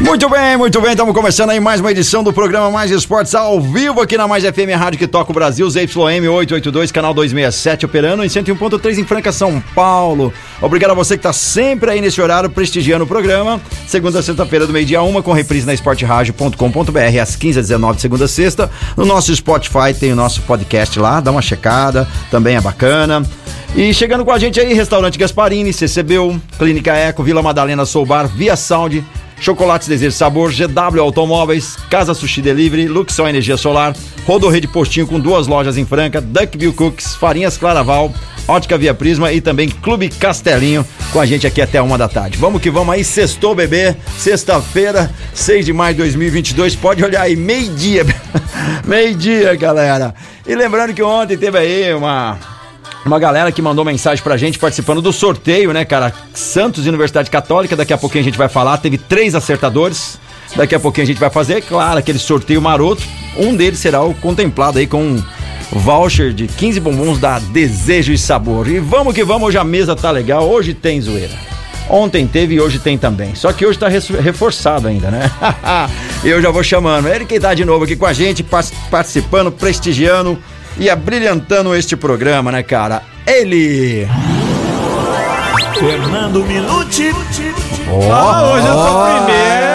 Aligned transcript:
Muito 0.00 0.28
bem, 0.28 0.56
muito 0.56 0.80
bem. 0.80 0.92
Estamos 0.92 1.12
começando 1.12 1.50
aí 1.50 1.58
mais 1.58 1.80
uma 1.80 1.90
edição 1.90 2.22
do 2.22 2.32
programa 2.32 2.70
Mais 2.70 2.88
Esportes 2.92 3.34
ao 3.34 3.60
vivo 3.60 4.00
aqui 4.00 4.16
na 4.16 4.28
Mais 4.28 4.44
FM 4.44 4.70
Rádio 4.78 4.96
que 4.96 5.08
toca 5.08 5.32
o 5.32 5.34
Brasil, 5.34 5.68
ZYM 5.68 6.28
882, 6.28 6.92
canal 6.92 7.12
267, 7.12 7.84
operando 7.84 8.24
em 8.24 8.28
101.3 8.28 8.98
em 8.98 9.04
Franca, 9.04 9.32
São 9.32 9.60
Paulo. 9.74 10.32
Obrigado 10.62 10.92
a 10.92 10.94
você 10.94 11.16
que 11.16 11.18
está 11.18 11.32
sempre 11.32 11.90
aí 11.90 12.00
nesse 12.00 12.20
horário 12.22 12.48
prestigiando 12.48 13.04
o 13.04 13.08
programa. 13.08 13.60
Segunda 13.88 14.20
a 14.20 14.22
sexta-feira 14.22 14.68
do 14.68 14.72
meio-dia, 14.72 15.02
uma 15.02 15.20
com 15.20 15.32
reprise 15.32 15.66
na 15.66 15.74
esporteradio.com.br 15.74 17.20
às 17.20 17.34
15 17.34 17.58
às 17.58 17.66
19 17.66 18.00
segunda 18.00 18.26
a 18.26 18.28
sexta. 18.28 18.70
No 18.96 19.04
nosso 19.04 19.34
Spotify 19.34 19.92
tem 19.98 20.12
o 20.12 20.16
nosso 20.16 20.42
podcast 20.42 20.96
lá, 20.98 21.20
dá 21.20 21.32
uma 21.32 21.42
checada, 21.42 22.06
também 22.30 22.54
é 22.54 22.60
bacana. 22.60 23.24
E 23.74 23.92
chegando 23.92 24.24
com 24.24 24.30
a 24.30 24.38
gente 24.38 24.60
aí, 24.60 24.72
Restaurante 24.72 25.18
Gasparini, 25.18 25.72
CCBU, 25.72 26.40
Clínica 26.56 26.94
Eco, 26.94 27.24
Vila 27.24 27.42
Madalena 27.42 27.84
Soubar, 27.84 28.28
Via 28.28 28.56
Sound, 28.56 29.04
Chocolates 29.40 29.88
Desejo 29.88 30.16
Sabor, 30.16 30.50
GW 30.50 31.00
Automóveis, 31.00 31.76
Casa 31.88 32.14
Sushi 32.14 32.42
Delivery, 32.42 32.88
Luxão 32.88 33.28
Energia 33.28 33.56
Solar, 33.56 33.94
Rodorrede 34.26 34.66
Postinho 34.66 35.06
com 35.06 35.18
duas 35.18 35.46
lojas 35.46 35.76
em 35.78 35.86
Franca, 35.86 36.20
Duckville 36.20 36.72
Cooks, 36.72 37.14
Farinhas 37.14 37.56
Claraval, 37.56 38.12
Ótica 38.46 38.78
Via 38.78 38.94
Prisma 38.94 39.32
e 39.32 39.40
também 39.40 39.68
Clube 39.68 40.08
Castelinho 40.08 40.84
com 41.12 41.20
a 41.20 41.26
gente 41.26 41.46
aqui 41.46 41.60
até 41.60 41.80
uma 41.80 41.96
da 41.96 42.08
tarde. 42.08 42.38
Vamos 42.38 42.60
que 42.60 42.70
vamos 42.70 42.94
aí, 42.94 43.04
sextou 43.04 43.54
bebê, 43.54 43.94
sexta-feira, 44.18 45.10
6 45.34 45.66
de 45.66 45.72
maio 45.72 45.94
de 45.94 46.02
2022, 46.02 46.74
pode 46.76 47.04
olhar 47.04 47.22
aí, 47.22 47.36
meio-dia, 47.36 48.04
meio-dia 48.84 49.54
galera. 49.54 50.14
E 50.46 50.54
lembrando 50.54 50.94
que 50.94 51.02
ontem 51.02 51.36
teve 51.36 51.58
aí 51.58 51.94
uma 51.94 52.57
uma 53.04 53.18
galera 53.18 53.50
que 53.52 53.62
mandou 53.62 53.84
mensagem 53.84 54.22
pra 54.22 54.36
gente 54.36 54.58
participando 54.58 55.00
do 55.00 55.12
sorteio, 55.12 55.72
né, 55.72 55.84
cara? 55.84 56.12
Santos 56.34 56.86
e 56.86 56.88
Universidade 56.88 57.30
Católica, 57.30 57.76
daqui 57.76 57.92
a 57.92 57.98
pouquinho 57.98 58.22
a 58.22 58.24
gente 58.24 58.38
vai 58.38 58.48
falar. 58.48 58.78
Teve 58.78 58.98
três 58.98 59.34
acertadores. 59.34 60.18
Daqui 60.56 60.74
a 60.74 60.80
pouquinho 60.80 61.04
a 61.04 61.06
gente 61.06 61.20
vai 61.20 61.28
fazer, 61.28 61.62
claro, 61.62 61.98
aquele 61.98 62.18
sorteio 62.18 62.60
maroto. 62.60 63.02
Um 63.36 63.54
deles 63.54 63.78
será 63.78 64.02
o 64.02 64.14
contemplado 64.14 64.78
aí 64.78 64.86
com 64.86 65.02
um 65.02 65.22
voucher 65.72 66.32
de 66.32 66.46
15 66.46 66.80
bombons 66.80 67.18
da 67.18 67.38
Desejo 67.38 68.12
e 68.12 68.18
Sabor. 68.18 68.66
E 68.68 68.78
vamos 68.78 69.14
que 69.14 69.22
vamos, 69.22 69.48
hoje 69.48 69.58
a 69.58 69.64
mesa 69.64 69.94
tá 69.94 70.10
legal. 70.10 70.48
Hoje 70.48 70.72
tem 70.72 71.00
zoeira. 71.00 71.34
Ontem 71.90 72.26
teve 72.26 72.54
e 72.54 72.60
hoje 72.60 72.78
tem 72.78 72.98
também. 72.98 73.34
Só 73.34 73.52
que 73.52 73.64
hoje 73.64 73.78
tá 73.78 73.88
reforçado 73.88 74.88
ainda, 74.88 75.10
né? 75.10 75.30
Eu 76.24 76.40
já 76.40 76.50
vou 76.50 76.62
chamando. 76.62 77.08
Ele 77.08 77.24
que 77.24 77.40
tá 77.40 77.54
de 77.54 77.64
novo 77.64 77.84
aqui 77.84 77.96
com 77.96 78.06
a 78.06 78.12
gente, 78.12 78.44
participando, 78.90 79.50
prestigiando 79.50 80.38
e 80.78 80.88
abrilhantando 80.88 81.74
este 81.74 81.96
programa, 81.96 82.52
né, 82.52 82.62
cara? 82.62 83.02
Ele. 83.26 84.08
Fernando 85.78 86.44
Minuti. 86.44 87.12
Oh, 87.90 88.12
ah, 88.12 88.52
hoje 88.52 88.66
eu 88.66 88.72
sou 88.74 89.00
o 89.00 89.04
primeiro. 89.04 89.67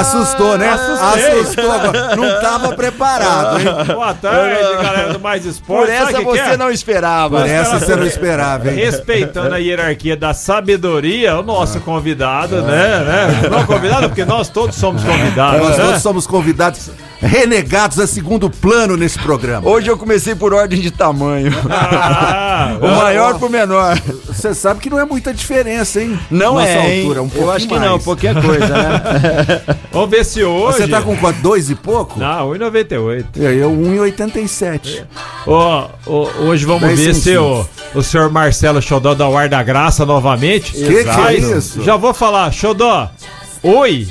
Assustou, 0.00 0.58
né? 0.58 0.68
Assustei. 0.68 1.40
Assustou 1.40 1.72
agora. 1.72 2.16
Não 2.16 2.40
tava 2.40 2.72
preparado, 2.74 3.60
hein? 3.60 3.66
Boa 3.94 4.14
tarde, 4.14 4.82
galera 4.82 5.12
do 5.12 5.20
Mais 5.20 5.44
Esporte. 5.44 5.86
Por 5.86 5.90
essa 5.90 6.20
você 6.22 6.40
é? 6.40 6.56
não 6.56 6.70
esperava. 6.70 7.40
Por 7.40 7.48
essa 7.48 7.78
você 7.78 7.96
não 7.96 8.06
esperava, 8.06 8.70
hein? 8.70 8.76
Respeitando 8.76 9.54
a 9.54 9.58
hierarquia 9.58 10.16
da 10.16 10.34
sabedoria, 10.34 11.38
o 11.38 11.42
nosso 11.42 11.80
convidado, 11.80 12.62
né? 12.62 12.98
né? 13.00 13.48
Não 13.50 13.64
convidado, 13.64 14.08
porque 14.08 14.24
nós 14.24 14.48
todos 14.48 14.76
somos 14.76 15.02
convidados. 15.02 15.60
Nós 15.60 15.78
né? 15.78 15.84
todos 15.84 16.02
somos 16.02 16.26
convidados 16.26 16.90
renegados 17.20 17.98
a 17.98 18.06
segundo 18.06 18.50
plano 18.50 18.96
nesse 18.96 19.18
programa. 19.18 19.68
Hoje 19.68 19.88
eu 19.88 19.96
comecei 19.96 20.34
por 20.34 20.52
ordem 20.52 20.80
de 20.80 20.90
tamanho. 20.90 21.52
Ah, 21.70 22.76
o 22.80 22.88
maior 22.88 23.38
pro 23.38 23.50
menor. 23.50 23.98
Você 24.26 24.54
sabe 24.54 24.80
que 24.80 24.90
não 24.90 24.98
é 24.98 25.04
muita 25.04 25.32
diferença, 25.32 26.00
hein? 26.00 26.18
Não 26.30 26.54
Nossa 26.54 26.68
é. 26.68 26.98
altura, 26.98 27.22
um 27.22 27.30
eu 27.34 27.50
acho 27.50 27.66
que 27.66 27.74
mais. 27.74 27.90
não, 27.90 27.98
pouquinha 27.98 28.34
coisa, 28.34 28.68
né? 28.68 29.02
Vamos 29.92 30.10
ver 30.10 30.24
se 30.24 30.44
hoje. 30.44 30.78
Você 30.78 30.88
tá 30.88 31.00
com 31.00 31.16
quanto? 31.16 31.40
Dois 31.40 31.70
e 31.70 31.74
pouco? 31.74 32.18
Não, 32.18 32.50
1,98. 32.50 33.24
Eu, 33.36 33.52
eu 33.52 33.70
1,87. 33.70 35.04
Ó, 35.46 35.88
ó, 36.06 36.28
hoje 36.40 36.64
vamos 36.66 36.82
Dez 36.82 36.98
ver 37.00 37.14
se 37.14 37.36
o, 37.36 37.64
o 37.94 38.02
senhor 38.02 38.30
Marcelo 38.30 38.82
Xodó 38.82 39.14
dá 39.14 39.28
o 39.28 39.36
ar 39.36 39.48
da 39.48 39.62
graça 39.62 40.04
novamente. 40.04 40.72
Que 40.72 41.04
que 41.04 41.08
é 41.10 41.34
isso? 41.34 41.82
Já 41.82 41.96
vou 41.96 42.12
falar, 42.12 42.52
Xodó, 42.52 43.08
oi. 43.62 44.06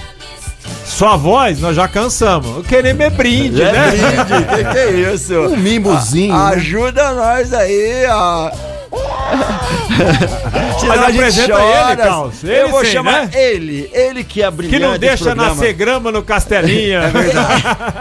Sua 0.83 1.15
voz, 1.17 1.59
nós 1.59 1.75
já 1.75 1.87
cansamos. 1.87 2.65
Queremos 2.65 3.01
é 3.03 3.09
brinde, 3.09 3.61
É 3.61 3.71
né? 3.71 3.91
brinde, 3.91 4.45
que 4.55 4.71
que 4.71 4.77
é 4.77 5.13
isso? 5.13 5.33
Um 5.39 5.57
mimozinho. 5.57 6.33
A- 6.33 6.51
né? 6.51 6.55
ajuda 6.55 7.11
nós 7.13 7.53
aí, 7.53 8.05
ó. 8.07 8.51
Mas 10.87 10.99
a 10.99 11.07
gente 11.11 11.19
apresenta 11.19 11.53
chora. 11.57 11.91
ele, 11.91 11.95
Carlos. 12.01 12.43
Ele 12.43 12.53
Eu 12.61 12.69
vou 12.69 12.85
sim, 12.85 12.91
chamar 12.91 13.25
né? 13.25 13.29
ele. 13.33 13.89
Ele 13.93 14.23
que 14.23 14.41
é 14.43 14.51
brilhante. 14.51 14.79
Que 14.79 14.85
não 14.87 14.97
deixa 14.97 15.33
nascer 15.35 15.73
grama 15.73 16.11
no 16.11 16.21
Castelinha. 16.23 17.01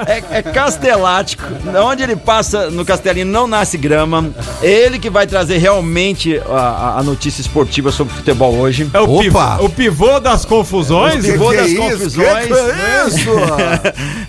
É, 0.06 0.38
é 0.38 0.43
castelático. 0.43 1.44
Onde 1.84 2.03
ele 2.03 2.16
passa 2.16 2.71
no 2.71 2.84
Castelinho 2.84 3.27
não 3.27 3.47
nasce 3.47 3.78
grama. 3.78 4.31
Ele 4.62 4.99
que 4.99 5.09
vai 5.09 5.27
trazer 5.27 5.59
realmente 5.59 6.41
a, 6.49 6.97
a- 6.99 7.03
notícia 7.03 7.41
esportiva 7.41 7.91
sobre 7.91 8.15
futebol 8.15 8.55
hoje. 8.56 8.88
É 8.93 9.00
o, 9.00 9.05
Opa! 9.05 9.22
pivô, 9.22 9.65
o 9.65 9.69
pivô 9.71 10.21
das 10.21 10.44
confusões. 10.44 11.25
O 11.25 11.32
pivô 11.32 11.50
Que 11.50 11.56
das 11.56 11.66
que 11.66 11.72
é 11.72 11.87
isso? 11.88 11.91
confusões. 11.99 12.47
Que 12.47 12.49
que 12.49 12.55
é 12.55 13.06
isso? 13.06 13.31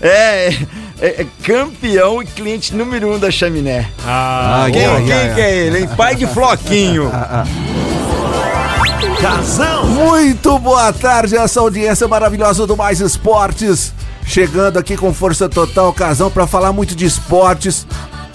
É, 0.00 0.54
é- 1.00 1.22
é 1.22 1.26
campeão 1.42 2.22
e 2.22 2.26
cliente 2.26 2.74
número 2.74 3.14
um 3.14 3.18
da 3.18 3.30
chaminé. 3.30 3.88
Ah, 4.06 4.62
Ai, 4.64 4.72
Quem, 4.72 4.86
ai, 4.86 5.02
quem 5.04 5.12
ai, 5.12 5.34
que 5.34 5.40
é 5.40 5.56
ele, 5.66 5.78
hein? 5.80 5.88
Pai 5.96 6.14
de 6.14 6.26
Floquinho. 6.26 7.10
Casão. 9.20 9.86
Muito 9.86 10.58
boa 10.58 10.92
tarde, 10.92 11.36
essa 11.36 11.60
audiência 11.60 12.06
maravilhosa 12.06 12.66
do 12.66 12.76
Mais 12.76 13.00
Esportes. 13.00 13.92
Chegando 14.24 14.78
aqui 14.78 14.96
com 14.96 15.12
força 15.14 15.48
total, 15.48 15.92
Casão, 15.92 16.30
pra 16.30 16.46
falar 16.46 16.72
muito 16.72 16.94
de 16.94 17.06
esportes. 17.06 17.86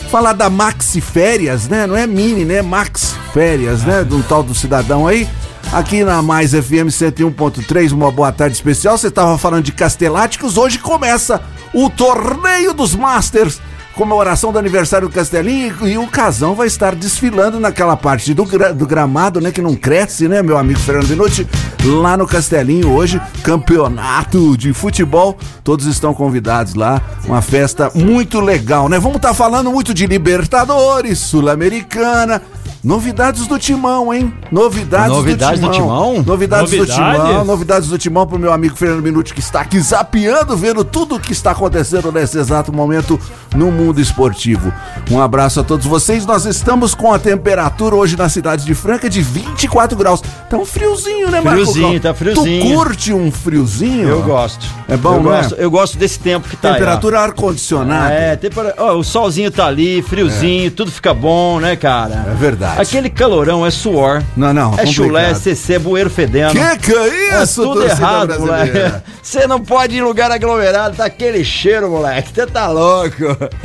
Falar 0.09 0.33
da 0.33 0.49
Maxi 0.49 0.99
Férias, 0.99 1.67
né? 1.67 1.85
Não 1.87 1.95
é 1.95 2.05
mini, 2.07 2.43
né? 2.45 2.61
Maxi 2.61 3.15
Férias, 3.33 3.83
né? 3.83 4.03
De 4.03 4.13
um 4.15 4.21
tal 4.21 4.41
do 4.43 4.55
cidadão 4.55 5.07
aí. 5.07 5.27
Aqui 5.71 6.03
na 6.03 6.21
Mais 6.21 6.51
FM 6.51 6.89
101.3, 6.89 7.91
uma 7.93 8.11
boa 8.11 8.31
tarde 8.31 8.55
especial. 8.55 8.97
Você 8.97 9.07
estava 9.07 9.37
falando 9.37 9.63
de 9.63 9.71
Casteláticos. 9.71 10.57
Hoje 10.57 10.79
começa 10.79 11.39
o 11.73 11.89
Torneio 11.89 12.73
dos 12.73 12.95
Masters. 12.95 13.59
Comemoração 13.93 14.53
do 14.53 14.57
aniversário 14.57 15.09
do 15.09 15.13
Castelinho 15.13 15.85
e, 15.85 15.97
o 15.97 16.07
Casão 16.07 16.55
vai 16.55 16.65
estar 16.65 16.95
desfilando 16.95 17.59
naquela 17.59 17.97
parte 17.97 18.33
do, 18.33 18.45
gra- 18.45 18.73
do 18.73 18.87
gramado, 18.87 19.41
né? 19.41 19.51
Que 19.51 19.61
não 19.61 19.75
cresce, 19.75 20.29
né, 20.29 20.41
meu 20.41 20.57
amigo 20.57 20.79
Fernando 20.79 21.09
Minuti? 21.09 21.45
Lá 21.83 22.15
no 22.15 22.25
Castelinho 22.25 22.89
hoje, 22.89 23.21
campeonato 23.43 24.55
de 24.57 24.71
futebol. 24.71 25.37
Todos 25.61 25.85
estão 25.87 26.13
convidados 26.13 26.73
lá. 26.73 27.01
Uma 27.25 27.41
festa 27.41 27.91
muito 27.93 28.39
legal, 28.39 28.87
né? 28.87 28.97
Vamos 28.97 29.17
estar 29.17 29.33
falando 29.33 29.69
muito 29.69 29.93
de 29.93 30.07
Libertadores, 30.07 31.19
Sul-Americana. 31.19 32.41
Novidades 32.83 33.45
do 33.45 33.59
Timão, 33.59 34.11
hein? 34.11 34.33
Novidades, 34.51 35.09
Novidades 35.15 35.59
do 35.59 35.67
do 35.67 35.73
Timão. 35.73 36.13
Timão? 36.13 36.23
Novidades, 36.23 36.71
do? 36.71 36.85
Timão. 36.87 37.45
Novidades 37.45 37.89
do 37.89 37.97
Timão 37.97 38.25
pro 38.25 38.39
meu 38.39 38.51
amigo 38.51 38.75
Fernando 38.75 39.03
Minuti, 39.03 39.35
que 39.35 39.39
está 39.39 39.61
aqui 39.61 39.79
zapeando, 39.79 40.57
vendo 40.57 40.83
tudo 40.83 41.15
o 41.15 41.19
que 41.19 41.31
está 41.31 41.51
acontecendo 41.51 42.11
nesse 42.11 42.39
exato 42.39 42.73
momento 42.73 43.19
no 43.55 43.71
mundo 43.71 44.01
esportivo. 44.01 44.73
Um 45.11 45.21
abraço 45.21 45.59
a 45.59 45.63
todos 45.63 45.85
vocês. 45.85 46.25
Nós 46.25 46.45
estamos 46.45 46.95
com 46.95 47.13
a 47.13 47.19
temperatura 47.19 47.95
hoje 47.95 48.17
na 48.17 48.29
cidade 48.29 48.65
de 48.65 48.73
Franca 48.73 49.07
de 49.07 49.21
24 49.21 49.95
graus. 49.95 50.21
Tá 50.49 50.57
um 50.57 50.65
friozinho, 50.65 51.29
né, 51.29 51.39
Marco? 51.39 51.61
Friozinho, 51.61 51.99
tá 51.99 52.13
friozinho. 52.15 52.65
Tu 52.65 52.73
curte 52.73 53.13
um 53.13 53.31
friozinho? 53.31 54.07
Eu 54.07 54.23
gosto. 54.23 54.65
É 54.87 54.97
bom, 54.97 55.15
eu 55.15 55.23
não 55.23 55.33
é? 55.33 55.37
gosto, 55.37 55.55
Eu 55.55 55.69
gosto 55.69 55.97
desse 55.99 56.19
tempo 56.19 56.49
que 56.49 56.57
tá. 56.57 56.73
Temperatura 56.73 57.19
ar-condicionado. 57.19 58.11
É, 58.11 58.35
tempera... 58.35 58.73
ó, 58.77 58.95
o 58.95 59.03
solzinho 59.03 59.51
tá 59.51 59.67
ali, 59.67 60.01
friozinho, 60.01 60.71
tudo 60.71 60.91
fica 60.91 61.13
bom, 61.13 61.59
né, 61.59 61.75
cara? 61.75 62.25
É 62.27 62.33
verdade. 62.33 62.70
Aquele 62.77 63.09
calorão 63.09 63.65
é 63.65 63.71
suor. 63.71 64.21
Não, 64.35 64.53
não, 64.53 64.73
É 64.77 64.85
chulé, 64.85 65.21
é 65.21 65.33
complicado. 65.33 65.43
CC, 65.55 65.79
bueiro 65.79 66.09
fedendo. 66.09 66.51
Que 66.51 66.77
que 66.79 66.93
é 66.93 67.35
É 67.39 67.43
isso, 67.43 67.61
tudo 67.63 67.81
torcida 67.81 68.01
errado, 68.01 68.39
moleque. 68.39 69.03
Você 69.21 69.47
não 69.47 69.59
pode 69.59 69.95
ir 69.95 69.99
em 69.99 70.01
lugar 70.01 70.31
aglomerado, 70.31 70.95
tá 70.95 71.05
aquele 71.05 71.43
cheiro, 71.43 71.89
moleque. 71.89 72.31
Você 72.33 72.45
tá 72.47 72.67
louco. 72.67 73.15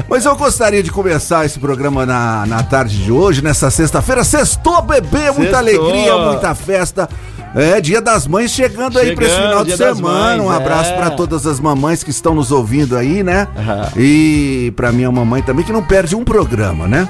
Mas 0.08 0.24
eu 0.24 0.36
gostaria 0.36 0.82
de 0.82 0.90
começar 0.90 1.44
esse 1.46 1.58
programa 1.58 2.04
na, 2.06 2.44
na 2.46 2.62
tarde 2.62 2.96
de 3.02 3.10
hoje, 3.12 3.42
nessa 3.42 3.70
sexta-feira. 3.70 4.22
Sextou, 4.24 4.82
bebê, 4.82 5.30
muita 5.30 5.58
Sextou. 5.62 5.88
alegria, 5.88 6.16
muita 6.18 6.54
festa. 6.54 7.08
É, 7.54 7.80
Dia 7.80 8.02
das 8.02 8.26
Mães 8.26 8.50
chegando, 8.50 8.98
aí 8.98 9.14
pra 9.14 9.24
esse 9.24 9.34
Chegando, 9.34 9.48
final 9.50 9.64
de 9.64 9.76
semana. 9.76 10.42
um 10.42 10.46
Mães, 10.46 10.56
abraço 10.60 10.90
é. 10.90 10.96
pra 10.96 11.10
todas 11.10 11.46
as 11.46 11.58
mamães 11.58 12.02
que 12.04 12.10
estão 12.10 12.34
nos 12.34 12.52
ouvindo 12.52 12.96
aí, 12.98 13.22
né? 13.22 13.48
Aham. 13.56 13.88
E 13.96 14.72
pra 14.76 14.92
minha 14.92 15.10
mamãe 15.10 15.40
também, 15.42 15.64
que 15.64 15.72
não 15.72 15.82
perde 15.82 16.14
um 16.14 16.22
programa, 16.22 16.86
né? 16.86 17.08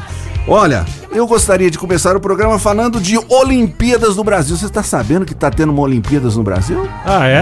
Olha, 0.49 0.85
eu 1.11 1.27
gostaria 1.27 1.69
de 1.71 1.77
começar 1.79 2.15
o 2.17 2.21
programa 2.21 2.57
falando 2.59 3.01
de 3.01 3.19
Olimpíadas 3.29 4.15
no 4.15 4.23
Brasil. 4.23 4.57
Você 4.57 4.69
tá 4.69 4.83
sabendo 4.83 5.27
que 5.27 5.35
tá 5.35 5.51
tendo 5.51 5.73
uma 5.73 5.83
Olimpíadas 5.83 6.37
no 6.37 6.43
Brasil? 6.45 6.89
Ah, 7.05 7.27
é? 7.27 7.41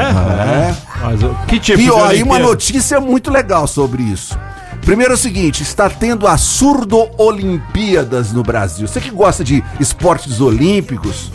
É. 0.71 0.75
Mas 1.03 1.23
o- 1.23 1.37
que 1.47 1.61
tipo 1.61 1.81
E 1.81 1.85
de 1.85 1.91
ó, 1.91 2.07
aí 2.07 2.23
uma 2.23 2.39
notícia 2.39 2.99
muito 3.01 3.31
legal 3.31 3.67
sobre 3.67 4.03
isso. 4.03 4.39
Primeiro 4.87 5.13
é 5.13 5.17
o 5.17 5.19
seguinte, 5.19 5.63
está 5.63 5.89
tendo 5.91 6.27
a 6.27 6.37
Surdo 6.39 7.09
Olimpíadas 7.19 8.33
no 8.33 8.43
Brasil. 8.43 8.87
Você 8.89 9.01
que 9.01 9.11
gosta 9.11 9.45
de 9.45 9.63
esportes 9.79 10.41
olímpicos, 10.41 11.31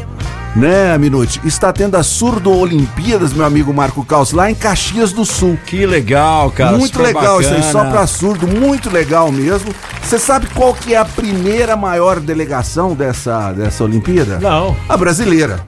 né, 0.55 0.97
Minuti? 0.97 1.39
Está 1.43 1.71
tendo 1.71 1.95
a 1.95 2.03
Surdo 2.03 2.51
Olimpíadas, 2.51 3.33
meu 3.33 3.45
amigo 3.45 3.73
Marco 3.73 4.03
Caos, 4.03 4.31
lá 4.31 4.49
em 4.49 4.55
Caxias 4.55 5.11
do 5.11 5.25
Sul. 5.25 5.57
Que 5.65 5.85
legal, 5.85 6.51
cara. 6.51 6.77
muito 6.77 7.01
legal 7.01 7.39
isso 7.39 7.53
aí, 7.53 7.63
só 7.63 7.79
bacana. 7.79 7.91
pra 7.91 8.07
surdo, 8.07 8.47
muito 8.47 8.89
legal 8.89 9.31
mesmo. 9.31 9.73
Você 10.01 10.17
sabe 10.17 10.47
qual 10.47 10.73
que 10.73 10.93
é 10.93 10.97
a 10.97 11.05
primeira 11.05 11.75
maior 11.75 12.19
delegação 12.19 12.93
dessa, 12.93 13.51
dessa 13.53 13.83
Olimpíada? 13.83 14.39
Não. 14.39 14.75
A 14.87 14.97
brasileira. 14.97 15.59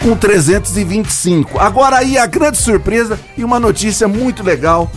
Com 0.00 0.14
325. 0.14 1.58
Agora 1.58 1.96
aí 1.96 2.18
a 2.18 2.26
grande 2.26 2.58
surpresa 2.58 3.18
e 3.36 3.44
uma 3.44 3.58
notícia 3.58 4.06
muito 4.06 4.42
legal 4.42 4.90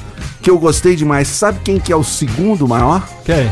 que 0.50 0.52
eu 0.52 0.58
gostei 0.58 0.96
demais. 0.96 1.28
Sabe 1.28 1.60
quem 1.64 1.80
que 1.80 1.94
é 1.94 1.96
o 1.96 2.04
segundo 2.04 2.68
maior? 2.68 3.04
Quem? 3.24 3.52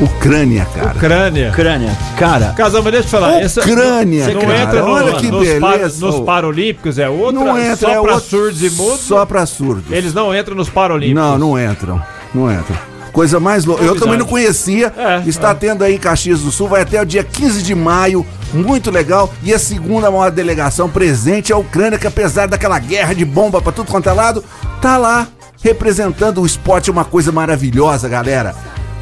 Ucrânia, 0.00 0.64
cara. 0.74 0.92
Ucrânia. 0.94 1.50
Ucrânia. 1.50 1.98
Cara, 2.18 2.52
Casal, 2.56 2.82
mas 2.82 2.92
deixa 2.92 3.06
eu 3.06 3.10
falar. 3.10 3.40
essa- 3.40 3.60
Ucrânia, 3.62 4.28
não 4.28 4.40
cara. 4.42 4.62
entra 4.62 4.82
no, 4.82 4.90
Olha 4.90 5.12
que 5.14 5.30
nos, 5.30 5.48
par- 5.58 5.72
beleza. 5.72 6.06
nos 6.06 6.20
Paralímpicos, 6.20 6.98
é 6.98 7.08
outra. 7.08 7.32
não 7.32 7.58
entra, 7.58 7.76
só 7.76 7.88
é 7.88 8.00
pra 8.00 8.12
outro- 8.14 8.20
surdos 8.28 8.62
e 8.62 8.70
mudos. 8.70 9.00
Só 9.00 9.26
pra 9.26 9.44
surdos. 9.46 9.90
Eles 9.90 10.14
não 10.14 10.34
entram 10.36 10.54
nos 10.54 10.68
Paralímpicos. 10.68 11.20
Não, 11.22 11.38
não 11.38 11.58
entram. 11.58 12.00
Não 12.34 12.52
entram. 12.52 12.76
Coisa 13.12 13.40
mais 13.40 13.64
louca. 13.64 13.82
Eu 13.82 13.96
também 13.98 14.18
não 14.18 14.26
conhecia. 14.26 14.92
É, 14.96 15.22
Está 15.26 15.54
tendo 15.54 15.82
aí 15.82 15.94
em 15.94 15.98
Caxias 15.98 16.40
do 16.40 16.50
Sul, 16.52 16.68
vai 16.68 16.82
até 16.82 17.00
o 17.00 17.06
dia 17.06 17.24
15 17.24 17.62
de 17.62 17.74
maio. 17.74 18.24
Muito 18.52 18.90
legal. 18.90 19.32
E 19.42 19.52
a 19.54 19.58
segunda 19.58 20.10
maior 20.10 20.30
delegação 20.30 20.88
presente 20.90 21.50
é 21.50 21.54
a 21.54 21.58
Ucrânia, 21.58 21.98
que 21.98 22.06
apesar 22.06 22.46
daquela 22.46 22.78
guerra 22.78 23.14
de 23.14 23.24
bomba 23.24 23.60
pra 23.62 23.72
tudo 23.72 23.90
quanto 23.90 24.08
é 24.10 24.12
lado, 24.12 24.44
tá 24.82 24.98
lá 24.98 25.26
representando 25.62 26.40
o 26.42 26.46
esporte, 26.46 26.90
uma 26.90 27.04
coisa 27.04 27.30
maravilhosa, 27.32 28.08
galera. 28.08 28.54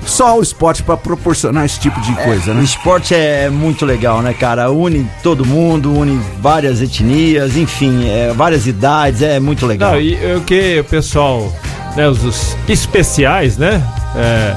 Só 0.07 0.39
o 0.39 0.43
esporte 0.43 0.83
pra 0.83 0.99
proporcionar 0.99 1.65
esse 1.65 1.81
tipo 1.81 1.99
de 2.03 2.13
coisa, 2.17 2.51
o 2.51 2.55
né? 2.55 2.63
esporte 2.63 3.15
é 3.15 3.49
muito 3.49 3.87
legal, 3.87 4.21
né, 4.21 4.35
cara? 4.35 4.71
Une 4.71 5.09
todo 5.23 5.47
mundo, 5.47 5.91
une 5.99 6.21
várias 6.43 6.83
etnias, 6.83 7.57
enfim, 7.57 8.07
é, 8.07 8.31
várias 8.35 8.67
idades, 8.67 9.23
é 9.23 9.41
muito 9.41 9.65
legal. 9.65 9.93
Não, 9.93 10.01
e 10.01 10.15
o 10.37 10.43
que 10.43 10.79
o 10.81 10.85
pessoal, 10.85 11.51
né, 11.97 12.07
os, 12.07 12.23
os 12.23 12.55
especiais, 12.69 13.57
né? 13.57 13.83
é, 14.15 14.55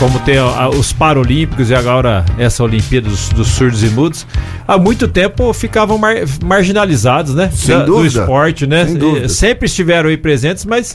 como 0.00 0.18
tem 0.18 0.36
a- 0.36 0.68
os 0.68 0.92
Paralímpicos 0.92 1.70
e 1.70 1.74
agora 1.76 2.24
essa 2.36 2.62
Olimpíada 2.64 3.08
dos, 3.08 3.28
dos 3.30 3.46
surdos 3.48 3.82
e 3.84 3.86
mudos, 3.90 4.26
há 4.66 4.76
muito 4.76 5.06
tempo 5.06 5.52
ficavam 5.54 5.96
mar- 5.96 6.16
marginalizados, 6.44 7.34
né? 7.36 7.50
Sem 7.54 7.74
da- 7.78 7.84
do 7.84 7.92
dúvida. 7.94 8.20
esporte, 8.20 8.66
né? 8.66 8.84
Sem 8.84 8.96
dúvida. 8.96 9.26
E 9.26 9.28
Sempre 9.30 9.66
estiveram 9.66 10.08
aí 10.10 10.16
presentes, 10.16 10.64
mas 10.66 10.94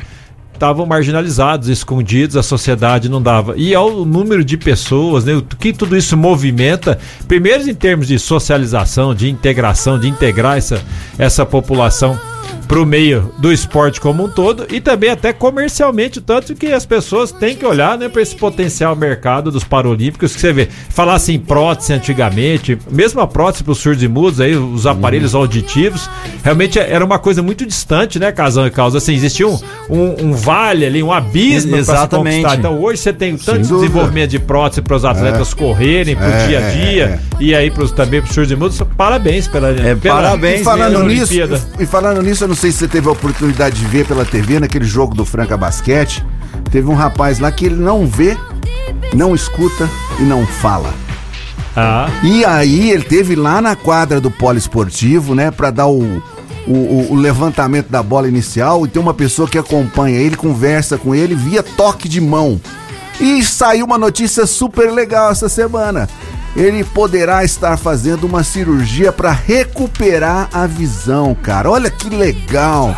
estavam 0.63 0.85
marginalizados, 0.85 1.67
escondidos, 1.67 2.37
a 2.37 2.43
sociedade 2.43 3.09
não 3.09 3.21
dava. 3.21 3.53
E 3.57 3.75
ao 3.75 4.05
número 4.05 4.45
de 4.45 4.55
pessoas, 4.55 5.25
né, 5.25 5.33
o 5.33 5.41
que 5.41 5.73
tudo 5.73 5.97
isso 5.97 6.15
movimenta, 6.15 6.97
primeiro 7.27 7.69
em 7.69 7.75
termos 7.75 8.07
de 8.07 8.17
socialização, 8.17 9.13
de 9.13 9.29
integração, 9.29 9.99
de 9.99 10.07
integrar 10.07 10.57
essa, 10.57 10.81
essa 11.17 11.45
população 11.45 12.17
para 12.73 12.81
o 12.81 12.87
meio 12.87 13.31
do 13.37 13.53
esporte 13.53 14.01
como 14.01 14.23
um 14.23 14.27
todo 14.27 14.65
e 14.71 14.81
também 14.81 15.11
até 15.11 15.31
comercialmente, 15.31 16.19
tanto 16.19 16.55
que 16.55 16.73
as 16.73 16.87
pessoas 16.87 17.31
têm 17.31 17.55
que 17.55 17.63
olhar 17.63 17.99
né, 17.99 18.09
para 18.09 18.19
esse 18.19 18.35
potencial 18.35 18.95
mercado 18.95 19.51
dos 19.51 19.63
Paralímpicos, 19.63 20.33
que 20.33 20.41
você 20.41 20.51
vê, 20.51 20.67
falar 20.89 21.13
assim, 21.13 21.37
prótese 21.37 21.93
antigamente, 21.93 22.75
mesmo 22.89 23.21
a 23.21 23.27
prótese 23.27 23.63
para 23.63 23.73
os 23.73 23.77
surdos 23.77 24.01
e 24.01 24.07
mudos, 24.07 24.41
aí, 24.41 24.55
os 24.55 24.87
aparelhos 24.87 25.35
auditivos, 25.35 26.09
realmente 26.43 26.79
era 26.79 27.05
uma 27.05 27.19
coisa 27.19 27.43
muito 27.43 27.63
distante, 27.63 28.17
né, 28.17 28.31
Casão 28.31 28.65
e 28.65 28.71
Causa, 28.71 28.97
assim, 28.97 29.13
existia 29.13 29.47
um, 29.47 29.59
um, 29.87 30.29
um 30.29 30.33
vale 30.33 30.83
ali, 30.83 31.03
um 31.03 31.13
abismo 31.13 31.73
para 31.73 31.83
se 31.83 31.91
Exatamente. 31.91 32.37
conquistar. 32.37 32.57
Então 32.57 32.81
hoje 32.81 33.01
você 33.01 33.13
tem 33.13 33.37
tanto 33.37 33.59
desenvolvimento 33.59 34.31
de 34.31 34.39
prótese 34.39 34.81
para 34.81 34.95
os 34.95 35.05
atletas 35.05 35.53
correrem, 35.53 36.15
para 36.15 36.27
o 36.27 36.31
É, 36.31 36.47
dia 36.47 36.57
a 36.57 36.61
é, 36.61 36.71
dia, 36.71 37.03
é. 37.03 37.43
e 37.43 37.53
aí 37.53 37.69
pros, 37.69 37.91
também 37.91 38.19
para 38.19 38.29
os 38.29 38.33
surdos 38.33 38.51
e 38.51 38.55
mudos, 38.55 38.81
parabéns 38.97 39.47
pela, 39.47 39.69
É, 39.69 39.93
pela 39.93 40.15
parabéns 40.15 40.61
E 40.61 40.63
falando 40.63 41.03
nisso, 41.03 41.33
e 41.79 41.85
falando 41.85 42.23
nisso, 42.23 42.45
eu 42.45 42.47
não 42.47 42.62
sei 42.63 42.71
se 42.71 42.77
você 42.77 42.87
teve 42.87 43.09
a 43.09 43.11
oportunidade 43.11 43.77
de 43.77 43.85
ver 43.85 44.05
pela 44.07 44.23
TV 44.23 44.57
naquele 44.57 44.85
jogo 44.85 45.13
do 45.13 45.25
Franca 45.25 45.57
Basquete. 45.57 46.23
Teve 46.71 46.87
um 46.89 46.93
rapaz 46.93 47.37
lá 47.39 47.51
que 47.51 47.65
ele 47.65 47.75
não 47.75 48.07
vê, 48.07 48.37
não 49.13 49.35
escuta 49.35 49.89
e 50.17 50.23
não 50.23 50.45
fala. 50.47 50.93
Ah. 51.75 52.07
E 52.23 52.45
aí 52.45 52.89
ele 52.91 53.03
teve 53.03 53.35
lá 53.35 53.59
na 53.61 53.75
quadra 53.75 54.21
do 54.21 54.31
poliesportivo, 54.31 55.35
né, 55.35 55.51
pra 55.51 55.71
dar 55.71 55.87
o, 55.87 56.23
o- 56.65 57.07
o 57.11 57.15
levantamento 57.15 57.89
da 57.89 58.01
bola 58.01 58.29
inicial 58.29 58.85
e 58.85 58.87
tem 58.87 59.01
uma 59.01 59.13
pessoa 59.13 59.45
que 59.45 59.57
acompanha 59.57 60.17
ele, 60.17 60.37
conversa 60.37 60.97
com 60.97 61.13
ele 61.13 61.35
via 61.35 61.61
toque 61.61 62.07
de 62.07 62.21
mão. 62.21 62.61
E 63.19 63.43
saiu 63.43 63.85
uma 63.85 63.97
notícia 63.97 64.45
super 64.47 64.89
legal 64.89 65.31
essa 65.31 65.49
semana. 65.49 66.07
Ele 66.55 66.83
poderá 66.83 67.43
estar 67.43 67.77
fazendo 67.77 68.25
uma 68.25 68.43
cirurgia 68.43 69.11
para 69.11 69.31
recuperar 69.31 70.49
a 70.53 70.67
visão, 70.67 71.35
cara. 71.35 71.69
Olha 71.69 71.89
que 71.89 72.09
legal. 72.09 72.95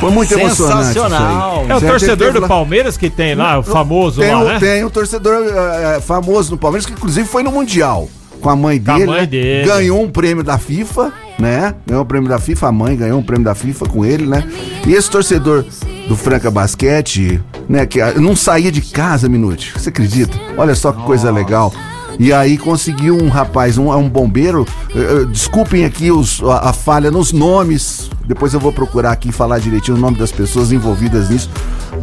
Foi 0.00 0.10
muito 0.10 0.32
emocionante. 0.32 0.86
Sensacional. 0.88 1.66
É 1.68 1.74
o 1.76 1.80
Certo, 1.80 1.90
torcedor 1.92 2.32
do 2.32 2.48
Palmeiras 2.48 2.96
que 2.96 3.10
tem 3.10 3.34
lá, 3.34 3.58
o 3.58 3.62
famoso 3.62 4.20
tem, 4.20 4.32
lá, 4.34 4.44
né? 4.44 4.58
tem 4.58 4.84
um 4.84 4.90
torcedor 4.90 5.34
eh, 5.44 6.00
famoso 6.00 6.52
no 6.52 6.58
Palmeiras 6.58 6.86
que 6.86 6.92
inclusive 6.92 7.28
foi 7.28 7.42
no 7.42 7.52
Mundial 7.52 8.08
com 8.40 8.48
a 8.48 8.56
mãe 8.56 8.80
Com 8.80 8.90
a 8.90 8.94
dele. 8.94 9.06
mãe 9.06 9.20
né? 9.20 9.26
dele. 9.26 9.68
Ganhou 9.68 10.02
um 10.02 10.10
prêmio 10.10 10.42
da 10.42 10.58
FIFA, 10.58 11.12
né? 11.38 11.74
Ganhou 11.86 12.02
um 12.02 12.06
prêmio 12.06 12.28
da 12.28 12.38
FIFA, 12.38 12.68
a 12.68 12.72
mãe 12.72 12.96
ganhou 12.96 13.18
um 13.18 13.22
prêmio 13.22 13.44
da 13.44 13.54
FIFA 13.54 13.86
com 13.86 14.04
ele, 14.04 14.26
né? 14.26 14.42
E 14.86 14.94
esse 14.94 15.10
torcedor 15.10 15.64
do 16.08 16.16
Franca 16.16 16.50
Basquete, 16.50 17.40
né, 17.68 17.86
que 17.86 18.00
ah, 18.00 18.14
não 18.16 18.34
saía 18.34 18.72
de 18.72 18.80
casa, 18.80 19.28
Minute. 19.28 19.72
Você 19.76 19.90
acredita? 19.90 20.36
Olha 20.56 20.74
só 20.74 20.90
que 20.92 21.02
coisa 21.02 21.30
legal. 21.30 21.72
E 22.18 22.32
aí 22.32 22.58
conseguiu 22.58 23.16
um 23.16 23.28
rapaz, 23.28 23.78
um, 23.78 23.90
um 23.92 24.08
bombeiro. 24.08 24.66
eh, 24.94 24.98
eh, 24.98 25.24
desculpem 25.26 25.84
aqui 25.84 26.10
os, 26.10 26.42
a, 26.42 26.70
a 26.70 26.72
falha 26.72 27.10
nos 27.10 27.32
nomes. 27.32 28.10
Depois 28.26 28.54
eu 28.54 28.60
vou 28.60 28.72
procurar 28.72 29.12
aqui 29.12 29.32
falar 29.32 29.58
direitinho 29.58 29.96
o 29.96 30.00
nome 30.00 30.18
das 30.18 30.30
pessoas 30.30 30.72
envolvidas 30.72 31.30
nisso. 31.30 31.50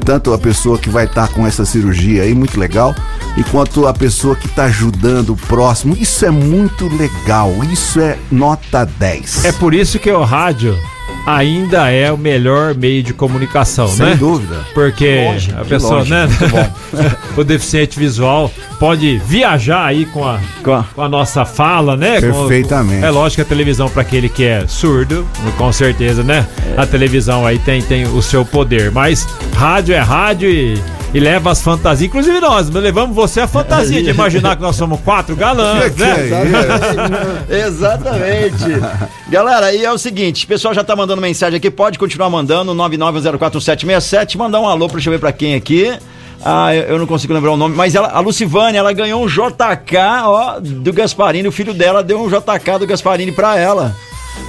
Tanto 0.04 0.34
a 0.34 0.38
pessoa 0.38 0.78
que 0.78 0.90
vai 0.90 1.06
estar 1.06 1.28
com 1.30 1.46
essa 1.48 1.66
cirurgia 1.66 2.24
aí, 2.24 2.34
muito 2.34 2.60
legal, 2.60 2.94
e 3.38 3.44
quanto 3.46 3.88
a 3.88 3.94
pessoa 3.94 4.36
que 4.36 4.46
está 4.48 4.66
ajudando 4.66 5.32
o 5.34 5.38
próximo. 5.38 5.96
Isso 5.98 6.26
é 6.26 6.32
muito 6.32 6.88
legal. 6.96 7.54
Isso 7.72 8.00
é 8.00 8.18
nota 8.32 8.86
10. 8.86 9.46
É 9.46 9.52
por 9.52 9.74
isso 9.74 9.98
que 10.00 10.12
o 10.12 10.24
rádio 10.24 10.78
ainda 11.28 11.92
é 11.92 12.10
o 12.10 12.18
melhor 12.18 12.74
meio 12.74 13.04
de 13.04 13.14
comunicação, 13.14 13.88
Sem 13.90 14.06
né? 14.06 14.16
dúvida. 14.16 14.56
Porque 14.74 15.26
longe, 15.26 15.54
a 15.60 15.66
pessoa, 15.66 15.98
longe, 16.00 16.10
né? 16.12 16.28
o 17.36 17.44
deficiente 17.44 18.00
visual 18.00 18.50
pode 18.80 19.18
viajar 19.20 19.86
aí 19.86 20.06
com 20.06 20.26
a, 20.26 20.40
Com 20.64 20.74
a- 20.74 20.86
com 20.96 21.08
nossa 21.10 21.44
fala, 21.44 21.98
né? 21.98 22.22
Com- 22.22 22.32
Perfeitamente. 22.32 23.04
é 23.04 23.10
lógico 23.10 23.36
que 23.36 23.42
a 23.42 23.46
televisão, 23.58 23.90
para 23.90 24.02
aquele 24.04 24.30
que 24.30 24.46
é 24.46 24.66
surdo, 24.68 25.28
com 25.58 25.72
certeza, 25.74 26.24
né? 26.24 26.48
A 26.78 26.86
televisão 26.86 27.46
aí 27.46 27.60
tem, 27.60 27.82
tem 27.82 28.06
o 28.06 28.22
seu 28.22 28.46
poder. 28.46 28.90
Mas 28.92 29.28
rádio 29.56 29.94
é 29.96 30.00
rádio 30.00 30.50
e, 30.50 30.82
e 31.14 31.20
leva 31.20 31.52
as 31.52 31.62
fantasias. 31.62 32.08
Inclusive 32.10 32.40
nós, 32.40 32.70
levamos 32.70 33.16
você 33.16 33.42
a 33.42 33.48
fantasia 33.48 34.02
de 34.04 34.10
imaginar 34.10 34.56
que 34.56 34.62
nós 34.62 34.76
somos 34.76 35.00
quatro 35.02 35.36
galãs, 35.36 35.94
que 35.94 36.04
é 36.04 36.06
né? 36.06 37.46
Exatamente. 37.68 38.66
Galera, 39.30 39.74
e 39.74 39.84
é 39.84 39.92
o 39.92 39.98
seguinte, 39.98 40.46
o 40.46 40.48
pessoal 40.48 40.74
já 40.74 40.84
tá 40.84 40.96
mandando 40.96 41.22
mensagem 41.22 41.58
aqui, 41.58 41.72
pode 41.72 41.98
continuar 41.98 42.30
mandando, 42.30 42.74
9904767, 42.74 44.38
mandar 44.38 44.60
um 44.60 44.68
alô, 44.68 44.88
deixa 44.88 45.10
eu 45.10 45.14
ver 45.14 45.20
pra 45.20 45.32
quem 45.32 45.56
aqui. 45.56 45.98
Ah, 46.44 46.76
eu 46.76 46.84
eu 46.84 47.00
não 47.00 47.08
consigo 47.08 47.34
lembrar 47.34 47.52
o 47.52 47.58
nome, 47.58 47.76
mas 47.76 47.96
ela, 47.96 48.10
a 48.10 48.20
Lucivânia, 48.20 48.80
ela 48.80 48.94
ganhou 48.94 49.24
um 49.24 49.28
JK, 49.28 49.98
ó, 50.24 50.60
do 50.60 50.94
Gasparini, 50.94 51.48
o 51.48 51.52
filho 51.52 51.74
dela 51.74 52.04
deu 52.04 52.22
um 52.22 52.28
JK 52.28 52.80
do 52.80 52.88
Gasparini 52.88 53.32
pra 53.32 53.58
ela. 53.58 53.96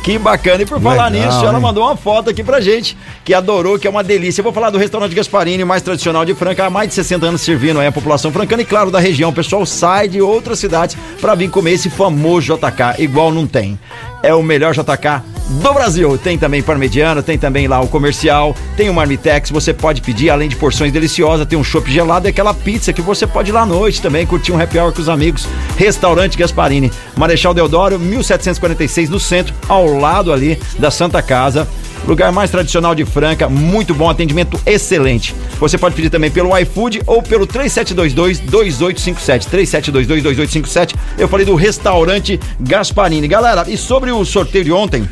Que 0.03 0.19
bacana. 0.19 0.63
E 0.63 0.67
por 0.67 0.81
falar 0.81 1.11
Legal, 1.11 1.27
nisso, 1.27 1.45
ela 1.45 1.59
hein? 1.59 1.63
mandou 1.63 1.85
uma 1.85 1.97
foto 1.97 2.31
aqui 2.31 2.43
pra 2.43 2.61
gente, 2.61 2.97
que 3.25 3.35
adorou, 3.35 3.79
que 3.79 3.87
é 3.87 3.91
uma 3.91 4.03
delícia. 4.03 4.41
Eu 4.41 4.45
vou 4.45 4.53
falar 4.53 4.71
do 4.71 4.79
restaurante 4.79 5.15
Gasparini, 5.15 5.65
mais 5.65 5.83
tradicional 5.83 6.25
de 6.25 6.35
Franca, 6.35 6.65
há 6.65 6.71
mais 6.71 6.89
de 6.89 6.95
60 6.95 7.27
anos 7.27 7.41
servindo 7.43 7.81
a 7.81 7.93
população 7.93 8.33
francana 8.33 8.63
e, 8.63 8.65
claro, 8.65 8.91
da 8.91 8.99
região. 8.99 9.31
O 9.31 9.35
pessoal 9.35 9.67
sai 9.67 10.09
de 10.09 10.21
outras 10.23 10.59
cidades 10.59 10.97
pra 11.21 11.35
vir 11.35 11.51
comer 11.51 11.73
esse 11.73 11.91
famoso 11.91 12.55
JK, 12.55 13.03
igual 13.03 13.33
não 13.33 13.47
tem. 13.47 13.79
É 14.23 14.35
o 14.35 14.43
melhor 14.43 14.75
JK 14.75 15.23
do 15.49 15.73
Brasil. 15.73 16.19
Tem 16.19 16.37
também 16.37 16.63
parmegiana, 16.63 17.23
tem 17.23 17.39
também 17.39 17.67
lá 17.67 17.81
o 17.81 17.89
comercial, 17.89 18.55
tem 18.77 18.91
o 18.91 18.95
Marmitex, 18.95 19.51
você 19.51 19.73
pode 19.73 20.03
pedir, 20.03 20.31
além 20.31 20.49
de 20.49 20.57
porções 20.57 20.93
deliciosas, 20.93 21.47
tem 21.47 21.59
um 21.59 21.65
chopp 21.65 21.91
gelado 21.91 22.27
e 22.27 22.31
aquela 22.31 22.53
pizza 22.53 22.93
que 22.93 23.01
você 23.01 23.27
pode 23.27 23.51
ir 23.51 23.53
lá 23.53 23.63
à 23.63 23.67
noite 23.67 24.03
também, 24.03 24.27
curtir 24.27 24.53
um 24.53 24.61
happy 24.61 24.79
hour 24.79 24.93
com 24.93 25.01
os 25.01 25.09
amigos. 25.09 25.47
Restaurante 25.77 26.37
Gasparini, 26.37 26.91
Marechal 27.17 27.55
Deodoro, 27.55 27.99
1746 27.99 29.09
no 29.09 29.21
centro, 29.21 29.55
ao 29.69 29.99
lado 29.99 30.33
ali 30.33 30.61
da 30.79 30.91
Santa 30.91 31.23
Casa. 31.23 31.67
Lugar 32.09 32.33
mais 32.33 32.51
tradicional 32.51 32.95
de 32.95 33.05
Franca, 33.05 33.51
muito 33.51 33.95
bom 33.95 34.09
atendimento, 34.09 34.59
excelente. 34.65 35.35
Você 35.61 35.77
pode 35.77 35.95
pedir 35.95 36.09
também 36.09 36.31
pelo 36.31 36.57
iFood 36.57 37.03
ou 37.07 37.23
pelo 37.23 37.47
3722-2857. 37.47 39.47
3722-2857. 39.51 40.95
Eu 41.19 41.29
falei 41.29 41.45
do 41.45 41.55
restaurante 41.55 42.41
Gasparini. 42.59 43.29
Galera, 43.29 43.67
e 43.69 43.77
sobre 43.77 44.11
o 44.11 44.25
sorteio 44.25 44.65
de 44.65 44.73
ontem, 44.73 45.07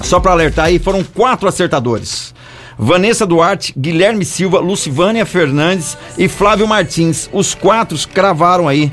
só 0.00 0.20
para 0.20 0.30
alertar 0.30 0.66
aí, 0.66 0.78
foram 0.78 1.02
quatro 1.02 1.48
acertadores. 1.48 2.32
Vanessa 2.78 3.26
Duarte, 3.26 3.74
Guilherme 3.76 4.24
Silva, 4.24 4.60
Lucivânia 4.60 5.26
Fernandes 5.26 5.98
e 6.16 6.28
Flávio 6.28 6.68
Martins. 6.68 7.28
Os 7.32 7.52
quatro 7.52 7.98
cravaram 8.14 8.68
aí 8.68 8.92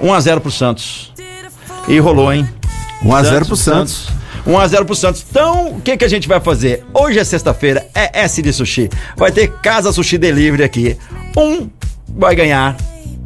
1 0.00 0.14
a 0.14 0.20
0 0.20 0.40
pro 0.40 0.50
Santos. 0.50 1.12
E 1.86 1.98
rolou, 1.98 2.32
hein? 2.32 2.48
1 3.04 3.14
a 3.14 3.22
0 3.22 3.44
pro 3.44 3.54
Santos. 3.54 4.08
1 4.46 4.58
a 4.58 4.66
0 4.66 4.84
pro 4.84 4.94
Santos. 4.94 5.24
Então, 5.28 5.70
o 5.70 5.80
que 5.80 5.96
que 5.96 6.04
a 6.04 6.08
gente 6.08 6.28
vai 6.28 6.40
fazer? 6.40 6.84
Hoje 6.94 7.18
é 7.18 7.24
sexta-feira, 7.24 7.86
é 7.94 8.22
S 8.22 8.40
de 8.40 8.52
Sushi. 8.52 8.88
Vai 9.16 9.32
ter 9.32 9.48
Casa 9.60 9.92
Sushi 9.92 10.16
Delivery 10.16 10.62
aqui. 10.62 10.96
Um 11.36 11.68
vai 12.08 12.34
ganhar 12.34 12.76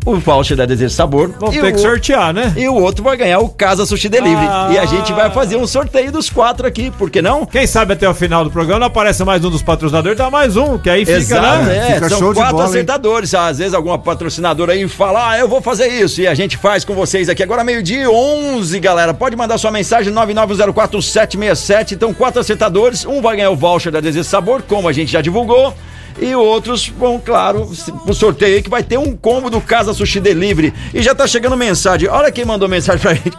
o 0.05 0.17
voucher 0.17 0.57
da 0.57 0.65
Desejo 0.65 0.95
Sabor. 0.95 1.35
Vamos 1.39 1.55
e 1.55 1.61
ter 1.61 1.69
o 1.69 1.73
que 1.73 1.79
sortear, 1.79 2.33
né? 2.33 2.53
E 2.57 2.69
o 2.69 2.75
outro 2.75 3.05
vai 3.05 3.17
ganhar 3.17 3.39
o 3.41 3.49
Casa 3.49 3.85
Sushi 3.85 4.09
Delivery. 4.09 4.47
Ah. 4.49 4.71
E 4.73 4.79
a 4.79 4.87
gente 4.87 5.13
vai 5.13 5.31
fazer 5.31 5.57
um 5.57 5.67
sorteio 5.67 6.11
dos 6.11 6.31
quatro 6.31 6.67
aqui, 6.67 6.91
por 6.91 7.11
que 7.11 7.21
não? 7.21 7.45
Quem 7.45 7.67
sabe 7.67 7.93
até 7.93 8.09
o 8.09 8.15
final 8.15 8.45
do 8.45 8.51
programa 8.51 8.81
não 8.81 8.87
aparece 8.87 9.23
mais 9.25 9.45
um 9.45 9.51
dos 9.51 9.63
patrocinadores, 9.63 10.17
dá 10.17 10.31
mais 10.31 10.57
um, 10.57 10.79
que 10.79 10.89
aí 10.89 11.05
fica, 11.05 11.19
Exato, 11.19 11.65
né? 11.65 11.91
é, 11.91 11.95
Fica 11.95 12.09
são 12.09 12.19
show 12.19 12.33
de 12.33 12.39
quatro 12.39 12.57
bola, 12.57 12.65
hein? 12.65 12.71
acertadores. 12.71 13.35
Às 13.35 13.59
vezes 13.59 13.75
alguma 13.75 13.99
patrocinadora 13.99 14.73
aí 14.73 14.89
fala, 14.89 15.31
ah, 15.31 15.39
eu 15.39 15.49
vou 15.49 15.61
fazer 15.61 15.89
isso. 15.89 16.21
E 16.21 16.27
a 16.27 16.35
gente 16.35 16.57
faz 16.57 16.85
com 16.85 16.95
vocês 16.95 17.29
aqui. 17.29 17.43
Agora 17.43 17.63
meio-dia 17.63 18.03
e 18.05 18.09
11, 18.09 18.79
galera. 18.81 19.13
Pode 19.13 19.37
mandar 19.37 19.59
sua 19.59 19.71
mensagem 19.71 20.13
9904767. 20.15 21.93
Então, 21.93 22.15
quatro 22.15 22.41
acertadores. 22.41 23.05
Um 23.05 23.21
vai 23.21 23.37
ganhar 23.37 23.51
o 23.51 23.57
voucher 23.57 23.93
da 23.93 24.01
Desejo 24.01 24.29
Sabor, 24.29 24.63
como 24.63 24.89
a 24.89 24.93
gente 24.93 25.13
já 25.13 25.21
divulgou. 25.21 25.75
E 26.21 26.35
outros 26.35 26.87
vão, 26.89 27.19
claro, 27.19 27.67
pro 28.05 28.13
sorteio 28.13 28.57
aí 28.57 28.63
que 28.63 28.69
vai 28.69 28.83
ter 28.83 28.99
um 28.99 29.17
combo 29.17 29.49
do 29.49 29.61
Casa 29.61 29.95
Sushi 29.95 30.21
Delivery. 30.21 30.75
E 30.93 31.03
já 31.03 31.15
tá 31.15 31.27
chegando 31.27 31.57
mensagem. 31.57 32.09
Olha 32.11 32.31
quem 32.31 32.45
mandou 32.45 32.69
mensagem 32.69 33.01
pra 33.01 33.15
gente. 33.15 33.33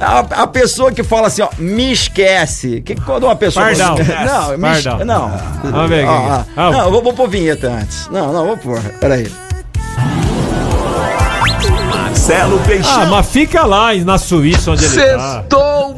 A, 0.00 0.20
a 0.42 0.46
pessoa 0.46 0.92
que 0.92 1.02
fala 1.02 1.26
assim, 1.26 1.42
ó, 1.42 1.48
me 1.58 1.90
esquece. 1.90 2.80
Que 2.82 2.94
quando 2.94 3.24
uma 3.24 3.34
pessoa. 3.34 3.66
Pardão. 3.66 3.96
Não, 3.96 4.50
me 4.56 4.58
Pardão. 4.58 5.04
Não. 5.04 5.32
Vamos 5.64 5.88
ver 5.90 6.04
aqui. 6.04 6.44
Ah, 6.56 6.70
Não, 6.70 6.84
eu 6.84 6.90
vou, 6.92 7.02
vou 7.02 7.12
pôr 7.12 7.28
vinheta 7.28 7.68
antes. 7.68 8.08
Não, 8.08 8.32
não, 8.32 8.46
vou 8.46 8.56
pôr. 8.56 8.80
Peraí. 9.00 9.26
Marcelo 11.90 12.60
Ah, 12.62 12.66
Peixão. 12.66 13.06
mas 13.10 13.26
fica 13.26 13.64
lá 13.64 13.94
na 13.94 14.18
Suíça 14.18 14.70
onde 14.72 14.84
ele 14.84 15.16
tá. 15.16 15.44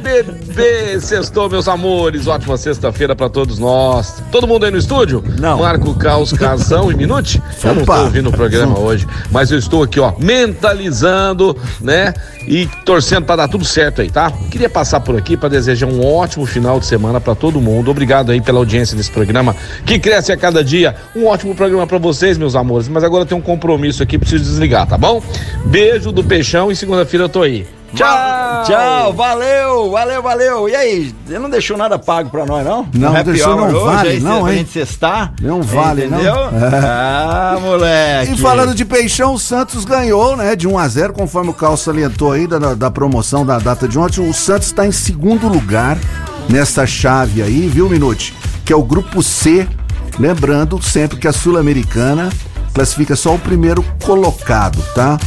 Bebê! 0.00 1.00
Sextou, 1.00 1.48
meus 1.48 1.68
amores! 1.68 2.26
Ótima 2.26 2.56
sexta-feira 2.56 3.14
pra 3.14 3.28
todos 3.28 3.58
nós. 3.58 4.22
Todo 4.32 4.46
mundo 4.46 4.64
aí 4.64 4.70
no 4.70 4.78
estúdio? 4.78 5.22
Não. 5.38 5.58
Marco 5.58 5.94
Caos, 5.94 6.32
Casão 6.32 6.90
e 6.90 6.94
Minute? 6.94 7.42
Eu 7.62 7.74
não 7.74 7.84
tô 7.84 7.92
ouvindo 7.92 8.30
o 8.30 8.32
programa 8.32 8.78
hoje, 8.78 9.06
mas 9.30 9.50
eu 9.50 9.58
estou 9.58 9.82
aqui, 9.82 10.00
ó, 10.00 10.12
mentalizando, 10.18 11.56
né? 11.80 12.14
E 12.46 12.66
torcendo 12.84 13.24
pra 13.24 13.36
dar 13.36 13.48
tudo 13.48 13.64
certo 13.64 14.00
aí, 14.00 14.10
tá? 14.10 14.32
Queria 14.50 14.68
passar 14.68 15.00
por 15.00 15.16
aqui 15.16 15.36
pra 15.36 15.48
desejar 15.48 15.86
um 15.86 16.04
ótimo 16.04 16.46
final 16.46 16.80
de 16.80 16.86
semana 16.86 17.20
pra 17.20 17.34
todo 17.34 17.60
mundo. 17.60 17.90
Obrigado 17.90 18.32
aí 18.32 18.40
pela 18.40 18.58
audiência 18.58 18.96
desse 18.96 19.10
programa 19.10 19.54
que 19.84 19.98
cresce 19.98 20.32
a 20.32 20.36
cada 20.36 20.64
dia. 20.64 20.96
Um 21.14 21.26
ótimo 21.26 21.54
programa 21.54 21.86
pra 21.86 21.98
vocês, 21.98 22.38
meus 22.38 22.56
amores. 22.56 22.88
Mas 22.88 23.04
agora 23.04 23.22
eu 23.22 23.26
tenho 23.26 23.40
um 23.40 23.44
compromisso 23.44 24.02
aqui, 24.02 24.18
preciso 24.18 24.44
desligar, 24.44 24.86
tá 24.86 24.96
bom? 24.98 25.22
Beijo 25.66 26.10
do 26.10 26.24
Peixão 26.24 26.72
e 26.72 26.76
segunda-feira 26.76 27.24
eu 27.24 27.28
tô 27.28 27.42
aí. 27.42 27.66
Tchau! 27.94 28.64
Tchau, 28.64 29.12
valeu, 29.12 29.90
valeu, 29.90 30.22
valeu. 30.22 30.68
E 30.68 30.76
aí, 30.76 31.14
você 31.26 31.38
não 31.38 31.50
deixou 31.50 31.76
nada 31.76 31.98
pago 31.98 32.30
pra 32.30 32.46
nós, 32.46 32.64
não? 32.64 32.86
Não, 32.94 33.16
happy 33.16 33.32
deixou, 33.32 33.56
não 33.56 33.84
vale, 33.84 34.08
aí, 34.08 34.20
não, 34.20 34.48
hein? 34.48 34.58
gente 34.58 34.70
sextar. 34.70 35.32
Não 35.40 35.62
vale, 35.62 36.06
não. 36.06 36.18
Entendeu? 36.18 36.34
É. 36.34 36.80
Ah, 36.84 37.58
moleque. 37.60 38.32
E 38.32 38.36
falando 38.36 38.74
de 38.74 38.84
Peixão, 38.84 39.34
o 39.34 39.38
Santos 39.38 39.84
ganhou, 39.84 40.36
né, 40.36 40.54
de 40.54 40.68
1 40.68 40.78
a 40.78 40.88
0 40.88 41.12
conforme 41.12 41.50
o 41.50 41.54
Carl 41.54 41.76
salientou 41.76 42.32
aí 42.32 42.46
da, 42.46 42.74
da 42.74 42.90
promoção 42.90 43.44
da 43.44 43.58
data 43.58 43.88
de 43.88 43.98
ontem. 43.98 44.28
O 44.28 44.32
Santos 44.32 44.68
está 44.68 44.86
em 44.86 44.92
segundo 44.92 45.48
lugar 45.48 45.98
nessa 46.48 46.86
chave 46.86 47.42
aí, 47.42 47.66
viu, 47.66 47.88
Minute? 47.88 48.34
Que 48.64 48.72
é 48.72 48.76
o 48.76 48.82
grupo 48.82 49.22
C. 49.22 49.66
Lembrando 50.18 50.82
sempre 50.82 51.18
que 51.18 51.26
a 51.26 51.32
Sul-Americana 51.32 52.30
classifica 52.74 53.16
só 53.16 53.34
o 53.34 53.38
primeiro 53.38 53.84
colocado, 54.04 54.80
tá? 54.94 55.18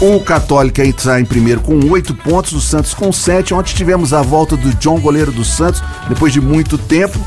O 0.00 0.20
Católica 0.20 0.84
está 0.84 1.20
em 1.20 1.24
primeiro 1.24 1.60
com 1.60 1.76
oito 1.90 2.14
pontos, 2.14 2.52
o 2.52 2.60
Santos 2.60 2.94
com 2.94 3.10
sete. 3.10 3.52
Ontem 3.52 3.74
tivemos 3.74 4.12
a 4.12 4.22
volta 4.22 4.56
do 4.56 4.72
John, 4.74 5.00
goleiro 5.00 5.32
do 5.32 5.44
Santos, 5.44 5.82
depois 6.08 6.32
de 6.32 6.40
muito 6.40 6.78
tempo. 6.78 7.18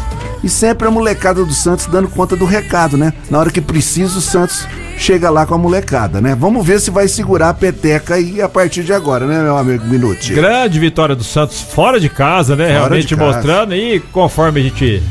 E 0.41 0.47
sempre 0.47 0.87
a 0.87 0.91
molecada 0.91 1.43
do 1.43 1.53
Santos 1.53 1.85
dando 1.87 2.07
conta 2.07 2.33
do 2.33 2.45
recado, 2.45 2.95
né? 2.95 3.13
Na 3.29 3.39
hora 3.39 3.51
que 3.51 3.59
precisa, 3.59 4.17
o 4.17 4.21
Santos 4.21 4.65
chega 4.97 5.29
lá 5.29 5.45
com 5.45 5.53
a 5.53 5.57
molecada, 5.57 6.21
né? 6.21 6.33
Vamos 6.33 6.65
ver 6.65 6.79
se 6.79 6.89
vai 6.89 7.09
segurar 7.09 7.49
a 7.49 7.53
peteca 7.53 8.15
aí 8.15 8.41
a 8.41 8.47
partir 8.47 8.83
de 8.83 8.93
agora, 8.93 9.27
né, 9.27 9.41
meu 9.43 9.57
amigo 9.57 9.85
Minuti? 9.85 10.33
Grande 10.33 10.79
vitória 10.79 11.13
do 11.15 11.25
Santos 11.25 11.59
fora 11.59 11.99
de 11.99 12.07
casa, 12.07 12.55
né? 12.55 12.67
Fora 12.67 12.77
Realmente 12.77 13.15
casa. 13.17 13.33
mostrando. 13.33 13.75
E 13.75 13.99
conforme 13.99 14.61
a 14.61 14.63
gente 14.63 15.03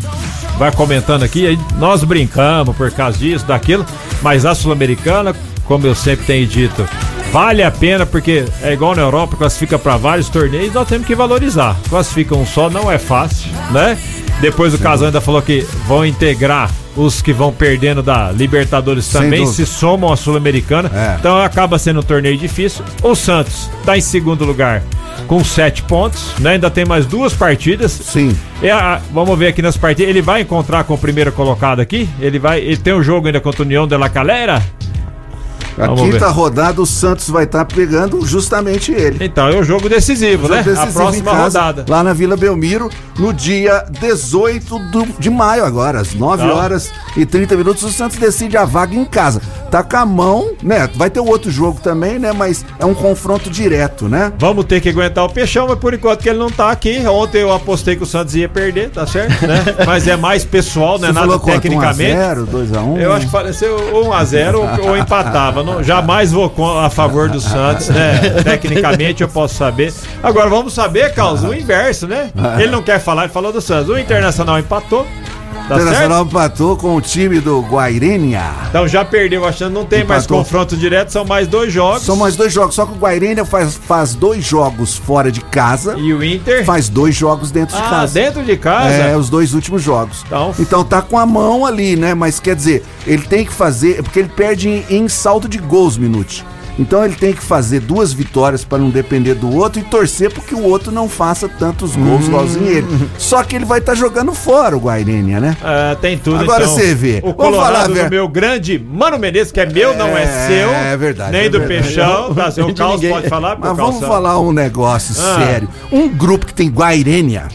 vai 0.58 0.72
comentando 0.72 1.24
aqui, 1.24 1.58
nós 1.78 2.02
brincamos 2.04 2.74
por 2.74 2.90
causa 2.90 3.18
disso, 3.18 3.44
daquilo. 3.44 3.84
Mas 4.22 4.46
a 4.46 4.54
Sul-Americana, 4.54 5.36
como 5.66 5.86
eu 5.86 5.94
sempre 5.94 6.24
tenho 6.24 6.46
dito, 6.46 6.88
vale 7.32 7.62
a 7.62 7.70
pena 7.70 8.04
porque 8.06 8.44
é 8.62 8.72
igual 8.72 8.94
na 8.94 9.02
Europa, 9.02 9.36
classifica 9.36 9.78
para 9.78 9.96
vários 9.96 10.28
torneios, 10.28 10.72
nós 10.74 10.88
temos 10.88 11.06
que 11.06 11.14
valorizar. 11.14 11.76
Classifica 11.88 12.34
um 12.34 12.46
só, 12.46 12.68
não 12.70 12.90
é 12.90 12.98
fácil, 12.98 13.50
né? 13.70 13.96
Depois 14.40 14.72
o 14.72 14.78
Casão 14.78 15.06
ainda 15.08 15.20
falou 15.20 15.42
que 15.42 15.60
vão 15.86 16.04
integrar 16.04 16.70
os 16.96 17.20
que 17.22 17.32
vão 17.32 17.52
perdendo 17.52 18.02
da 18.02 18.32
Libertadores 18.32 19.04
Sem 19.04 19.20
também, 19.22 19.44
dúvida. 19.44 19.54
se 19.64 19.66
somam 19.70 20.12
à 20.12 20.16
Sul-Americana. 20.16 20.90
É. 20.92 21.16
Então 21.18 21.38
acaba 21.38 21.78
sendo 21.78 22.00
um 22.00 22.02
torneio 22.02 22.36
difícil. 22.36 22.82
O 23.02 23.14
Santos 23.14 23.70
está 23.80 23.96
em 23.96 24.00
segundo 24.00 24.44
lugar 24.44 24.82
com 25.26 25.44
sete 25.44 25.82
pontos, 25.82 26.34
né? 26.40 26.52
Ainda 26.52 26.70
tem 26.70 26.84
mais 26.86 27.04
duas 27.06 27.34
partidas. 27.34 27.92
Sim. 27.92 28.34
A- 28.72 28.98
vamos 29.12 29.38
ver 29.38 29.48
aqui 29.48 29.60
nas 29.62 29.76
partidas. 29.76 30.08
Ele 30.10 30.22
vai 30.22 30.40
encontrar 30.40 30.84
com 30.84 30.94
o 30.94 30.98
primeiro 30.98 31.30
colocado 31.32 31.80
aqui. 31.80 32.08
Ele 32.18 32.38
vai. 32.38 32.60
Ele 32.60 32.76
tem 32.78 32.94
um 32.94 33.02
jogo 33.02 33.26
ainda 33.26 33.40
contra 33.40 33.62
o 33.62 33.66
União 33.66 33.86
de 33.86 33.96
la 33.96 34.08
Calera. 34.08 34.60
A 35.78 35.86
Vamos 35.86 36.02
quinta 36.02 36.26
ver. 36.26 36.32
rodada, 36.34 36.80
o 36.80 36.86
Santos 36.86 37.28
vai 37.30 37.44
estar 37.44 37.64
pegando 37.64 38.24
justamente 38.26 38.92
ele. 38.92 39.24
Então 39.24 39.48
é 39.48 39.58
um 39.58 39.62
jogo 39.64 39.88
decisivo, 39.88 40.48
né? 40.48 40.58
Jogo 40.58 40.70
a 40.70 40.72
decisivo 40.74 40.92
próxima 40.92 41.30
em 41.30 41.34
casa, 41.34 41.58
rodada. 41.60 41.84
Lá 41.88 42.02
na 42.02 42.12
Vila 42.12 42.36
Belmiro, 42.36 42.90
no 43.18 43.32
dia 43.32 43.84
18 44.00 44.78
do- 44.90 45.06
de 45.18 45.30
maio, 45.30 45.64
agora, 45.64 46.00
às 46.00 46.14
9 46.14 46.42
Tá. 46.46 46.54
horas 46.54 46.90
e 47.16 47.24
30 47.24 47.56
minutos. 47.56 47.82
O 47.82 47.90
Santos 47.90 48.18
decide 48.18 48.56
a 48.56 48.64
vaga 48.64 48.94
em 48.94 49.04
casa. 49.04 49.40
Tá 49.70 49.82
com 49.82 49.96
a 49.96 50.04
mão, 50.04 50.50
né? 50.62 50.88
Vai 50.94 51.10
ter 51.10 51.20
o 51.20 51.26
outro 51.26 51.50
jogo 51.50 51.80
também, 51.80 52.18
né? 52.18 52.32
Mas 52.32 52.64
é 52.78 52.84
um 52.84 52.94
confronto 52.94 53.48
direto, 53.48 54.08
né? 54.08 54.32
Vamos 54.38 54.64
ter 54.64 54.80
que 54.80 54.88
aguentar 54.88 55.24
o 55.24 55.32
Peixão, 55.32 55.68
mas 55.68 55.78
por 55.78 55.94
enquanto 55.94 56.20
que 56.20 56.28
ele 56.28 56.38
não 56.38 56.50
tá 56.50 56.70
aqui. 56.70 57.06
Ontem 57.06 57.42
eu 57.42 57.52
apostei 57.52 57.94
que 57.96 58.02
o 58.02 58.06
Santos 58.06 58.34
ia 58.34 58.48
perder, 58.48 58.90
tá 58.90 59.06
certo? 59.06 59.46
Né? 59.46 59.60
Mas 59.86 60.06
é 60.06 60.16
mais 60.16 60.44
pessoal, 60.44 60.98
não 60.98 61.08
é 61.08 61.12
nada 61.12 61.38
tecnicamente. 61.38 62.12
1x0, 62.12 62.46
2x1? 62.46 63.00
Eu 63.00 63.12
acho 63.12 63.26
que 63.26 63.32
pareceu 63.32 63.76
1x0 63.76 64.54
ou, 64.54 64.88
ou 64.90 64.96
empatava. 64.96 65.62
Não, 65.62 65.82
jamais 65.82 66.32
vou 66.32 66.52
a 66.78 66.90
favor 66.90 67.28
do 67.28 67.40
Santos, 67.40 67.88
né? 67.88 68.18
Tecnicamente 68.42 69.22
eu 69.22 69.28
posso 69.28 69.54
saber. 69.54 69.92
Agora 70.22 70.48
vamos 70.48 70.72
saber, 70.72 71.14
Carlos, 71.14 71.42
o 71.42 71.54
inverso, 71.54 72.06
né? 72.06 72.30
Ele 72.58 72.70
não 72.70 72.82
quer 72.82 73.00
falar, 73.00 73.24
ele 73.24 73.32
falou 73.32 73.52
do 73.52 73.60
Santos. 73.60 73.88
O 73.88 73.98
Internacional 73.98 74.58
empatou. 74.58 75.06
O 75.70 75.78
Tá? 75.78 75.82
Internacional 75.82 76.24
empatou 76.24 76.76
com 76.76 76.96
o 76.96 77.00
time 77.00 77.38
do 77.38 77.60
Guairênia. 77.60 78.42
Então 78.68 78.88
já 78.88 79.04
perdeu, 79.04 79.44
achando 79.46 79.68
que 79.68 79.74
não 79.78 79.84
tem 79.84 80.02
mais 80.04 80.24
Empatou. 80.24 80.38
confronto 80.38 80.76
direto, 80.76 81.10
são 81.10 81.24
mais 81.24 81.46
dois 81.46 81.72
jogos. 81.72 82.02
São 82.02 82.16
mais 82.16 82.34
dois 82.34 82.52
jogos, 82.52 82.74
só 82.74 82.84
que 82.84 82.92
o 82.92 82.96
Guairênia 82.96 83.44
faz, 83.44 83.74
faz 83.76 84.14
dois 84.14 84.44
jogos 84.44 84.96
fora 84.96 85.30
de 85.30 85.40
casa, 85.40 85.94
E 85.96 86.12
o 86.12 86.24
Inter. 86.24 86.64
faz 86.64 86.88
dois 86.88 87.14
jogos 87.14 87.50
dentro 87.52 87.76
de 87.76 87.82
Ah, 87.82 87.88
casa. 87.88 88.14
dentro 88.14 88.42
de 88.42 88.56
casa. 88.56 88.94
É, 88.94 89.16
os 89.16 89.30
dois 89.30 89.54
últimos 89.54 89.80
jogos. 89.82 90.24
Então- 90.26 90.54
Então, 90.58 90.84
tá 90.84 91.00
com 91.02 91.16
a 91.18 91.24
mão 91.24 91.64
ali, 91.64 91.94
né? 91.94 92.14
Mas 92.14 92.40
quer 92.40 92.56
dizer, 92.56 92.82
ele 93.06 93.22
tem 93.22 93.44
que 93.44 93.52
fazer. 93.52 94.02
Porque 94.02 94.18
ele 94.18 94.28
perde 94.28 94.68
em, 94.68 94.84
em 94.90 95.08
saldo 95.08 95.48
de 95.48 95.58
gols, 95.58 95.96
Minute. 95.96 96.44
Então 96.80 97.04
ele 97.04 97.14
tem 97.14 97.34
que 97.34 97.42
fazer 97.42 97.78
duas 97.80 98.10
vitórias 98.10 98.64
para 98.64 98.78
não 98.78 98.88
depender 98.88 99.34
do 99.34 99.54
outro 99.54 99.78
e 99.80 99.84
torcer 99.84 100.32
porque 100.32 100.54
o 100.54 100.62
outro 100.62 100.90
não 100.90 101.10
faça 101.10 101.46
tantos 101.46 101.94
gols 101.94 102.24
Hum. 102.24 102.28
igualzinho 102.28 102.66
ele. 102.68 103.10
Só 103.18 103.42
que 103.44 103.54
ele 103.54 103.66
vai 103.66 103.80
estar 103.80 103.94
jogando 103.94 104.32
fora 104.32 104.74
o 104.74 104.80
Guairênia, 104.80 105.38
né? 105.40 105.56
É, 105.62 105.94
tem 105.96 106.16
tudo, 106.16 106.40
Agora 106.42 106.62
então. 106.64 106.74
você 106.74 106.94
vê. 106.94 107.20
O 107.22 107.34
Vamos 107.34 107.56
falar, 107.56 107.66
Colorado 107.84 107.94
Ver- 107.94 108.04
do 108.04 108.10
meu 108.10 108.26
grande 108.26 108.78
Mano 108.78 109.18
Menezes, 109.18 109.52
que 109.52 109.60
é 109.60 109.66
meu, 109.66 109.94
não 109.94 110.16
é, 110.16 110.22
É, 110.22 110.46
seu. 110.48 110.70
é 110.70 110.96
verdade, 110.96 111.32
Nem 111.32 111.42
é 111.42 111.48
do 111.50 111.58
verdade. 111.60 111.82
Peixão. 111.84 112.34
Tá, 112.34 112.50
seu 112.50 112.66
ninguém. 112.66 113.10
pode 113.12 113.28
falar, 113.28 113.56
Mas 113.58 113.76
vamos 113.76 113.92
Calção- 113.96 114.08
falar 114.08 114.40
um 114.40 114.50
negócio 114.50 115.14
Ah. 115.18 115.36
sério. 115.38 115.68
Um 115.92 116.08
grupo 116.08 116.46
que 116.46 116.54
tem 116.54 116.70
Guairênia, 116.70 117.48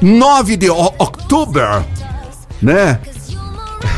9 0.00 0.56
de 0.56 0.70
outubro, 0.70 1.84
né? 2.62 2.98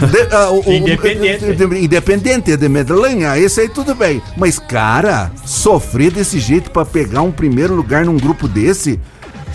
De- 0.06 0.34
ah, 0.34 0.50
o- 0.50 0.60
o- 0.68 0.72
Independente. 0.72 1.44
de- 1.44 1.54
de- 1.66 1.84
Independente 1.84 2.56
de 2.56 2.68
Medellín, 2.68 3.22
esse 3.36 3.60
aí 3.60 3.68
tudo 3.68 3.94
bem. 3.94 4.22
Mas, 4.36 4.58
cara, 4.58 5.30
sofrer 5.44 6.10
desse 6.12 6.38
jeito 6.38 6.70
pra 6.70 6.84
pegar 6.84 7.22
um 7.22 7.30
primeiro 7.32 7.74
lugar 7.74 8.04
num 8.04 8.16
grupo 8.16 8.46
desse. 8.48 8.98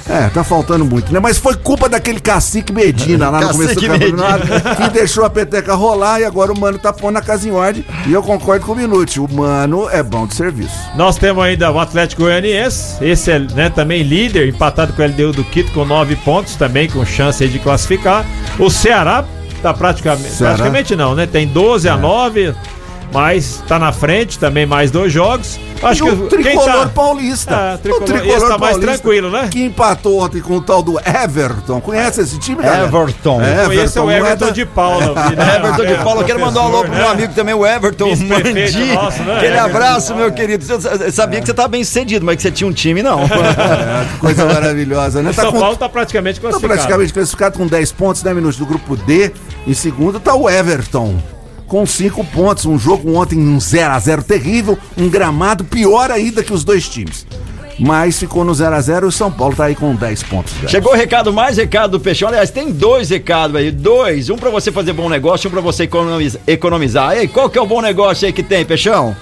É, 0.09 0.29
tá 0.29 0.41
faltando 0.41 0.85
muito, 0.85 1.11
né? 1.11 1.19
Mas 1.19 1.37
foi 1.37 1.53
culpa 1.55 1.89
daquele 1.89 2.21
cacique 2.21 2.71
Medina 2.71 3.29
lá 3.29 3.41
no 3.41 3.49
começo 3.49 3.75
do 3.75 3.81
campeonato 3.87 4.47
que 4.81 4.89
deixou 4.91 5.25
a 5.25 5.29
peteca 5.29 5.73
rolar 5.75 6.21
e 6.21 6.23
agora 6.23 6.53
o 6.53 6.57
mano 6.57 6.79
tá 6.79 6.93
pondo 6.93 7.17
a 7.17 7.21
casa 7.21 7.45
em 7.45 7.51
ordem. 7.51 7.83
E 8.05 8.13
eu 8.13 8.23
concordo 8.23 8.65
com 8.65 8.71
o 8.71 8.75
Minute. 8.75 9.19
O 9.19 9.27
mano 9.29 9.89
é 9.89 10.01
bom 10.01 10.25
de 10.25 10.33
serviço. 10.33 10.71
Nós 10.95 11.17
temos 11.17 11.43
ainda 11.43 11.69
o 11.73 11.77
Atlético 11.77 12.21
Goianiense, 12.21 13.03
esse 13.03 13.29
é 13.31 13.37
né, 13.39 13.69
também 13.69 14.01
líder, 14.01 14.47
empatado 14.47 14.93
com 14.93 15.01
o 15.01 15.05
LDU 15.05 15.33
do 15.33 15.43
Quito 15.43 15.73
com 15.73 15.83
nove 15.83 16.15
pontos, 16.15 16.55
também 16.55 16.89
com 16.89 17.05
chance 17.05 17.43
aí 17.43 17.49
de 17.49 17.59
classificar. 17.59 18.25
O 18.57 18.69
Ceará 18.69 19.25
tá 19.61 19.73
praticamente, 19.73 20.29
Ceará. 20.29 20.55
praticamente 20.55 20.95
não, 20.95 21.15
né? 21.15 21.25
Tem 21.25 21.47
12 21.47 21.89
a 21.89 21.97
9, 21.97 22.55
mas 23.13 23.63
tá 23.67 23.79
na 23.79 23.91
frente, 23.91 24.37
também 24.37 24.65
mais 24.65 24.91
dois 24.91 25.11
jogos. 25.11 25.59
Acho 25.81 26.07
e 26.07 26.07
que 26.07 26.13
o 26.13 26.27
quem 26.27 26.39
tricolor 26.41 26.65
tá 26.65 26.89
paulista. 26.89 27.55
Ah, 27.55 27.75
O 27.75 27.77
tricolor- 28.01 28.25
esse 28.37 28.47
tá 28.47 28.57
mais 28.57 28.77
tranquilo, 28.77 29.29
né? 29.29 29.47
Que 29.51 29.63
empatou 29.63 30.23
ontem 30.23 30.41
com 30.41 30.55
o 30.57 30.61
tal 30.61 30.81
do 30.81 30.99
Everton. 30.99 31.79
Conhece 31.79 32.21
esse 32.21 32.39
time, 32.39 32.63
galera? 32.63 32.85
Everton. 32.85 33.41
É, 33.43 33.65
Conheço 33.65 33.99
o 33.99 34.03
não 34.05 34.11
é 34.11 34.17
Everton 34.17 34.51
de 34.51 34.65
Paula. 34.65 35.13
Everton 35.55 35.85
de 35.85 36.03
Paula, 36.03 36.23
quero 36.23 36.39
mandar 36.39 36.61
um 36.61 36.65
alô 36.65 36.81
pro 36.81 36.89
meu 36.91 36.99
né? 37.05 37.07
amigo 37.11 37.33
também, 37.33 37.53
o 37.53 37.65
Everton 37.65 38.07
Mandi. 38.15 38.85
nosso, 38.93 39.21
né? 39.23 39.35
Aquele 39.37 39.53
Everton. 39.53 39.65
abraço, 39.69 40.15
meu 40.15 40.31
querido. 40.31 40.65
Eu 40.71 41.11
sabia 41.11 41.39
que 41.39 41.45
você 41.45 41.53
tava 41.53 41.67
bem 41.67 41.83
sucedido, 41.83 42.25
mas 42.25 42.37
que 42.37 42.41
você 42.41 42.51
tinha 42.51 42.67
um 42.67 42.73
time, 42.73 43.03
não. 43.03 43.21
É, 43.23 44.19
coisa 44.19 44.45
maravilhosa, 44.45 45.21
né? 45.21 45.29
O 45.29 45.33
Tá 45.33 45.43
São 45.43 45.51
com- 45.51 45.59
Paulo 45.59 45.77
tá 45.77 45.87
praticamente 45.87 46.39
Tá 46.39 46.47
classificado. 46.49 46.73
praticamente 46.73 47.13
classificado 47.13 47.57
com 47.57 47.67
10 47.67 47.91
pontos, 47.91 48.23
né, 48.23 48.33
Minutos? 48.33 48.57
Do 48.57 48.65
grupo 48.65 48.95
D. 48.97 49.31
Em 49.67 49.73
segundo 49.73 50.19
tá 50.19 50.33
o 50.33 50.49
Everton. 50.49 51.15
Com 51.67 51.85
5 51.85 52.23
pontos. 52.25 52.65
Um 52.65 52.79
jogo 52.79 53.13
ontem, 53.15 53.37
um 53.37 53.57
0x0 53.57 54.23
terrível. 54.23 54.77
Um 54.97 55.09
gramado 55.09 55.63
pior 55.65 56.09
ainda 56.11 56.41
que 56.43 56.53
os 56.53 56.63
dois 56.63 56.87
times. 56.87 57.25
Mas 57.79 58.17
ficou 58.17 58.43
no 58.43 58.53
0x0 58.53 59.03
e 59.03 59.05
o 59.05 59.11
São 59.11 59.31
Paulo 59.31 59.55
tá 59.55 59.65
aí 59.65 59.75
com 59.75 59.93
10 59.93 60.23
pontos. 60.23 60.53
velho. 60.53 60.69
Chegou 60.69 60.93
o 60.93 60.95
recado, 60.95 61.31
mais 61.31 61.57
recado 61.57 61.91
do 61.91 61.99
Peixão. 61.99 62.29
Aliás, 62.29 62.49
tem 62.49 62.71
dois 62.71 63.09
recados 63.11 63.55
aí. 63.55 63.69
Dois. 63.69 64.29
Um 64.31 64.35
pra 64.37 64.49
você 64.49 64.71
fazer 64.71 64.93
bom 64.93 65.07
negócio, 65.07 65.47
um 65.47 65.51
pra 65.51 65.61
você 65.61 65.83
economiza- 65.83 66.39
economizar. 66.47 67.15
E 67.15 67.19
aí, 67.19 67.27
qual 67.27 67.49
que 67.49 67.57
é 67.59 67.61
o 67.61 67.67
bom 67.67 67.81
negócio 67.81 68.25
aí 68.25 68.33
que 68.33 68.41
tem, 68.41 68.65
Peixão? 68.65 69.15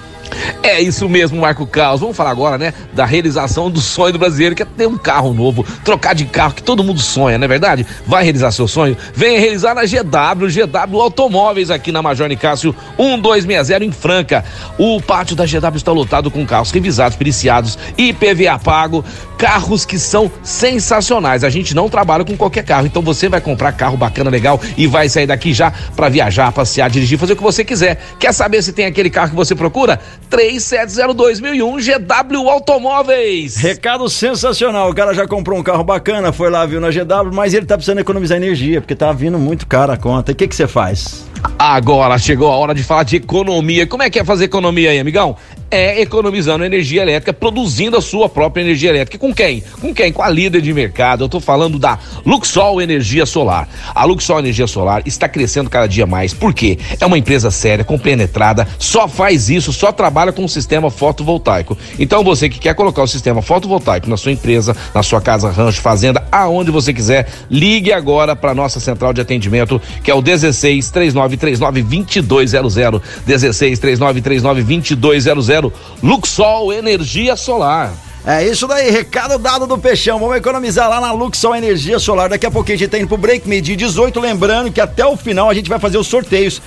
É 0.63 0.81
isso 0.81 1.07
mesmo, 1.07 1.39
Marco 1.39 1.65
Carlos. 1.67 2.01
Vamos 2.01 2.17
falar 2.17 2.31
agora, 2.31 2.57
né, 2.57 2.73
da 2.93 3.05
realização 3.05 3.69
do 3.69 3.79
sonho 3.79 4.13
do 4.13 4.19
brasileiro, 4.19 4.55
que 4.55 4.63
é 4.63 4.65
ter 4.65 4.87
um 4.87 4.97
carro 4.97 5.33
novo, 5.33 5.65
trocar 5.83 6.13
de 6.15 6.25
carro, 6.25 6.53
que 6.53 6.63
todo 6.63 6.83
mundo 6.83 6.99
sonha, 6.99 7.37
não 7.37 7.45
é 7.45 7.47
verdade? 7.47 7.85
Vai 8.05 8.23
realizar 8.23 8.51
seu 8.51 8.67
sonho? 8.67 8.97
Venha 9.13 9.39
realizar 9.39 9.75
na 9.75 9.83
GW, 9.83 10.47
GW 10.47 11.01
Automóveis, 11.01 11.69
aqui 11.69 11.91
na 11.91 12.01
Major 12.01 12.27
Nicásio 12.27 12.75
1260, 12.97 13.85
em 13.85 13.91
Franca. 13.91 14.43
O 14.77 15.01
pátio 15.01 15.35
da 15.35 15.45
GW 15.45 15.75
está 15.75 15.91
lotado 15.91 16.31
com 16.31 16.45
carros 16.45 16.71
revisados, 16.71 17.17
periciados, 17.17 17.77
IPVA 17.97 18.59
pago, 18.59 19.05
carros 19.37 19.85
que 19.85 19.99
são 19.99 20.31
sensacionais. 20.43 21.43
A 21.43 21.49
gente 21.49 21.75
não 21.75 21.89
trabalha 21.89 22.25
com 22.25 22.35
qualquer 22.35 22.63
carro, 22.63 22.87
então 22.87 23.01
você 23.01 23.29
vai 23.29 23.41
comprar 23.41 23.71
carro 23.73 23.97
bacana, 23.97 24.29
legal 24.29 24.59
e 24.75 24.87
vai 24.87 25.07
sair 25.09 25.27
daqui 25.27 25.53
já 25.53 25.71
para 25.95 26.09
viajar, 26.09 26.51
passear, 26.51 26.89
dirigir, 26.89 27.19
fazer 27.19 27.33
o 27.33 27.35
que 27.35 27.43
você 27.43 27.63
quiser. 27.63 27.99
Quer 28.19 28.33
saber 28.33 28.61
se 28.61 28.73
tem 28.73 28.85
aquele 28.85 29.09
carro 29.09 29.29
que 29.29 29.35
você 29.35 29.55
procura? 29.55 29.99
3702.001 30.25 31.81
GW 31.81 32.49
Automóveis. 32.49 33.55
Recado 33.57 34.09
sensacional. 34.09 34.89
O 34.89 34.95
cara 34.95 35.13
já 35.13 35.27
comprou 35.27 35.59
um 35.59 35.63
carro 35.63 35.83
bacana, 35.83 36.31
foi 36.31 36.49
lá, 36.49 36.65
viu 36.65 36.81
na 36.81 36.89
GW, 36.89 37.33
mas 37.33 37.53
ele 37.53 37.65
tá 37.65 37.75
precisando 37.75 37.99
economizar 37.99 38.37
energia, 38.37 38.81
porque 38.81 38.95
tá 38.95 39.11
vindo 39.11 39.37
muito 39.37 39.65
caro 39.67 39.91
a 39.91 39.97
conta. 39.97 40.31
E 40.31 40.33
o 40.33 40.35
que 40.35 40.47
que 40.47 40.55
você 40.55 40.67
faz? 40.67 41.25
Agora 41.57 42.17
chegou 42.17 42.51
a 42.51 42.55
hora 42.55 42.75
de 42.75 42.83
falar 42.83 43.03
de 43.03 43.15
economia. 43.15 43.87
Como 43.87 44.03
é 44.03 44.09
que 44.09 44.19
é 44.19 44.23
fazer 44.23 44.45
economia 44.45 44.91
aí, 44.91 44.99
amigão? 44.99 45.37
É 45.71 45.99
economizando 46.01 46.63
energia 46.63 47.01
elétrica, 47.01 47.33
produzindo 47.33 47.97
a 47.97 48.01
sua 48.01 48.29
própria 48.29 48.61
energia 48.61 48.89
elétrica. 48.89 49.17
Com 49.17 49.33
quem? 49.33 49.63
Com 49.81 49.93
quem? 49.93 50.11
Com 50.11 50.21
a 50.21 50.29
líder 50.29 50.61
de 50.61 50.73
mercado. 50.73 51.23
Eu 51.23 51.29
tô 51.29 51.39
falando 51.39 51.79
da 51.79 51.97
Luxol 52.25 52.81
Energia 52.81 53.25
Solar. 53.25 53.67
A 53.93 54.05
Luxol 54.05 54.39
Energia 54.39 54.67
Solar 54.67 55.01
está 55.05 55.27
crescendo 55.27 55.69
cada 55.69 55.87
dia 55.87 56.05
mais. 56.05 56.33
Por 56.33 56.53
quê? 56.53 56.77
É 56.99 57.05
uma 57.05 57.17
empresa 57.17 57.49
séria, 57.49 57.83
compenetrada, 57.83 58.67
só 58.77 59.07
faz 59.07 59.49
isso, 59.49 59.73
só 59.73 59.91
trabalha 59.91 60.31
com 60.31 60.45
o 60.45 60.49
sistema 60.49 60.89
fotovoltaico. 60.91 61.77
Então 61.97 62.23
você 62.23 62.47
que 62.47 62.59
quer 62.59 62.75
colocar 62.75 63.01
o 63.01 63.07
sistema 63.07 63.41
fotovoltaico 63.41 64.09
na 64.09 64.17
sua 64.17 64.31
empresa, 64.31 64.75
na 64.93 65.01
sua 65.01 65.19
casa, 65.19 65.49
rancho, 65.49 65.81
fazenda, 65.81 66.25
aonde 66.31 66.69
você 66.69 66.93
quiser, 66.93 67.27
ligue 67.49 67.91
agora 67.91 68.35
para 68.35 68.53
nossa 68.53 68.79
central 68.79 69.13
de 69.13 69.21
atendimento, 69.21 69.81
que 70.03 70.11
é 70.11 70.13
o 70.13 70.21
16 70.21 70.91
3939 70.91 71.34
2200. 71.37 73.01
16 73.25 73.79
3939 73.79 74.95
2200. 74.95 75.71
Luxol 76.01 76.73
Energia 76.73 77.35
Solar. 77.35 77.93
É 78.25 78.43
isso 78.43 78.65
daí, 78.67 78.89
recado 78.89 79.37
dado 79.37 79.67
do 79.67 79.77
Peixão. 79.77 80.17
Vamos 80.17 80.37
economizar 80.37 80.89
lá 80.89 80.99
na 80.99 81.11
Luxol 81.11 81.55
Energia 81.55 81.99
Solar. 81.99 82.29
Daqui 82.29 82.45
a 82.45 82.51
pouquinho 82.51 82.75
a 82.75 82.79
gente 82.79 82.89
tá 82.89 82.97
indo 82.97 83.07
pro 83.07 83.17
break, 83.17 83.47
meio-dia 83.47 83.77
18. 83.77 84.19
Lembrando 84.19 84.71
que 84.71 84.81
até 84.81 85.05
o 85.05 85.15
final 85.15 85.49
a 85.49 85.53
gente 85.53 85.69
vai 85.69 85.77
fazer 85.77 85.97
os 85.97 86.07
sorteios. 86.07 86.61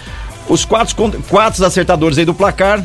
Os 0.48 0.64
quatro, 0.64 0.94
quatro 1.28 1.64
acertadores 1.64 2.16
aí 2.16 2.24
do 2.24 2.33
placar 2.33 2.85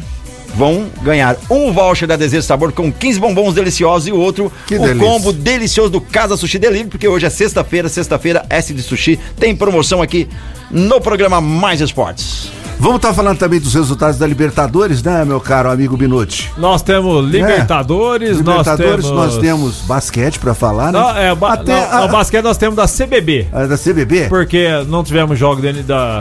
vão 0.54 0.88
ganhar 1.02 1.36
um 1.50 1.72
voucher 1.72 2.08
da 2.08 2.16
Desejo 2.16 2.44
Sabor 2.44 2.72
com 2.72 2.92
15 2.92 3.20
bombons 3.20 3.54
deliciosos 3.54 4.08
e 4.08 4.12
o 4.12 4.20
outro 4.20 4.52
Que 4.68 4.76
o 4.76 4.80
delícia. 4.82 5.08
combo 5.08 5.34
delicioso 5.34 5.89
do 5.89 6.02
Casa 6.02 6.38
Sushi 6.38 6.60
Delivery, 6.60 6.89
porque 6.89 7.08
hoje 7.08 7.26
é 7.26 7.30
sexta-feira, 7.30 7.89
sexta-feira 7.89 8.46
S 8.50 8.74
de 8.74 8.82
Sushi 8.82 9.20
tem 9.39 9.56
promoção 9.56 10.02
aqui 10.02 10.28
no 10.70 11.02
programa 11.02 11.42
Mais 11.42 11.82
Esportes. 11.82 12.50
Vamos 12.79 12.97
estar 12.97 13.13
falando 13.13 13.38
também 13.38 13.62
dos 13.62 13.73
resultados 13.73 14.17
da 14.17 14.27
Libertadores, 14.27 15.01
né, 15.01 15.23
meu 15.23 15.39
caro 15.39 15.71
amigo 15.71 15.95
Binucci? 15.95 16.49
Nós 16.57 16.81
temos 16.81 17.25
Libertadores, 17.29 18.38
Libertadores, 18.38 19.05
nós 19.05 19.05
temos. 19.05 19.33
nós 19.33 19.38
temos 19.38 19.75
basquete 19.88 20.38
pra 20.38 20.53
falar, 20.53 20.91
né? 20.91 20.99
Não, 20.99 21.17
é, 21.17 21.33
ba- 21.33 21.53
Até 21.53 21.71
não, 21.89 22.03
a, 22.03 22.07
basquete 22.09 22.43
nós 22.43 22.57
temos 22.57 22.75
da 22.75 22.86
CBB. 22.86 23.47
a 23.53 23.65
da 23.65 23.77
CBB. 23.77 24.25
Porque 24.27 24.67
não 24.89 25.01
tivemos 25.01 25.39
jogo 25.39 25.62
da, 25.62 25.71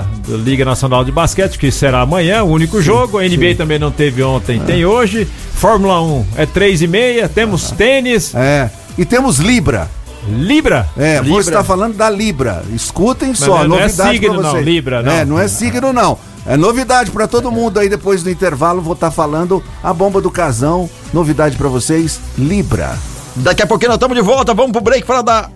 da 0.01 0.05
Liga 0.37 0.65
Nacional 0.65 1.05
de 1.05 1.11
Basquete, 1.11 1.59
que 1.59 1.73
será 1.73 2.03
amanhã, 2.03 2.45
o 2.45 2.51
único 2.51 2.81
jogo. 2.81 3.19
A 3.19 3.23
NBA 3.25 3.57
também 3.57 3.81
não 3.81 3.91
teve 3.91 4.23
ontem, 4.23 4.61
É. 4.61 4.65
tem 4.65 4.85
hoje. 4.87 5.27
Fórmula 5.55 6.01
1 6.01 6.25
é 6.37 6.47
3 6.47 6.81
e 6.83 6.87
meia. 6.87 7.29
Temos 7.29 7.73
tênis, 7.73 8.33
É. 8.37 8.71
E 8.97 9.05
temos 9.05 9.39
Libra. 9.39 9.89
Libra. 10.29 10.89
É, 10.97 11.19
Libra. 11.21 11.33
você 11.43 11.51
está 11.51 11.65
falando 11.65 11.95
da 11.97 12.09
Libra. 12.09 12.63
Escutem 12.75 13.35
só, 13.35 13.59
não- 13.61 13.69
não 13.69 13.77
é 13.79 13.83
novidade 13.83 14.11
signo, 14.13 14.35
pra 14.35 14.43
não, 14.43 14.51
vocês. 14.51 14.65
Libra, 14.65 15.03
não. 15.03 15.13
É, 15.13 15.25
não 15.25 15.39
é 15.39 15.49
signo 15.49 15.93
não. 15.93 16.19
É 16.47 16.57
novidade 16.57 17.11
pra 17.11 17.29
todo 17.29 17.53
mundo 17.53 17.79
aí 17.79 17.89
depois 17.89 18.23
do 18.23 18.31
intervalo. 18.31 18.83
Vou 18.83 18.95
estar 18.95 19.11
falando 19.11 19.63
a 19.83 19.93
bomba 19.93 20.21
do 20.21 20.31
casão. 20.31 20.89
Novidade 21.13 21.57
pra 21.57 21.69
vocês, 21.69 22.21
Libra. 22.37 22.97
Daqui 23.37 23.63
a 23.63 23.67
pouquinho 23.67 23.91
nós 23.91 23.97
estamos 23.97 24.17
de 24.17 24.23
volta, 24.23 24.53
vamos 24.53 24.73
pro 24.73 24.81
break 24.81 25.07
falar 25.07 25.23
da 25.23 25.49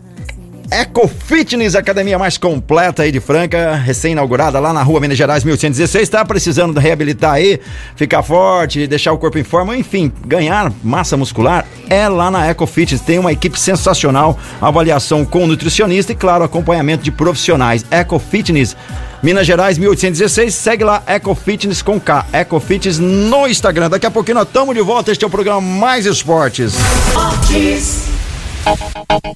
Eco 0.70 1.08
Fitness, 1.08 1.74
academia 1.74 2.18
mais 2.18 2.36
completa 2.36 3.02
aí 3.02 3.12
de 3.12 3.20
Franca, 3.20 3.74
recém-inaugurada 3.74 4.58
lá 4.58 4.72
na 4.72 4.82
rua 4.82 5.00
Minas 5.00 5.16
Gerais 5.16 5.44
1116. 5.44 6.08
Tá 6.08 6.24
precisando 6.24 6.78
reabilitar 6.78 7.34
aí, 7.34 7.60
ficar 7.94 8.22
forte, 8.22 8.86
deixar 8.86 9.12
o 9.12 9.18
corpo 9.18 9.38
em 9.38 9.44
forma, 9.44 9.76
enfim, 9.76 10.12
ganhar 10.26 10.72
massa 10.82 11.16
muscular 11.16 11.64
é 11.88 12.08
lá 12.08 12.30
na 12.30 12.46
Eco 12.46 12.66
Fitness. 12.66 13.00
Tem 13.00 13.18
uma 13.18 13.32
equipe 13.32 13.58
sensacional, 13.58 14.38
avaliação 14.60 15.24
com 15.24 15.46
nutricionista 15.46 16.12
e, 16.12 16.16
claro, 16.16 16.44
acompanhamento 16.44 17.04
de 17.04 17.10
profissionais. 17.10 17.84
Eco 17.90 18.18
Fitness. 18.18 18.76
Minas 19.22 19.46
Gerais 19.46 19.78
1816, 19.78 20.54
segue 20.54 20.84
lá 20.84 21.02
Eco 21.06 21.34
Fitness 21.34 21.82
com 21.82 21.98
K, 21.98 22.26
Eco 22.32 22.60
Fitness 22.60 22.98
no 22.98 23.46
Instagram. 23.46 23.88
Daqui 23.88 24.06
a 24.06 24.10
pouquinho 24.10 24.36
nós 24.36 24.46
estamos 24.46 24.74
de 24.74 24.82
volta, 24.82 25.10
este 25.10 25.24
é 25.24 25.26
o 25.26 25.30
programa 25.30 25.60
Mais 25.60 26.06
Esportes. 26.06 26.74
Esportes. 26.74 28.15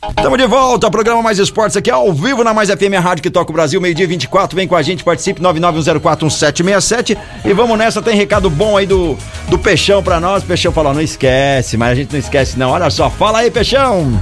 Estamos 0.08 0.38
de 0.38 0.46
volta, 0.46 0.90
programa 0.90 1.22
Mais 1.22 1.38
Esportes 1.38 1.76
aqui 1.76 1.90
ao 1.90 2.12
vivo 2.12 2.42
na 2.42 2.52
Mais 2.52 2.68
FM, 2.68 2.94
a 2.96 3.00
rádio 3.00 3.22
que 3.22 3.30
toca 3.30 3.50
o 3.50 3.54
Brasil, 3.54 3.80
meio-dia 3.80 4.06
24. 4.06 4.56
Vem 4.56 4.66
com 4.66 4.74
a 4.74 4.82
gente, 4.82 5.04
participe 5.04 5.40
991041767 5.40 7.16
e 7.44 7.52
vamos 7.52 7.78
nessa. 7.78 8.02
Tem 8.02 8.16
recado 8.16 8.50
bom 8.50 8.76
aí 8.76 8.86
do, 8.86 9.16
do 9.48 9.58
Peixão 9.58 10.02
pra 10.02 10.18
nós. 10.18 10.42
Peixão 10.42 10.72
falou: 10.72 10.92
não 10.92 11.00
esquece, 11.00 11.76
mas 11.76 11.92
a 11.92 11.94
gente 11.94 12.12
não 12.12 12.18
esquece, 12.18 12.58
não. 12.58 12.70
Olha 12.70 12.90
só, 12.90 13.08
fala 13.08 13.38
aí, 13.38 13.50
Peixão. 13.50 14.20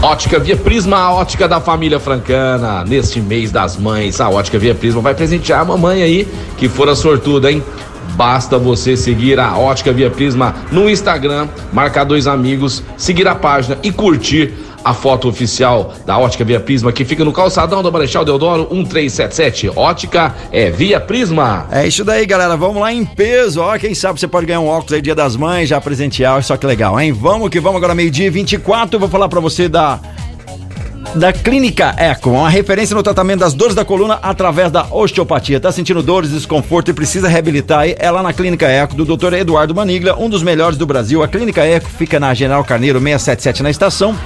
Ótica 0.00 0.38
Via 0.38 0.56
Prisma, 0.56 0.98
a 0.98 1.12
ótica 1.14 1.48
da 1.48 1.60
família 1.60 1.98
francana. 1.98 2.84
Neste 2.84 3.20
mês 3.20 3.50
das 3.50 3.76
mães, 3.76 4.20
a 4.20 4.28
Ótica 4.28 4.58
Via 4.58 4.74
Prisma 4.74 5.00
vai 5.00 5.14
presentear 5.14 5.60
a 5.60 5.64
mamãe 5.64 6.02
aí, 6.02 6.28
que 6.56 6.68
for 6.68 6.88
a 6.88 6.94
sortuda, 6.94 7.50
hein? 7.50 7.62
Basta 8.16 8.58
você 8.58 8.96
seguir 8.96 9.38
a 9.40 9.56
Ótica 9.56 9.92
Via 9.92 10.10
Prisma 10.10 10.54
no 10.70 10.88
Instagram, 10.88 11.48
marcar 11.72 12.04
dois 12.04 12.26
amigos, 12.26 12.82
seguir 12.96 13.26
a 13.26 13.34
página 13.34 13.78
e 13.82 13.90
curtir 13.90 14.52
a 14.84 14.92
foto 14.92 15.28
oficial 15.28 15.94
da 16.04 16.18
Ótica 16.18 16.44
Via 16.44 16.60
Prisma, 16.60 16.92
que 16.92 17.04
fica 17.04 17.24
no 17.24 17.32
calçadão 17.32 17.82
da 17.82 17.90
Marechal 17.90 18.24
Deodoro 18.24 18.68
1377. 18.70 19.70
Ótica 19.74 20.34
é 20.52 20.70
Via 20.70 21.00
Prisma. 21.00 21.66
É 21.70 21.86
isso 21.86 22.04
daí, 22.04 22.26
galera. 22.26 22.56
Vamos 22.56 22.82
lá 22.82 22.92
em 22.92 23.04
peso. 23.04 23.62
Ó, 23.62 23.78
quem 23.78 23.94
sabe 23.94 24.20
você 24.20 24.28
pode 24.28 24.46
ganhar 24.46 24.60
um 24.60 24.68
óculos 24.68 24.92
aí, 24.92 25.00
Dia 25.00 25.14
das 25.14 25.36
Mães, 25.36 25.70
já 25.70 25.80
presentear. 25.80 26.42
Só 26.44 26.56
que 26.56 26.66
legal, 26.66 27.00
hein? 27.00 27.12
Vamos 27.12 27.48
que 27.48 27.58
vamos 27.58 27.78
agora, 27.78 27.94
meio-dia 27.94 28.30
24. 28.30 28.96
Eu 28.96 29.00
vou 29.00 29.08
falar 29.08 29.28
pra 29.28 29.40
você 29.40 29.68
da 29.68 29.98
da 31.14 31.32
Clínica 31.32 31.94
Eco, 31.96 32.30
uma 32.30 32.48
referência 32.48 32.94
no 32.94 33.02
tratamento 33.02 33.40
das 33.40 33.54
dores 33.54 33.74
da 33.74 33.84
coluna 33.84 34.18
através 34.22 34.70
da 34.70 34.86
osteopatia. 34.90 35.60
Tá 35.60 35.70
sentindo 35.70 36.02
dores, 36.02 36.30
desconforto 36.30 36.90
e 36.90 36.94
precisa 36.94 37.28
reabilitar? 37.28 37.86
É 37.96 38.10
lá 38.10 38.22
na 38.22 38.32
Clínica 38.32 38.66
Eco 38.66 38.94
do 38.94 39.04
Dr. 39.04 39.34
Eduardo 39.34 39.74
Manigla, 39.74 40.16
um 40.18 40.28
dos 40.28 40.42
melhores 40.42 40.76
do 40.76 40.86
Brasil. 40.86 41.22
A 41.22 41.28
Clínica 41.28 41.64
Eco 41.64 41.88
fica 41.88 42.18
na 42.18 42.34
General 42.34 42.64
Carneiro 42.64 42.98
677 42.98 43.62
na 43.62 43.70
estação. 43.70 44.16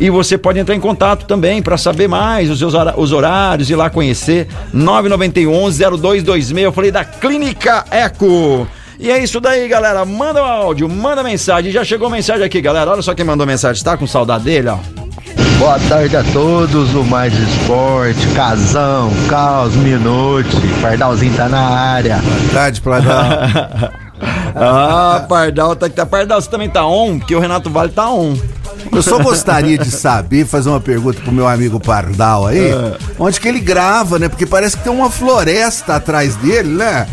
E 0.00 0.10
você 0.10 0.38
pode 0.38 0.58
entrar 0.58 0.74
em 0.74 0.80
contato 0.80 1.26
também 1.26 1.60
para 1.60 1.76
saber 1.76 2.06
mais 2.06 2.50
os 2.50 2.58
seus 2.58 2.74
os 2.96 3.12
horários 3.12 3.68
e 3.68 3.74
lá 3.74 3.90
conhecer 3.90 4.46
991-0226. 4.74 6.58
Eu 6.58 6.72
falei 6.72 6.90
da 6.92 7.04
Clínica 7.04 7.84
Eco. 7.90 8.66
E 9.00 9.10
é 9.10 9.22
isso 9.22 9.40
daí, 9.40 9.66
galera. 9.66 10.04
Manda 10.04 10.42
um 10.42 10.46
áudio, 10.46 10.88
manda 10.88 11.22
mensagem. 11.22 11.72
Já 11.72 11.84
chegou 11.84 12.10
mensagem 12.10 12.44
aqui, 12.44 12.60
galera. 12.60 12.90
Olha 12.90 13.02
só 13.02 13.14
quem 13.14 13.24
mandou 13.24 13.46
mensagem. 13.46 13.82
Tá 13.82 13.96
com 13.96 14.06
saudade 14.06 14.44
dele, 14.44 14.68
ó. 14.68 15.07
Boa 15.58 15.76
tarde 15.88 16.16
a 16.16 16.22
todos, 16.32 16.94
o 16.94 17.02
Mais 17.02 17.34
Esporte, 17.34 18.28
Casão, 18.28 19.10
Caos, 19.28 19.74
Minute, 19.74 20.56
Pardalzinho 20.80 21.34
tá 21.34 21.48
na 21.48 21.60
área. 21.60 22.20
Tarde, 22.52 22.80
Pladão. 22.80 23.12
Ah, 24.60 25.24
Pardal, 25.28 25.76
tá 25.76 25.88
que 25.88 25.94
tá. 25.94 26.04
Pardal, 26.04 26.40
você 26.40 26.50
também 26.50 26.68
tá 26.68 26.84
on? 26.84 27.20
Porque 27.20 27.36
o 27.36 27.38
Renato 27.38 27.70
Vale 27.70 27.92
tá 27.92 28.10
on. 28.10 28.36
Eu 28.92 29.02
só 29.02 29.18
gostaria 29.22 29.76
de 29.78 29.90
saber, 29.90 30.46
fazer 30.46 30.68
uma 30.70 30.80
pergunta 30.80 31.20
pro 31.20 31.32
meu 31.32 31.46
amigo 31.46 31.78
Pardal 31.78 32.46
aí, 32.46 32.72
onde 33.18 33.40
que 33.40 33.48
ele 33.48 33.60
grava, 33.60 34.18
né? 34.18 34.28
Porque 34.28 34.46
parece 34.46 34.76
que 34.76 34.82
tem 34.84 34.92
uma 34.92 35.10
floresta 35.10 35.96
atrás 35.96 36.34
dele, 36.36 36.70
né? 36.70 37.06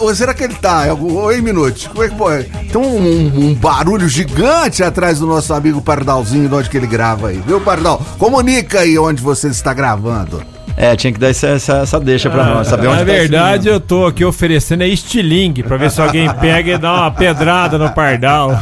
Ou 0.00 0.14
será 0.14 0.34
que 0.34 0.42
ele 0.44 0.54
tá? 0.54 0.88
algum- 0.88 1.14
Oi, 1.16 1.40
Minute, 1.40 1.88
como 1.88 2.02
é 2.02 2.08
que 2.08 2.14
pode? 2.14 2.44
Tem 2.44 2.80
um, 2.80 2.96
um- 2.98 3.46
um 3.50 3.54
barulho 3.54 4.08
gigante 4.08 4.82
atrás 4.82 5.18
do 5.18 5.26
nosso 5.26 5.52
amigo 5.54 5.80
Pardalzinho, 5.80 6.48
de 6.48 6.54
onde 6.54 6.70
que 6.70 6.76
ele 6.76 6.86
grava 6.86 7.28
aí, 7.28 7.42
viu, 7.46 7.60
Pardal? 7.60 8.00
Comunica 8.18 8.80
aí 8.80 8.98
onde 8.98 9.22
você 9.22 9.48
está 9.48 9.72
gravando. 9.72 10.42
É, 10.76 10.94
tinha 10.94 11.12
que 11.12 11.18
dar 11.18 11.30
essa, 11.30 11.46
essa, 11.48 11.78
essa 11.78 11.98
deixa 11.98 12.28
pra 12.28 12.44
nós, 12.44 12.68
saber 12.68 12.88
onde 12.88 12.98
Na 12.98 13.06
tá 13.06 13.12
esse 13.12 13.20
verdade, 13.20 13.68
eu 13.68 13.80
tô 13.80 14.06
aqui 14.06 14.24
oferecendo 14.24 14.82
é 14.82 14.88
estilingue 14.88 15.62
pra 15.62 15.78
ver 15.78 15.90
se 15.90 16.00
alguém 16.02 16.30
pega 16.34 16.72
e 16.72 16.78
dá 16.78 16.92
uma 16.92 17.10
pedrada 17.10 17.78
no 17.78 17.90
pardal. 17.90 18.50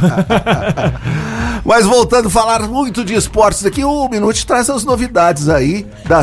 Mas 1.64 1.87
voltando 1.87 2.29
a 2.29 2.31
falar 2.31 2.68
muito 2.68 3.05
de 3.05 3.14
esportes 3.14 3.64
aqui, 3.64 3.83
o 3.83 4.09
Minute 4.09 4.46
traz 4.46 4.70
as 4.70 4.85
novidades 4.85 5.48
aí 5.48 5.87
da 6.07 6.22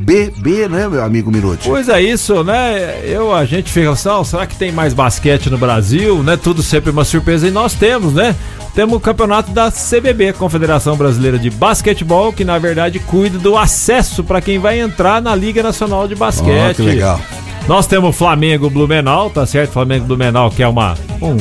CBB, 0.00 0.68
né, 0.68 0.88
meu 0.88 1.04
amigo 1.04 1.30
Minute? 1.30 1.68
Pois 1.68 1.88
é 1.88 2.00
isso, 2.00 2.42
né? 2.42 3.00
Eu, 3.04 3.34
a 3.34 3.44
gente 3.44 3.70
fica 3.70 3.90
assim, 3.90 4.08
"Não, 4.08 4.24
será 4.24 4.46
que 4.46 4.56
tem 4.56 4.72
mais 4.72 4.94
basquete 4.94 5.50
no 5.50 5.58
Brasil, 5.58 6.22
né? 6.22 6.36
Tudo 6.36 6.62
sempre 6.62 6.90
uma 6.90 7.04
surpresa 7.04 7.46
e 7.46 7.50
nós 7.50 7.74
temos, 7.74 8.14
né? 8.14 8.34
Temos 8.74 8.96
o 8.96 9.00
campeonato 9.00 9.50
da 9.50 9.70
CBB, 9.70 10.32
Confederação 10.32 10.96
Brasileira 10.96 11.38
de 11.38 11.50
Basquetebol, 11.50 12.32
que 12.32 12.44
na 12.44 12.58
verdade 12.58 12.98
cuida 12.98 13.38
do 13.38 13.56
acesso 13.56 14.24
para 14.24 14.40
quem 14.40 14.58
vai 14.58 14.80
entrar 14.80 15.20
na 15.20 15.34
Liga 15.34 15.62
Nacional 15.62 16.08
de 16.08 16.14
Basquete. 16.14 16.70
Ó, 16.70 16.74
que 16.74 16.82
legal. 16.82 17.20
Nós 17.68 17.86
temos 17.86 18.10
o 18.10 18.12
Flamengo 18.12 18.70
Blumenau, 18.70 19.28
tá 19.28 19.44
certo? 19.44 19.72
Flamengo 19.72 20.06
Blumenau, 20.06 20.50
que 20.50 20.62
é 20.62 20.68
uma 20.68 20.96
um, 21.20 21.36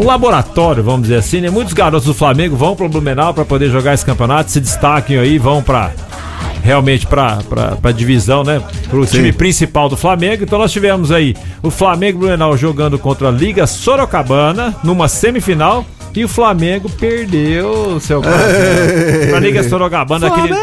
um 0.00 0.04
laboratório, 0.04 0.82
vamos 0.82 1.02
dizer 1.02 1.16
assim, 1.16 1.40
né? 1.40 1.50
Muitos 1.50 1.74
garotos 1.74 2.06
do 2.06 2.14
Flamengo 2.14 2.56
vão 2.56 2.74
pro 2.74 2.88
Blumenau 2.88 3.34
para 3.34 3.44
poder 3.44 3.70
jogar 3.70 3.92
esse 3.94 4.04
campeonato, 4.04 4.50
se 4.50 4.60
destaquem 4.60 5.18
aí, 5.18 5.38
vão 5.38 5.62
para 5.62 5.92
realmente 6.66 7.06
para 7.06 7.38
para 7.80 7.92
divisão, 7.92 8.42
né? 8.42 8.60
Pro 8.90 9.06
time 9.06 9.32
principal 9.32 9.88
do 9.88 9.96
Flamengo. 9.96 10.42
Então 10.42 10.58
nós 10.58 10.72
tivemos 10.72 11.12
aí 11.12 11.34
o 11.62 11.70
Flamengo 11.70 12.18
Blumenau 12.18 12.56
jogando 12.56 12.98
contra 12.98 13.28
a 13.28 13.30
Liga 13.30 13.66
Sorocabana 13.66 14.74
numa 14.82 15.08
semifinal. 15.08 15.86
E 16.14 16.24
o 16.24 16.28
Flamengo 16.28 16.88
perdeu 16.88 18.00
seu 18.00 18.22
Pra 19.28 19.38
Liga 19.38 19.62
Sorocabana, 19.68 20.28
aquele, 20.28 20.54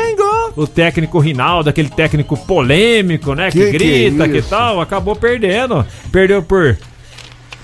o 0.56 0.66
técnico 0.66 1.20
Rinaldo, 1.20 1.70
aquele 1.70 1.90
técnico 1.90 2.36
polêmico, 2.36 3.36
né? 3.36 3.52
Que, 3.52 3.60
Que 3.60 3.66
que 3.66 3.70
é 3.70 3.72
grita, 3.72 4.28
que 4.28 4.42
tal, 4.42 4.82
acabou 4.82 5.16
perdendo. 5.16 5.86
Perdeu 6.12 6.42
por 6.42 6.76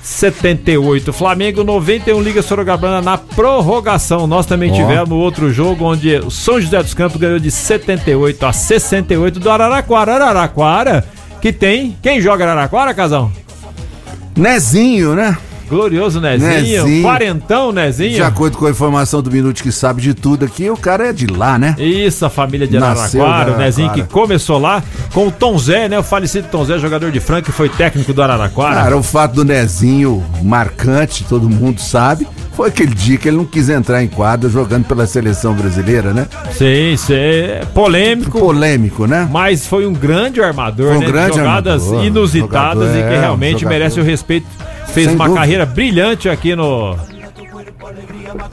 78 0.09 1.13
Flamengo, 1.13 1.63
91 1.63 2.19
Liga 2.21 2.41
Sorocabana 2.41 2.99
na 2.99 3.15
prorrogação. 3.15 4.25
Nós 4.25 4.45
também 4.47 4.71
Ó. 4.71 4.73
tivemos 4.73 5.11
outro 5.11 5.53
jogo 5.53 5.85
onde 5.85 6.17
o 6.17 6.31
São 6.31 6.59
José 6.59 6.81
dos 6.81 6.95
Campos 6.95 7.21
ganhou 7.21 7.39
de 7.39 7.51
78 7.51 8.43
a 8.45 8.51
68 8.51 9.39
do 9.39 9.49
Araraquara. 9.49 10.15
Araraquara, 10.15 11.05
que 11.39 11.53
tem. 11.53 11.95
Quem 12.01 12.19
joga 12.19 12.43
Araraquara, 12.43 12.93
Casão? 12.93 13.31
Nezinho, 14.35 15.13
né? 15.13 15.37
Glorioso 15.69 16.19
Nezinho. 16.19 16.49
Nezinho. 16.49 17.03
Quarentão 17.03 17.71
Nezinho. 17.71 18.15
De 18.15 18.21
acordo 18.23 18.57
com 18.57 18.65
a 18.65 18.71
informação 18.71 19.21
do 19.21 19.31
Minute 19.31 19.61
que 19.61 19.71
sabe 19.71 20.01
de 20.01 20.13
tudo 20.13 20.45
aqui, 20.45 20.69
o 20.69 20.77
cara 20.77 21.09
é 21.09 21.13
de 21.13 21.27
lá, 21.27 21.57
né? 21.57 21.75
Isso, 21.77 22.25
a 22.25 22.29
família 22.29 22.67
de 22.67 22.79
Nasceu 22.79 23.23
Araraquara, 23.23 23.53
o 23.55 23.57
Nezinho 23.57 23.91
que 23.91 24.03
começou 24.03 24.57
lá 24.59 24.83
com 25.13 25.27
o 25.27 25.31
Tom 25.31 25.57
Zé, 25.57 25.87
né? 25.87 25.99
O 25.99 26.03
falecido 26.03 26.47
Tom 26.51 26.65
Zé, 26.65 26.79
jogador 26.79 27.11
de 27.11 27.19
Franca, 27.19 27.43
que 27.43 27.51
foi 27.51 27.69
técnico 27.69 28.13
do 28.13 28.21
Araraquara. 28.21 28.75
Cara, 28.75 28.97
o 28.97 29.03
fato 29.03 29.35
do 29.35 29.45
Nezinho 29.45 30.23
marcante, 30.41 31.23
todo 31.23 31.49
mundo 31.49 31.79
sabe, 31.79 32.27
foi 32.53 32.67
aquele 32.69 32.93
dia 32.93 33.17
que 33.17 33.27
ele 33.27 33.37
não 33.37 33.45
quis 33.45 33.69
entrar 33.69 34.03
em 34.03 34.07
quadra 34.07 34.49
jogando 34.49 34.85
pela 34.85 35.07
seleção 35.07 35.53
brasileira, 35.53 36.13
né? 36.13 36.27
Sim, 36.51 36.97
sim. 36.97 37.13
é 37.13 37.61
Polêmico. 37.73 38.37
Polêmico, 38.39 39.05
né? 39.07 39.27
Mas 39.31 39.65
foi 39.65 39.85
um 39.85 39.93
grande 39.93 40.41
armador, 40.41 40.87
Foi 40.87 40.97
um 40.97 40.99
né? 40.99 41.05
grande 41.07 41.37
Jogadas 41.37 41.83
armador, 41.83 42.05
inusitadas 42.05 42.87
jogador, 42.89 42.99
e 42.99 43.09
que 43.09 43.15
é, 43.15 43.19
realmente 43.21 43.59
jogador. 43.61 43.69
merece 43.69 43.99
o 43.99 44.03
respeito. 44.03 44.47
Fez 44.93 45.07
Sem 45.07 45.15
uma 45.15 45.25
dúvida. 45.25 45.39
carreira 45.41 45.65
brilhante 45.65 46.27
aqui 46.29 46.55
no 46.55 46.95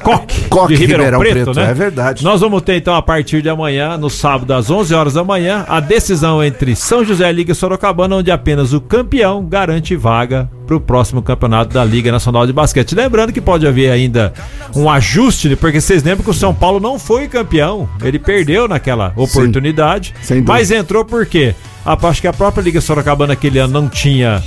Coque, 0.02 0.48
Coque, 0.48 0.74
de 0.74 0.80
Ribeirão, 0.80 1.04
Ribeirão 1.04 1.20
Preto, 1.20 1.44
Preto, 1.44 1.54
né? 1.54 1.70
é 1.70 1.74
verdade. 1.74 2.24
Nós 2.24 2.40
vamos 2.40 2.62
ter 2.62 2.76
então 2.76 2.94
a 2.94 3.02
partir 3.02 3.42
de 3.42 3.48
amanhã, 3.48 3.96
no 3.96 4.08
sábado 4.08 4.52
às 4.54 4.70
11 4.70 4.94
horas 4.94 5.14
da 5.14 5.24
manhã, 5.24 5.64
a 5.68 5.80
decisão 5.80 6.42
entre 6.42 6.74
São 6.76 7.04
José 7.04 7.28
e 7.28 7.32
Liga 7.32 7.54
Sorocabana, 7.54 8.16
onde 8.16 8.30
apenas 8.30 8.72
o 8.72 8.80
campeão 8.80 9.44
garante 9.44 9.96
vaga 9.96 10.48
para 10.66 10.76
o 10.76 10.80
próximo 10.80 11.22
campeonato 11.22 11.72
da 11.72 11.84
Liga 11.84 12.10
Nacional 12.10 12.46
de 12.46 12.52
Basquete. 12.52 12.94
Lembrando 12.94 13.32
que 13.32 13.40
pode 13.40 13.66
haver 13.66 13.90
ainda 13.90 14.32
um 14.74 14.90
ajuste, 14.90 15.54
porque 15.56 15.80
vocês 15.80 16.02
lembram 16.02 16.24
que 16.24 16.30
o 16.30 16.34
São 16.34 16.52
Paulo 16.54 16.80
não 16.80 16.98
foi 16.98 17.28
campeão, 17.28 17.88
ele 18.02 18.18
perdeu 18.18 18.66
naquela 18.66 19.12
oportunidade, 19.16 20.12
dúvida. 20.28 20.44
mas 20.52 20.70
entrou 20.70 21.04
por 21.04 21.24
quê? 21.24 21.54
Ah, 21.84 21.96
Acho 22.08 22.20
que 22.20 22.26
a 22.26 22.32
própria 22.32 22.62
Liga 22.62 22.80
Sorocabana 22.80 23.34
aquele 23.34 23.60
ano 23.60 23.72
não 23.72 23.88
tinha 23.88 24.42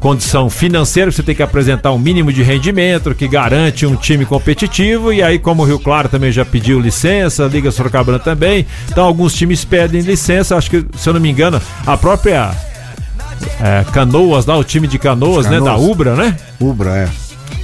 condição 0.00 0.50
financeira, 0.50 1.12
você 1.12 1.22
tem 1.22 1.34
que 1.34 1.42
apresentar 1.42 1.92
um 1.92 1.98
mínimo 1.98 2.32
de 2.32 2.42
rendimento 2.42 3.14
que 3.14 3.28
garante 3.28 3.86
um 3.86 3.94
time 3.94 4.26
competitivo. 4.26 5.12
E 5.12 5.22
aí, 5.22 5.38
como 5.38 5.62
o 5.62 5.64
Rio 5.64 5.78
Claro 5.78 6.08
também 6.08 6.32
já 6.32 6.44
pediu 6.44 6.80
licença, 6.80 7.44
a 7.44 7.48
Liga 7.48 7.70
Sorocabana 7.70 8.18
também. 8.18 8.66
Então, 8.90 9.04
alguns 9.04 9.32
times 9.34 9.64
pedem 9.64 10.00
licença. 10.00 10.56
Acho 10.56 10.70
que, 10.70 10.84
se 10.96 11.08
eu 11.08 11.12
não 11.14 11.20
me 11.20 11.30
engano, 11.30 11.62
a 11.86 11.96
própria 11.96 12.50
é, 13.60 13.84
Canoas, 13.92 14.46
lá, 14.46 14.56
o 14.56 14.64
time 14.64 14.86
de 14.86 14.98
Canoas, 14.98 15.46
né? 15.46 15.58
Da 15.58 15.66
Canoas. 15.66 15.90
Ubra, 15.90 16.14
né? 16.14 16.36
Ubra, 16.60 16.90
é. 16.96 17.08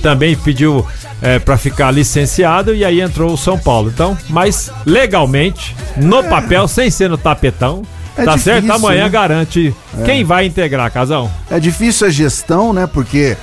Também 0.03 0.37
pediu 0.37 0.87
é, 1.21 1.39
para 1.39 1.57
ficar 1.57 1.91
licenciado 1.91 2.75
e 2.75 2.85
aí 2.85 3.01
entrou 3.01 3.33
o 3.33 3.39
São 3.39 3.59
Paulo. 3.59 3.91
Então, 3.93 4.17
mas 4.29 4.71
legalmente, 4.87 5.75
no 5.97 6.23
papel, 6.25 6.69
sem 6.69 6.91
ser 6.91 7.09
no 7.09 7.19
tapetão. 7.19 7.83
É 8.17 8.25
tá 8.25 8.33
difícil, 8.33 8.53
certo? 8.53 8.73
Amanhã 8.73 9.05
né? 9.05 9.09
garante 9.09 9.75
quem 10.05 10.25
vai 10.25 10.47
integrar, 10.47 10.91
Casão. 10.91 11.31
É 11.49 11.61
difícil 11.61 12.07
a 12.07 12.11
gestão, 12.11 12.73
né? 12.73 12.87
Porque 12.87 13.37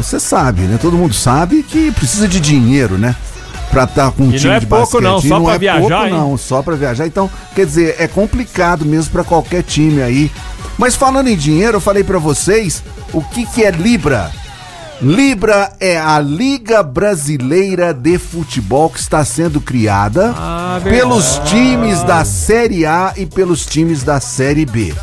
você 0.00 0.20
sabe, 0.20 0.62
né? 0.62 0.78
Todo 0.80 0.96
mundo 0.96 1.14
sabe 1.14 1.64
que 1.64 1.90
precisa 1.90 2.28
de 2.28 2.38
dinheiro, 2.38 2.96
né? 2.96 3.16
Pra 3.70 3.84
estar 3.84 4.10
com 4.12 4.22
um 4.22 4.26
não 4.26 4.36
time 4.38 4.54
é 4.54 4.60
de 4.60 4.66
pouco 4.66 5.00
basquete. 5.00 5.02
não, 5.02 5.18
E 5.18 5.28
só 5.28 5.40
pra 5.40 5.54
é 5.54 5.58
viajar, 5.58 5.80
pouco, 5.80 6.04
hein? 6.06 6.10
não, 6.12 6.36
só 6.38 6.62
pra 6.62 6.76
viajar. 6.76 7.06
Então, 7.06 7.30
quer 7.54 7.66
dizer, 7.66 7.96
é 7.98 8.06
complicado 8.08 8.84
mesmo 8.84 9.10
pra 9.12 9.24
qualquer 9.24 9.62
time 9.62 10.00
aí. 10.02 10.30
Mas 10.78 10.94
falando 10.94 11.28
em 11.28 11.36
dinheiro, 11.36 11.76
eu 11.76 11.80
falei 11.80 12.04
pra 12.04 12.18
vocês 12.18 12.82
o 13.12 13.22
que 13.22 13.44
que 13.46 13.64
é 13.64 13.70
Libra. 13.70 14.30
Libra 15.02 15.72
é 15.78 15.98
a 15.98 16.18
Liga 16.18 16.82
Brasileira 16.82 17.92
de 17.92 18.16
Futebol 18.18 18.88
que 18.88 18.98
está 18.98 19.22
sendo 19.26 19.60
criada 19.60 20.32
Ah, 20.34 20.80
pelos 20.82 21.38
times 21.44 22.02
da 22.02 22.24
Série 22.24 22.86
A 22.86 23.12
e 23.14 23.26
pelos 23.26 23.66
times 23.66 24.02
da 24.02 24.20
Série 24.20 24.64
B. 24.64 24.94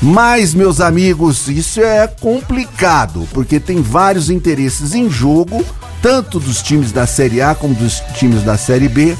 Mas, 0.00 0.54
meus 0.54 0.80
amigos, 0.80 1.48
isso 1.48 1.80
é 1.80 2.06
complicado, 2.06 3.26
porque 3.32 3.58
tem 3.58 3.82
vários 3.82 4.30
interesses 4.30 4.94
em 4.94 5.10
jogo, 5.10 5.64
tanto 6.00 6.38
dos 6.38 6.62
times 6.62 6.92
da 6.92 7.06
Série 7.06 7.42
A 7.42 7.54
como 7.54 7.74
dos 7.74 8.00
times 8.14 8.42
da 8.44 8.56
Série 8.56 8.88
B. 8.88 9.16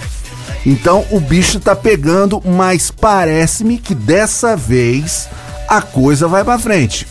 Então 0.64 1.04
o 1.10 1.18
bicho 1.18 1.58
tá 1.58 1.74
pegando, 1.74 2.40
mas 2.44 2.90
parece-me 2.90 3.78
que 3.78 3.94
dessa 3.94 4.56
vez 4.56 5.28
a 5.68 5.82
coisa 5.82 6.28
vai 6.28 6.44
pra 6.44 6.58
frente. 6.58 7.06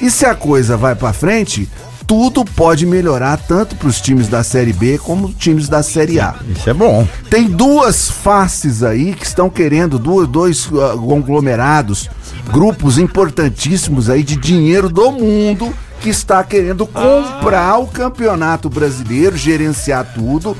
E 0.00 0.10
se 0.10 0.26
a 0.26 0.34
coisa 0.34 0.76
vai 0.76 0.96
pra 0.96 1.12
frente, 1.12 1.68
tudo 2.06 2.44
pode 2.44 2.84
melhorar 2.84 3.36
tanto 3.38 3.76
para 3.76 3.88
os 3.88 4.00
times 4.00 4.28
da 4.28 4.42
Série 4.42 4.72
B 4.72 4.98
como 4.98 5.28
os 5.28 5.34
times 5.36 5.68
da 5.68 5.82
Série 5.82 6.18
A. 6.18 6.34
Isso 6.48 6.68
é 6.68 6.74
bom. 6.74 7.06
Tem 7.30 7.46
duas 7.46 8.10
faces 8.10 8.82
aí 8.82 9.14
que 9.14 9.24
estão 9.24 9.48
querendo, 9.48 9.98
duas, 9.98 10.28
dois 10.28 10.68
ah, 10.74 10.96
conglomerados, 10.96 12.10
grupos 12.50 12.98
importantíssimos 12.98 14.10
aí 14.10 14.22
de 14.22 14.36
dinheiro 14.36 14.88
do 14.88 15.12
mundo 15.12 15.72
que 16.00 16.10
está 16.10 16.42
querendo 16.42 16.86
comprar 16.86 17.78
o 17.78 17.86
campeonato 17.86 18.68
brasileiro, 18.68 19.36
gerenciar 19.36 20.12
tudo 20.14 20.56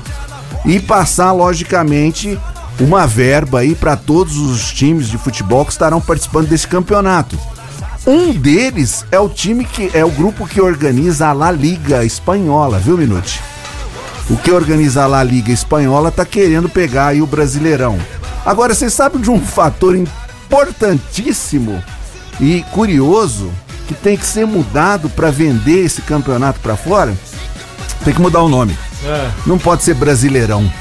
e 0.65 0.79
passar, 0.79 1.33
logicamente, 1.33 2.39
uma 2.79 3.05
verba 3.05 3.59
aí 3.59 3.75
para 3.75 3.97
todos 3.97 4.37
os 4.37 4.71
times 4.71 5.07
de 5.07 5.17
futebol 5.17 5.65
que 5.65 5.71
estarão 5.71 5.99
participando 5.99 6.47
desse 6.47 6.67
campeonato. 6.67 7.37
Um 8.05 8.33
deles 8.33 9.05
é 9.11 9.19
o 9.19 9.29
time 9.29 9.63
que 9.65 9.89
é 9.93 10.03
o 10.03 10.11
grupo 10.11 10.47
que 10.47 10.61
organiza 10.61 11.27
a 11.27 11.33
La 11.33 11.51
Liga 11.51 12.03
espanhola, 12.03 12.79
viu, 12.79 12.97
Minute? 12.97 13.41
O 14.29 14.37
que 14.37 14.51
organiza 14.51 15.03
a 15.03 15.07
La 15.07 15.23
Liga 15.23 15.51
espanhola 15.51 16.11
tá 16.11 16.25
querendo 16.25 16.69
pegar 16.69 17.07
aí 17.07 17.21
o 17.21 17.27
Brasileirão. 17.27 17.97
Agora, 18.45 18.73
vocês 18.73 18.93
sabem 18.93 19.21
de 19.21 19.29
um 19.29 19.39
fator 19.43 19.95
importantíssimo 20.53 21.83
e 22.39 22.61
curioso 22.71 23.51
que 23.87 23.93
tem 23.95 24.15
que 24.15 24.25
ser 24.25 24.45
mudado 24.45 25.09
para 25.09 25.31
vender 25.31 25.83
esse 25.83 26.01
campeonato 26.03 26.59
para 26.59 26.77
fora? 26.77 27.13
Tem 28.05 28.13
que 28.13 28.21
mudar 28.21 28.43
o 28.43 28.49
nome. 28.49 28.77
É, 29.03 29.31
Não 29.47 29.57
pode 29.57 29.81
ser 29.81 29.95
Brasileirão. 29.95 30.71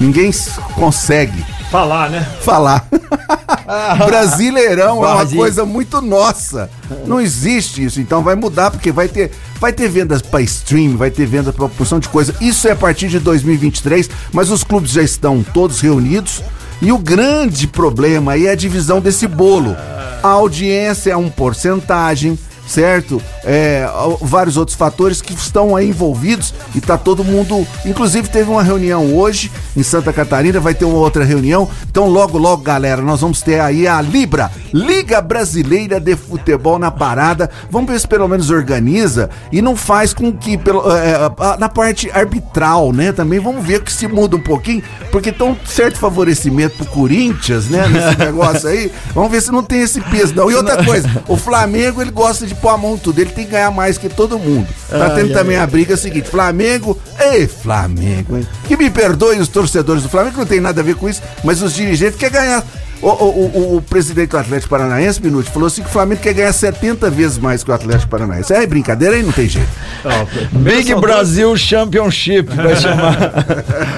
Ninguém 0.00 0.32
consegue 0.74 1.44
falar, 1.70 2.08
né? 2.08 2.26
falar. 2.40 2.86
Brasileirão 4.06 5.04
é 5.04 5.08
uma 5.08 5.26
coisa 5.26 5.66
muito 5.66 6.00
nossa. 6.00 6.70
Não 7.06 7.20
existe 7.20 7.84
isso. 7.84 8.00
Então 8.00 8.22
vai 8.22 8.34
mudar 8.34 8.70
porque 8.70 8.90
vai 8.90 9.08
ter, 9.08 9.30
vai 9.60 9.74
ter 9.74 9.88
vendas 9.88 10.22
para 10.22 10.40
stream, 10.40 10.96
vai 10.96 11.10
ter 11.10 11.26
venda 11.26 11.52
para 11.52 11.68
porção 11.68 12.00
de 12.00 12.08
coisa. 12.08 12.34
Isso 12.40 12.66
é 12.66 12.72
a 12.72 12.76
partir 12.76 13.08
de 13.08 13.18
2023, 13.18 14.08
mas 14.32 14.50
os 14.50 14.64
clubes 14.64 14.92
já 14.92 15.02
estão 15.02 15.44
todos 15.52 15.80
reunidos. 15.80 16.42
E 16.82 16.90
o 16.90 16.98
grande 16.98 17.68
problema 17.68 18.36
é 18.36 18.50
a 18.50 18.56
divisão 18.56 19.00
desse 19.00 19.28
bolo. 19.28 19.76
A 20.20 20.28
audiência 20.28 21.12
é 21.12 21.16
um 21.16 21.30
porcentagem, 21.30 22.36
certo? 22.66 23.20
É, 23.44 23.86
vários 24.20 24.56
outros 24.56 24.76
fatores 24.76 25.20
que 25.20 25.34
estão 25.34 25.74
aí 25.76 25.88
envolvidos 25.88 26.54
e 26.74 26.80
tá 26.80 26.96
todo 26.96 27.24
mundo. 27.24 27.66
Inclusive, 27.84 28.28
teve 28.28 28.50
uma 28.50 28.62
reunião 28.62 29.14
hoje 29.16 29.50
em 29.76 29.82
Santa 29.82 30.12
Catarina, 30.12 30.60
vai 30.60 30.74
ter 30.74 30.84
uma 30.84 30.98
outra 30.98 31.24
reunião. 31.24 31.68
Então, 31.90 32.08
logo, 32.08 32.38
logo, 32.38 32.62
galera, 32.62 33.02
nós 33.02 33.20
vamos 33.20 33.40
ter 33.42 33.60
aí 33.60 33.86
a 33.86 34.00
Libra, 34.00 34.50
Liga 34.72 35.20
Brasileira 35.20 36.00
de 36.00 36.16
Futebol 36.16 36.78
na 36.78 36.90
parada. 36.90 37.50
Vamos 37.70 37.90
ver 37.90 38.00
se 38.00 38.08
pelo 38.08 38.28
menos 38.28 38.50
organiza 38.50 39.28
e 39.50 39.60
não 39.60 39.76
faz 39.76 40.12
com 40.14 40.32
que, 40.32 40.56
pelo, 40.56 40.90
é, 40.90 41.14
a- 41.38 41.56
na 41.58 41.68
parte 41.68 42.10
arbitral, 42.10 42.92
né? 42.92 43.12
Também 43.12 43.38
vamos 43.40 43.64
ver 43.66 43.82
que 43.82 43.92
se 43.92 44.06
muda 44.08 44.36
um 44.36 44.40
pouquinho, 44.42 44.82
porque 45.10 45.30
tem 45.32 45.46
um 45.46 45.56
certo 45.66 45.98
favorecimento 45.98 46.76
pro 46.76 46.86
Corinthians, 46.86 47.66
né? 47.68 47.86
Nesse 47.88 48.18
negócio 48.24 48.68
aí. 48.68 48.90
Vamos 49.14 49.30
ver 49.30 49.42
se 49.42 49.50
não 49.50 49.62
tem 49.62 49.80
esse 49.82 50.00
peso, 50.00 50.34
não. 50.34 50.50
E 50.50 50.54
outra 50.54 50.84
coisa, 50.84 51.08
o 51.28 51.36
Flamengo, 51.36 52.00
ele 52.00 52.10
gosta 52.10 52.46
de 52.46 52.51
pôr 52.54 52.70
a 52.70 52.76
mão 52.76 52.96
tudo. 52.98 53.20
Ele 53.20 53.30
tem 53.30 53.44
que 53.44 53.50
ganhar 53.50 53.70
mais 53.70 53.98
que 53.98 54.08
todo 54.08 54.38
mundo. 54.38 54.68
Tá 54.88 55.10
tendo 55.10 55.32
também 55.32 55.56
a 55.56 55.66
briga 55.66 55.96
seguinte: 55.96 56.28
Flamengo, 56.28 56.98
ei, 57.18 57.46
Flamengo, 57.46 58.36
hein? 58.36 58.46
Que 58.66 58.76
me 58.76 58.90
perdoem 58.90 59.40
os 59.40 59.48
torcedores 59.48 60.02
do 60.02 60.08
Flamengo, 60.08 60.38
não 60.38 60.46
tem 60.46 60.60
nada 60.60 60.80
a 60.80 60.84
ver 60.84 60.96
com 60.96 61.08
isso, 61.08 61.22
mas 61.44 61.62
os 61.62 61.74
dirigentes 61.74 62.18
querem 62.18 62.34
ganhar. 62.40 62.64
O, 63.02 63.08
o, 63.08 63.50
o, 63.74 63.76
o 63.78 63.82
presidente 63.82 64.30
do 64.30 64.38
Atlético 64.38 64.70
Paranaense, 64.70 65.20
Minuto, 65.20 65.50
falou 65.50 65.66
assim 65.66 65.82
que 65.82 65.88
o 65.88 65.92
Flamengo 65.92 66.20
quer 66.20 66.32
ganhar 66.34 66.52
70 66.52 67.10
vezes 67.10 67.36
mais 67.36 67.64
que 67.64 67.70
o 67.70 67.74
Atlético 67.74 68.08
Paranaense. 68.08 68.52
É 68.54 68.64
brincadeira 68.64 69.16
aí, 69.16 69.22
não 69.24 69.32
tem 69.32 69.48
jeito. 69.48 69.68
Não, 70.04 70.60
Big 70.60 70.94
Brasil 70.94 71.56
Championship 71.56 72.54
vai 72.54 72.76
chamar. 72.76 73.16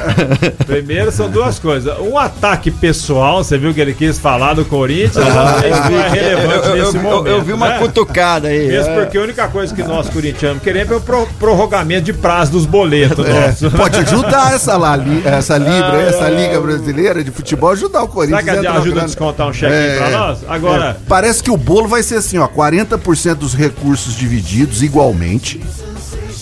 primeiro 0.67 1.13
são 1.13 1.29
duas 1.31 1.59
coisas. 1.59 1.95
Um 2.01 2.17
ataque 2.19 2.71
pessoal, 2.71 3.45
você 3.45 3.59
viu 3.59 3.75
que 3.75 3.81
ele 3.81 3.93
quis 3.93 4.19
falar 4.19 4.55
do 4.55 4.65
Corinthians, 4.65 5.17
não 5.17 5.99
é 6.01 6.09
relevante 6.09 6.69
eu, 6.69 6.77
eu- 6.77 6.85
nesse 6.85 6.97
eu- 6.97 7.03
momento. 7.03 7.27
eu 7.29 7.43
vi 7.43 7.53
uma 7.53 7.69
né? 7.69 7.79
cutucada 7.79 8.49
aí. 8.49 8.69
Mesmo 8.69 8.91
é. 8.93 9.03
porque 9.03 9.19
a 9.19 9.23
única 9.23 9.49
coisa 9.49 9.75
que 9.75 9.83
nós 9.83 10.09
corintianos 10.09 10.63
queremos 10.63 10.93
é 10.93 10.97
o 10.97 11.01
pro- 11.01 11.29
prorrogamento 11.39 12.05
de 12.05 12.13
prazo 12.13 12.53
dos 12.53 12.65
boletos 12.67 13.27
nossos. 13.29 13.73
Pode 13.75 13.99
ajudar 13.99 14.55
essa, 14.55 14.77
lá, 14.77 14.97
li- 14.97 15.23
essa 15.25 15.59
Libra, 15.65 16.01
essa 16.03 16.29
Liga 16.29 16.59
Brasileira 16.61 17.23
de 17.23 17.31
Futebol, 17.31 17.71
ajudar 17.71 18.03
o 18.03 18.09
Corinthians. 18.09 18.45
Será 18.45 18.53
que 18.61 18.65
grana. 18.95 19.07
descontar 19.09 19.49
um 19.49 19.53
cheque 19.53 19.73
É. 19.73 19.97
pra 19.99 20.11
nós? 20.11 20.39
Agora, 20.49 20.85
É, 20.91 20.97
parece 21.09 21.43
que 21.43 21.51
o 21.51 21.57
bolo 21.57 21.87
vai 21.89 22.03
ser 22.03 22.17
assim, 22.17 22.39
ó, 22.39 22.47
40% 22.49 23.35
dos 23.37 23.55
recursos 23.55 24.17
divididos 24.17 24.83
igualmente, 24.83 25.61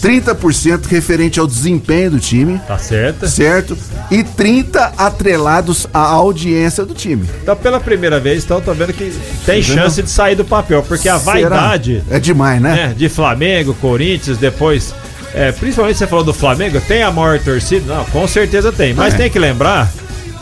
30% 0.00 0.86
referente 0.86 1.38
ao 1.38 1.46
desempenho 1.46 2.12
do 2.12 2.18
time, 2.18 2.60
tá 2.66 2.76
certo. 2.78 3.28
certo? 3.28 3.78
E 4.10 4.24
30 4.24 4.92
atrelados 4.98 5.86
à 5.94 6.00
audiência 6.00 6.84
do 6.84 6.92
time. 6.92 7.28
Então, 7.42 7.54
pela 7.56 7.78
primeira 7.78 8.18
vez, 8.18 8.44
então, 8.44 8.60
tô 8.60 8.74
vendo 8.74 8.92
que 8.92 9.12
tem 9.46 9.62
chance 9.62 10.02
de 10.02 10.10
sair 10.10 10.34
do 10.34 10.44
papel, 10.44 10.82
porque 10.82 11.08
a 11.08 11.18
Será? 11.18 11.32
vaidade 11.32 12.02
é 12.10 12.18
demais, 12.18 12.60
né? 12.60 12.74
né, 12.88 12.94
de 12.96 13.08
Flamengo, 13.08 13.74
Corinthians, 13.74 14.38
depois. 14.38 14.92
é, 15.34 15.50
principalmente 15.52 15.96
você 15.96 16.06
falou 16.06 16.24
do 16.24 16.34
Flamengo, 16.34 16.78
tem 16.80 17.02
a 17.02 17.10
maior 17.10 17.38
torcida? 17.38 17.94
Não, 17.94 18.04
com 18.06 18.26
certeza 18.28 18.70
tem. 18.72 18.92
Mas 18.92 19.14
É. 19.14 19.16
tem 19.16 19.30
que 19.30 19.38
lembrar 19.38 19.90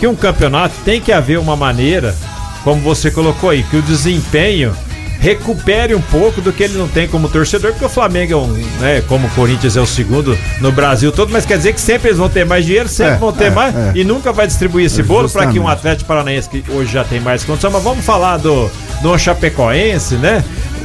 que 0.00 0.06
um 0.06 0.16
campeonato 0.16 0.74
tem 0.82 0.98
que 0.98 1.12
haver 1.12 1.38
uma 1.38 1.54
maneira, 1.54 2.16
como 2.64 2.80
você 2.80 3.10
colocou 3.10 3.50
aí, 3.50 3.62
que 3.62 3.76
o 3.76 3.82
desempenho 3.82 4.74
recupere 5.20 5.94
um 5.94 6.00
pouco 6.00 6.40
do 6.40 6.50
que 6.50 6.62
ele 6.62 6.78
não 6.78 6.88
tem 6.88 7.06
como 7.06 7.28
torcedor, 7.28 7.72
porque 7.72 7.84
o 7.84 7.88
Flamengo 7.90 8.32
é 8.32 8.36
um, 8.36 8.46
né, 8.80 9.02
como 9.06 9.26
o 9.26 9.30
Corinthians 9.32 9.76
é 9.76 9.80
o 9.80 9.86
segundo 9.86 10.38
no 10.58 10.72
Brasil 10.72 11.12
todo, 11.12 11.30
mas 11.30 11.44
quer 11.44 11.58
dizer 11.58 11.74
que 11.74 11.80
sempre 11.82 12.08
eles 12.08 12.16
vão 12.18 12.30
ter 12.30 12.46
mais 12.46 12.64
dinheiro, 12.64 12.88
sempre 12.88 13.16
É, 13.16 13.18
vão 13.18 13.30
ter 13.30 13.44
é, 13.44 13.50
mais 13.50 13.76
é. 13.76 13.92
e 13.94 14.02
nunca 14.02 14.32
vai 14.32 14.46
distribuir 14.46 14.86
esse 14.86 15.02
bolo 15.02 15.28
para 15.28 15.48
que 15.48 15.58
um. 15.58 15.68
Atlético 15.68 16.08
Paranaense 16.08 16.48
que 16.48 16.64
hoje 16.70 16.90
já 16.90 17.04
tem 17.04 17.20
mais 17.20 17.44
condição, 17.44 17.70
mas 17.70 17.82
vamos 17.82 18.02
falar 18.02 18.38
do 18.38 18.70
do 19.02 19.18
Chapecoense, 19.18 20.16
né? 20.16 20.42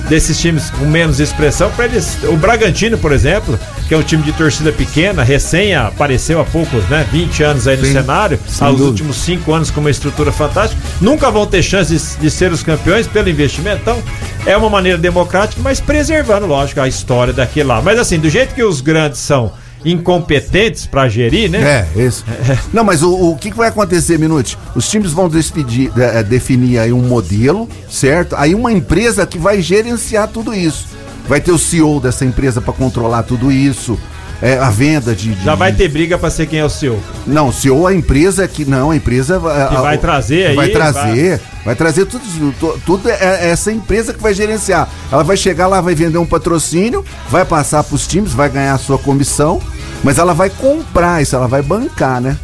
Desses 0.09 0.39
times 0.39 0.69
com 0.69 0.85
menos 0.85 1.19
expressão 1.19 1.71
para 1.71 1.85
eles, 1.85 2.17
o 2.25 2.37
Bragantino, 2.37 2.95
por 2.95 3.11
exemplo, 3.11 3.59
que 3.87 3.93
é 3.93 3.97
um 3.97 4.03
time 4.03 4.21
de 4.21 4.31
torcida 4.33 4.71
pequena, 4.71 5.23
recém 5.23 5.73
apareceu 5.73 6.39
há 6.39 6.45
poucos, 6.45 6.87
né, 6.89 7.07
20 7.11 7.43
anos 7.43 7.67
aí 7.67 7.75
no 7.75 7.85
Sim, 7.85 7.93
cenário, 7.93 8.39
aos 8.45 8.59
dúvida. 8.59 8.83
últimos 8.83 9.17
5 9.17 9.51
anos 9.51 9.71
com 9.71 9.79
uma 9.79 9.89
estrutura 9.89 10.31
fantástica, 10.31 10.79
nunca 11.01 11.31
vão 11.31 11.47
ter 11.47 11.63
chance 11.63 11.95
de, 11.95 12.21
de 12.21 12.29
ser 12.29 12.51
os 12.51 12.61
campeões 12.61 13.07
pelo 13.07 13.29
investimento. 13.29 13.81
Então, 13.81 14.03
é 14.45 14.55
uma 14.55 14.69
maneira 14.69 14.97
democrática, 14.97 15.59
mas 15.63 15.79
preservando, 15.79 16.45
lógico, 16.45 16.81
a 16.81 16.87
história 16.87 17.33
daquele 17.33 17.67
lá. 17.67 17.81
Mas 17.81 17.97
assim, 17.97 18.19
do 18.19 18.29
jeito 18.29 18.53
que 18.53 18.63
os 18.63 18.81
grandes 18.81 19.19
são 19.19 19.53
incompetentes 19.85 20.85
para 20.85 21.07
gerir, 21.07 21.49
né? 21.49 21.85
É, 21.95 22.01
isso. 22.01 22.25
Não, 22.73 22.83
mas 22.83 23.01
o, 23.03 23.31
o 23.31 23.37
que, 23.37 23.51
que 23.51 23.57
vai 23.57 23.69
acontecer, 23.69 24.17
Minute? 24.17 24.57
Os 24.75 24.89
times 24.89 25.11
vão 25.11 25.29
decidir, 25.29 25.91
eh, 25.97 26.23
definir 26.23 26.79
aí 26.79 26.91
um 26.91 27.01
modelo, 27.01 27.69
certo? 27.89 28.35
Aí 28.37 28.53
uma 28.55 28.71
empresa 28.71 29.25
que 29.25 29.37
vai 29.37 29.61
gerenciar 29.61 30.27
tudo 30.27 30.53
isso. 30.53 30.87
Vai 31.27 31.39
ter 31.41 31.51
o 31.51 31.57
CEO 31.57 31.99
dessa 31.99 32.23
empresa 32.25 32.61
para 32.61 32.73
controlar 32.73 33.23
tudo 33.23 33.51
isso. 33.51 33.97
é, 34.41 34.59
a 34.59 34.69
venda 34.69 35.15
de, 35.15 35.33
de- 35.33 35.43
Já 35.45 35.55
vai 35.55 35.71
ter 35.71 35.87
briga 35.87 36.17
para 36.17 36.29
ser 36.29 36.45
quem 36.45 36.59
é 36.59 36.65
o 36.65 36.69
seu. 36.69 36.99
Não, 37.25 37.51
CEO 37.53 37.87
a 37.87 37.93
empresa 37.93 38.45
que 38.49 38.65
não, 38.65 38.91
a 38.91 38.95
empresa 38.95 39.39
Que 39.39 39.75
a- 39.75 39.81
vai 39.81 39.97
trazer 39.97 40.47
aí, 40.47 40.55
vai 40.55 40.67
trazer, 40.69 41.39
vai, 41.63 41.73
trazer 41.73 42.05
tudo, 42.05 42.53
tu- 42.59 42.79
tudo 42.85 43.09
é 43.09 43.13
é 43.45 43.49
essa 43.49 43.71
empresa 43.71 44.13
que 44.13 44.21
vai 44.21 44.33
gerenciar. 44.33 44.89
Ela 45.09 45.23
vai 45.23 45.37
chegar 45.37 45.67
lá, 45.67 45.79
vai 45.79 45.95
vender 45.95 46.17
um 46.17 46.25
patrocínio, 46.25 47.03
vai 47.29 47.45
passar 47.45 47.81
para 47.85 47.95
os 47.95 48.05
times, 48.05 48.33
vai 48.33 48.49
ganhar 48.49 48.73
a 48.73 48.77
sua 48.77 48.97
comissão, 48.97 49.61
mas 50.05 50.19
ela 50.19 50.35
vai 50.35 50.51
comprar 50.51 51.23
isso, 51.23 51.35
ela 51.35 51.47
vai 51.47 51.63
bancar, 51.63 52.21
né? 52.21 52.37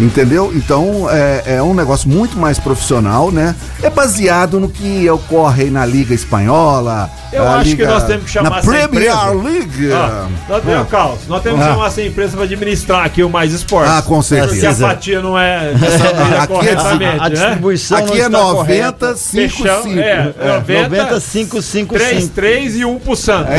Entendeu? 0.00 0.52
Então 0.54 1.08
é, 1.10 1.42
é 1.56 1.62
um 1.62 1.74
negócio 1.74 2.08
muito 2.08 2.38
mais 2.38 2.56
profissional, 2.58 3.32
né? 3.32 3.54
É 3.82 3.90
baseado 3.90 4.60
no 4.60 4.68
que 4.68 5.08
ocorre 5.10 5.64
aí 5.64 5.70
na 5.70 5.84
Liga 5.84 6.14
Espanhola. 6.14 7.10
Eu 7.32 7.46
acho 7.46 7.64
que 7.64 7.82
Liga- 7.82 7.88
nós 7.88 8.04
temos 8.04 8.24
que 8.24 8.30
chamar 8.30 8.50
na 8.50 8.58
essa 8.58 8.66
Premier 8.70 8.88
empresa. 9.10 9.30
League. 9.32 9.90
Ó, 9.92 10.52
nós 10.52 10.62
temos, 10.64 10.80
Ah. 10.80 10.86
Carlos, 10.88 11.18
nós 11.28 11.42
temos 11.42 11.58
que 11.60 11.66
Ah. 11.66 11.72
chamar 11.72 11.86
essa 11.88 12.02
empresa 12.02 12.32
para 12.36 12.44
administrar 12.44 13.04
aqui 13.04 13.22
o 13.24 13.28
Mais 13.28 13.52
Esportes. 13.52 13.92
Ah, 13.92 14.00
com 14.02 14.22
certeza. 14.22 14.52
Porque 14.54 14.66
a 14.66 14.74
fatia 14.88 15.20
não 15.20 15.36
é 15.38 15.72
distribuída 15.74 16.36
Aqui 16.38 16.42
é- 16.42 16.46
corretamente, 16.46 17.20
A, 17.20 17.24
a 17.24 17.28
né? 17.28 17.34
distribuição 17.34 17.98
Aqui 17.98 18.06
não 18.08 18.14
é 18.14 18.18
está 18.18 18.28
90, 18.30 18.54
correta. 18.56 19.16
5, 19.16 19.56
Fechão, 19.56 19.82
5. 19.82 19.98
é, 19.98 20.24
90, 20.54 20.82
90, 20.88 21.20
5, 21.20 21.60
5, 21.62 21.94
3, 21.94 22.22
5. 22.22 22.34
3 22.34 22.76
e 22.76 22.84
1 22.84 22.98
pro 23.00 23.16
Santos. 23.16 23.52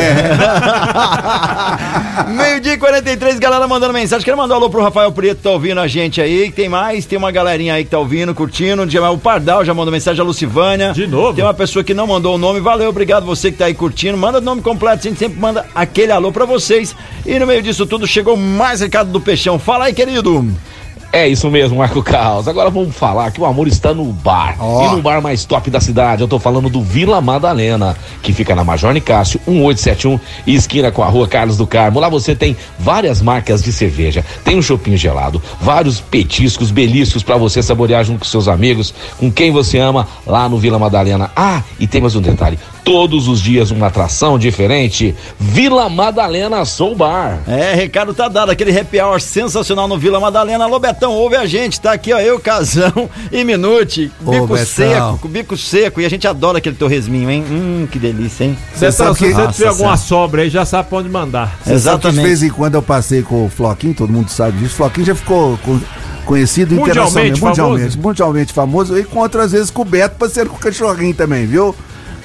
Meio-dia 2.28 2.72
e 2.74 2.78
43, 2.78 3.38
galera 3.38 3.68
mandando 3.68 3.92
mensagem. 3.92 4.24
Quero 4.24 4.36
mandar 4.36 4.54
um 4.54 4.56
alô 4.58 4.70
pro 4.70 4.82
Rafael 4.82 5.12
Preto, 5.12 5.36
que 5.36 5.42
tá 5.42 5.50
ouvindo 5.50 5.78
a 5.80 5.86
gente 5.86 6.20
aí. 6.20 6.29
Tem 6.54 6.68
mais, 6.68 7.06
tem 7.06 7.18
uma 7.18 7.30
galerinha 7.30 7.74
aí 7.74 7.84
que 7.84 7.90
tá 7.90 7.98
ouvindo, 7.98 8.34
curtindo. 8.34 8.82
O 8.82 9.18
Pardal 9.18 9.64
já 9.64 9.74
mandou 9.74 9.90
mensagem, 9.92 10.20
a 10.20 10.24
Lucivânia. 10.24 10.92
De 10.92 11.06
novo? 11.06 11.34
Tem 11.34 11.44
uma 11.44 11.54
pessoa 11.54 11.82
que 11.82 11.92
não 11.92 12.06
mandou 12.06 12.34
o 12.34 12.38
nome. 12.38 12.60
Valeu, 12.60 12.88
obrigado 12.88 13.26
você 13.26 13.50
que 13.50 13.58
tá 13.58 13.64
aí 13.64 13.74
curtindo. 13.74 14.16
Manda 14.16 14.38
o 14.38 14.40
nome 14.40 14.62
completo, 14.62 15.06
a 15.06 15.10
gente 15.10 15.18
sempre 15.18 15.40
manda 15.40 15.66
aquele 15.74 16.12
alô 16.12 16.30
pra 16.30 16.44
vocês. 16.44 16.94
E 17.26 17.38
no 17.38 17.46
meio 17.46 17.62
disso 17.62 17.84
tudo, 17.84 18.06
chegou 18.06 18.36
mais 18.36 18.80
recado 18.80 19.10
do 19.10 19.20
Peixão. 19.20 19.58
Fala 19.58 19.86
aí, 19.86 19.92
querido. 19.92 20.46
É 21.12 21.26
isso 21.26 21.50
mesmo, 21.50 21.78
Marco 21.78 22.02
Carlos. 22.04 22.46
Agora 22.46 22.70
vamos 22.70 22.94
falar 22.94 23.32
que 23.32 23.40
o 23.40 23.44
amor 23.44 23.66
está 23.66 23.92
no 23.92 24.04
bar. 24.04 24.54
Ó. 24.60 24.86
E 24.86 24.96
no 24.96 25.02
bar 25.02 25.20
mais 25.20 25.44
top 25.44 25.68
da 25.68 25.80
cidade. 25.80 26.22
Eu 26.22 26.28
tô 26.28 26.38
falando 26.38 26.68
do 26.68 26.82
Vila 26.82 27.20
Madalena, 27.20 27.96
que 28.22 28.32
fica 28.32 28.54
na 28.54 28.62
Major 28.62 28.92
Nicásio, 28.92 29.40
1871, 29.44 30.20
e 30.46 30.54
esquina 30.54 30.92
com 30.92 31.02
a 31.02 31.06
rua 31.06 31.26
Carlos 31.26 31.56
do 31.56 31.66
Carmo. 31.66 31.98
Lá 31.98 32.08
você 32.08 32.36
tem 32.36 32.56
várias 32.78 33.20
marcas 33.20 33.60
de 33.60 33.72
cerveja. 33.72 34.24
Tem 34.44 34.56
um 34.56 34.62
chopinho 34.62 34.96
gelado, 34.96 35.42
vários 35.60 36.00
petiscos, 36.00 36.70
beliscos 36.70 37.24
para 37.24 37.36
você 37.36 37.60
saborear 37.60 38.04
junto 38.04 38.20
com 38.20 38.24
seus 38.24 38.46
amigos, 38.46 38.94
com 39.18 39.32
quem 39.32 39.50
você 39.50 39.78
ama, 39.78 40.06
lá 40.24 40.48
no 40.48 40.58
Vila 40.58 40.78
Madalena. 40.78 41.30
Ah, 41.34 41.62
e 41.80 41.88
tem 41.88 42.00
mais 42.00 42.14
um 42.14 42.20
detalhe. 42.20 42.56
Todos 42.84 43.28
os 43.28 43.40
dias 43.40 43.70
uma 43.70 43.88
atração 43.88 44.38
diferente. 44.38 45.14
Vila 45.38 45.88
Madalena 45.88 46.64
Soul 46.64 46.94
Bar. 46.94 47.40
É, 47.46 47.74
recado 47.74 48.14
tá 48.14 48.28
dado. 48.28 48.50
Aquele 48.50 48.76
happy 48.76 49.00
hour 49.00 49.20
sensacional 49.20 49.86
no 49.86 49.98
Vila 49.98 50.18
Madalena. 50.18 50.64
Alô, 50.64 50.78
Betão. 50.78 50.99
Betão, 51.00 51.14
ouve 51.14 51.34
a 51.34 51.46
gente, 51.46 51.80
tá 51.80 51.92
aqui, 51.92 52.12
ó, 52.12 52.18
eu, 52.20 52.38
Casão 52.38 53.08
e 53.32 53.42
Minute, 53.42 54.12
Ô, 54.22 54.32
bico 54.32 54.48
Betão. 54.48 54.66
seco, 54.66 55.18
com 55.18 55.28
bico 55.28 55.56
seco, 55.56 55.98
e 55.98 56.04
a 56.04 56.10
gente 56.10 56.28
adora 56.28 56.58
aquele 56.58 56.76
torresminho, 56.76 57.30
hein? 57.30 57.42
Hum, 57.50 57.88
que 57.90 57.98
delícia, 57.98 58.44
hein? 58.44 58.58
Você 58.74 58.90
Betão, 58.90 59.06
sabe 59.06 59.18
se 59.18 59.24
que- 59.24 59.30
você 59.32 59.40
Nossa 59.40 59.52
tiver 59.54 59.68
alguma 59.68 59.96
sobra 59.96 60.42
aí, 60.42 60.50
já 60.50 60.66
sabe 60.66 60.90
pra 60.90 60.98
onde 60.98 61.08
mandar. 61.08 61.56
Que 61.64 61.70
de 61.70 61.74
Exatamente. 61.74 62.22
vez 62.22 62.42
em 62.42 62.50
quando 62.50 62.74
eu 62.74 62.82
passei 62.82 63.22
com 63.22 63.46
o 63.46 63.48
Floquinho, 63.48 63.94
todo 63.94 64.12
mundo 64.12 64.28
sabe 64.28 64.58
disso. 64.58 64.74
Floquinho 64.74 65.06
já 65.06 65.14
ficou 65.14 65.56
co- 65.64 65.80
conhecido 66.26 66.74
Mundialmente 66.74 66.90
internacionalmente, 67.00 67.40
mundialmente, 67.40 67.98
mundialmente 67.98 68.52
famoso. 68.52 68.98
E 68.98 69.00
encontro 69.00 69.40
às 69.40 69.52
vezes 69.52 69.70
com 69.70 69.80
o 69.80 69.84
Beto, 69.86 70.16
parceiro 70.18 70.50
com 70.50 70.56
o 70.56 70.60
cachorrinho 70.60 71.14
também, 71.14 71.46
viu? 71.46 71.74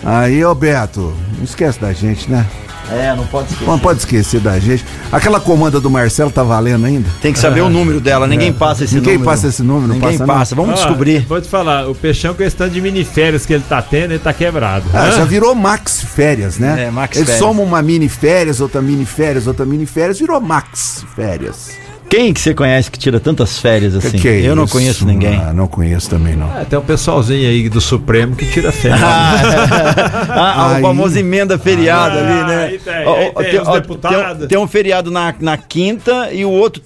Aí, 0.03 0.43
ô 0.43 0.53
Beto, 0.53 1.13
não 1.37 1.45
esquece 1.45 1.79
da 1.79 1.93
gente, 1.93 2.29
né? 2.29 2.45
É, 2.91 3.15
não 3.15 3.25
pode 3.25 3.49
esquecer. 3.49 3.67
Não 3.69 3.79
pode 3.79 3.99
esquecer 3.99 4.39
da 4.39 4.59
gente. 4.59 4.85
Aquela 5.11 5.39
comanda 5.39 5.79
do 5.79 5.89
Marcelo 5.89 6.29
tá 6.31 6.43
valendo 6.43 6.85
ainda? 6.85 7.09
Tem 7.21 7.33
que 7.33 7.39
saber 7.39 7.61
o 7.61 7.69
número 7.69 7.99
dela, 7.99 8.27
ninguém 8.27 8.53
passa 8.53 8.83
esse 8.83 8.95
Ninguém 8.95 9.13
número. 9.13 9.31
passa 9.31 9.47
esse 9.47 9.63
número, 9.63 9.87
não 9.87 9.95
Ninguém 9.95 10.11
passa, 10.17 10.25
não? 10.25 10.33
passa, 10.35 10.55
vamos 10.55 10.71
Ó, 10.71 10.75
descobrir. 10.75 11.25
Vou 11.27 11.41
te 11.41 11.47
falar, 11.49 11.87
o 11.89 11.95
peixão 11.95 12.33
com 12.33 12.43
esse 12.43 12.55
tanto 12.55 12.73
de 12.73 12.81
miniférias 12.81 13.45
que 13.45 13.53
ele 13.53 13.63
tá 13.67 13.81
tendo, 13.81 14.11
ele 14.11 14.19
tá 14.19 14.31
quebrado. 14.33 14.85
Ah, 14.93 15.09
já 15.11 15.25
virou 15.25 15.55
Max 15.55 16.01
Férias, 16.01 16.57
né? 16.59 16.85
É, 16.87 16.91
Max 16.91 17.17
Eles 17.17 17.29
Férias. 17.29 17.43
somam 17.43 17.65
uma 17.65 17.81
mini 17.81 18.07
férias, 18.09 18.59
outra 18.61 18.81
mini 18.81 19.05
férias, 19.05 19.47
outra 19.47 19.65
mini 19.65 19.85
férias, 19.85 20.19
virou 20.19 20.39
Max 20.39 21.03
Férias. 21.15 21.71
Quem 22.15 22.33
que 22.33 22.39
você 22.39 22.53
conhece 22.53 22.89
que 22.89 22.97
tira 22.97 23.19
tantas 23.19 23.59
férias 23.59 23.95
assim? 23.95 24.11
Que 24.11 24.19
que 24.19 24.27
é 24.27 24.39
Eu 24.41 24.55
não 24.55 24.67
conheço 24.67 25.05
ninguém. 25.05 25.35
Ah, 25.35 25.51
não 25.53 25.67
conheço 25.67 26.09
também, 26.09 26.35
não. 26.35 26.57
É, 26.57 26.63
tem 26.65 26.79
um 26.79 26.81
pessoalzinho 26.81 27.47
aí 27.49 27.67
do 27.69 27.81
Supremo 27.81 28.35
que 28.35 28.45
tira 28.51 28.71
férias. 28.71 29.01
Ah, 29.03 30.71
Aí- 30.75 30.79
o 30.79 30.81
famoso 30.87 31.17
emenda 31.19 31.57
feriado 31.57 32.17
Ah, 32.17 32.21
ali, 32.21 32.47
né? 32.47 32.63
aí 32.65 32.77
tem, 32.79 32.93
aí 32.93 33.51
tem 33.51 33.61
os 33.61 33.67
ó, 33.67 33.73
deputados. 33.73 34.37
tem 34.37 34.45
um- 34.45 34.47
tem 34.47 34.57
um 34.59 34.67
feriado 34.67 35.11
na, 35.11 35.33
na 35.39 35.57
quinta 35.57 36.29
e 36.31 36.45
o 36.45 36.49
outro 36.51 36.81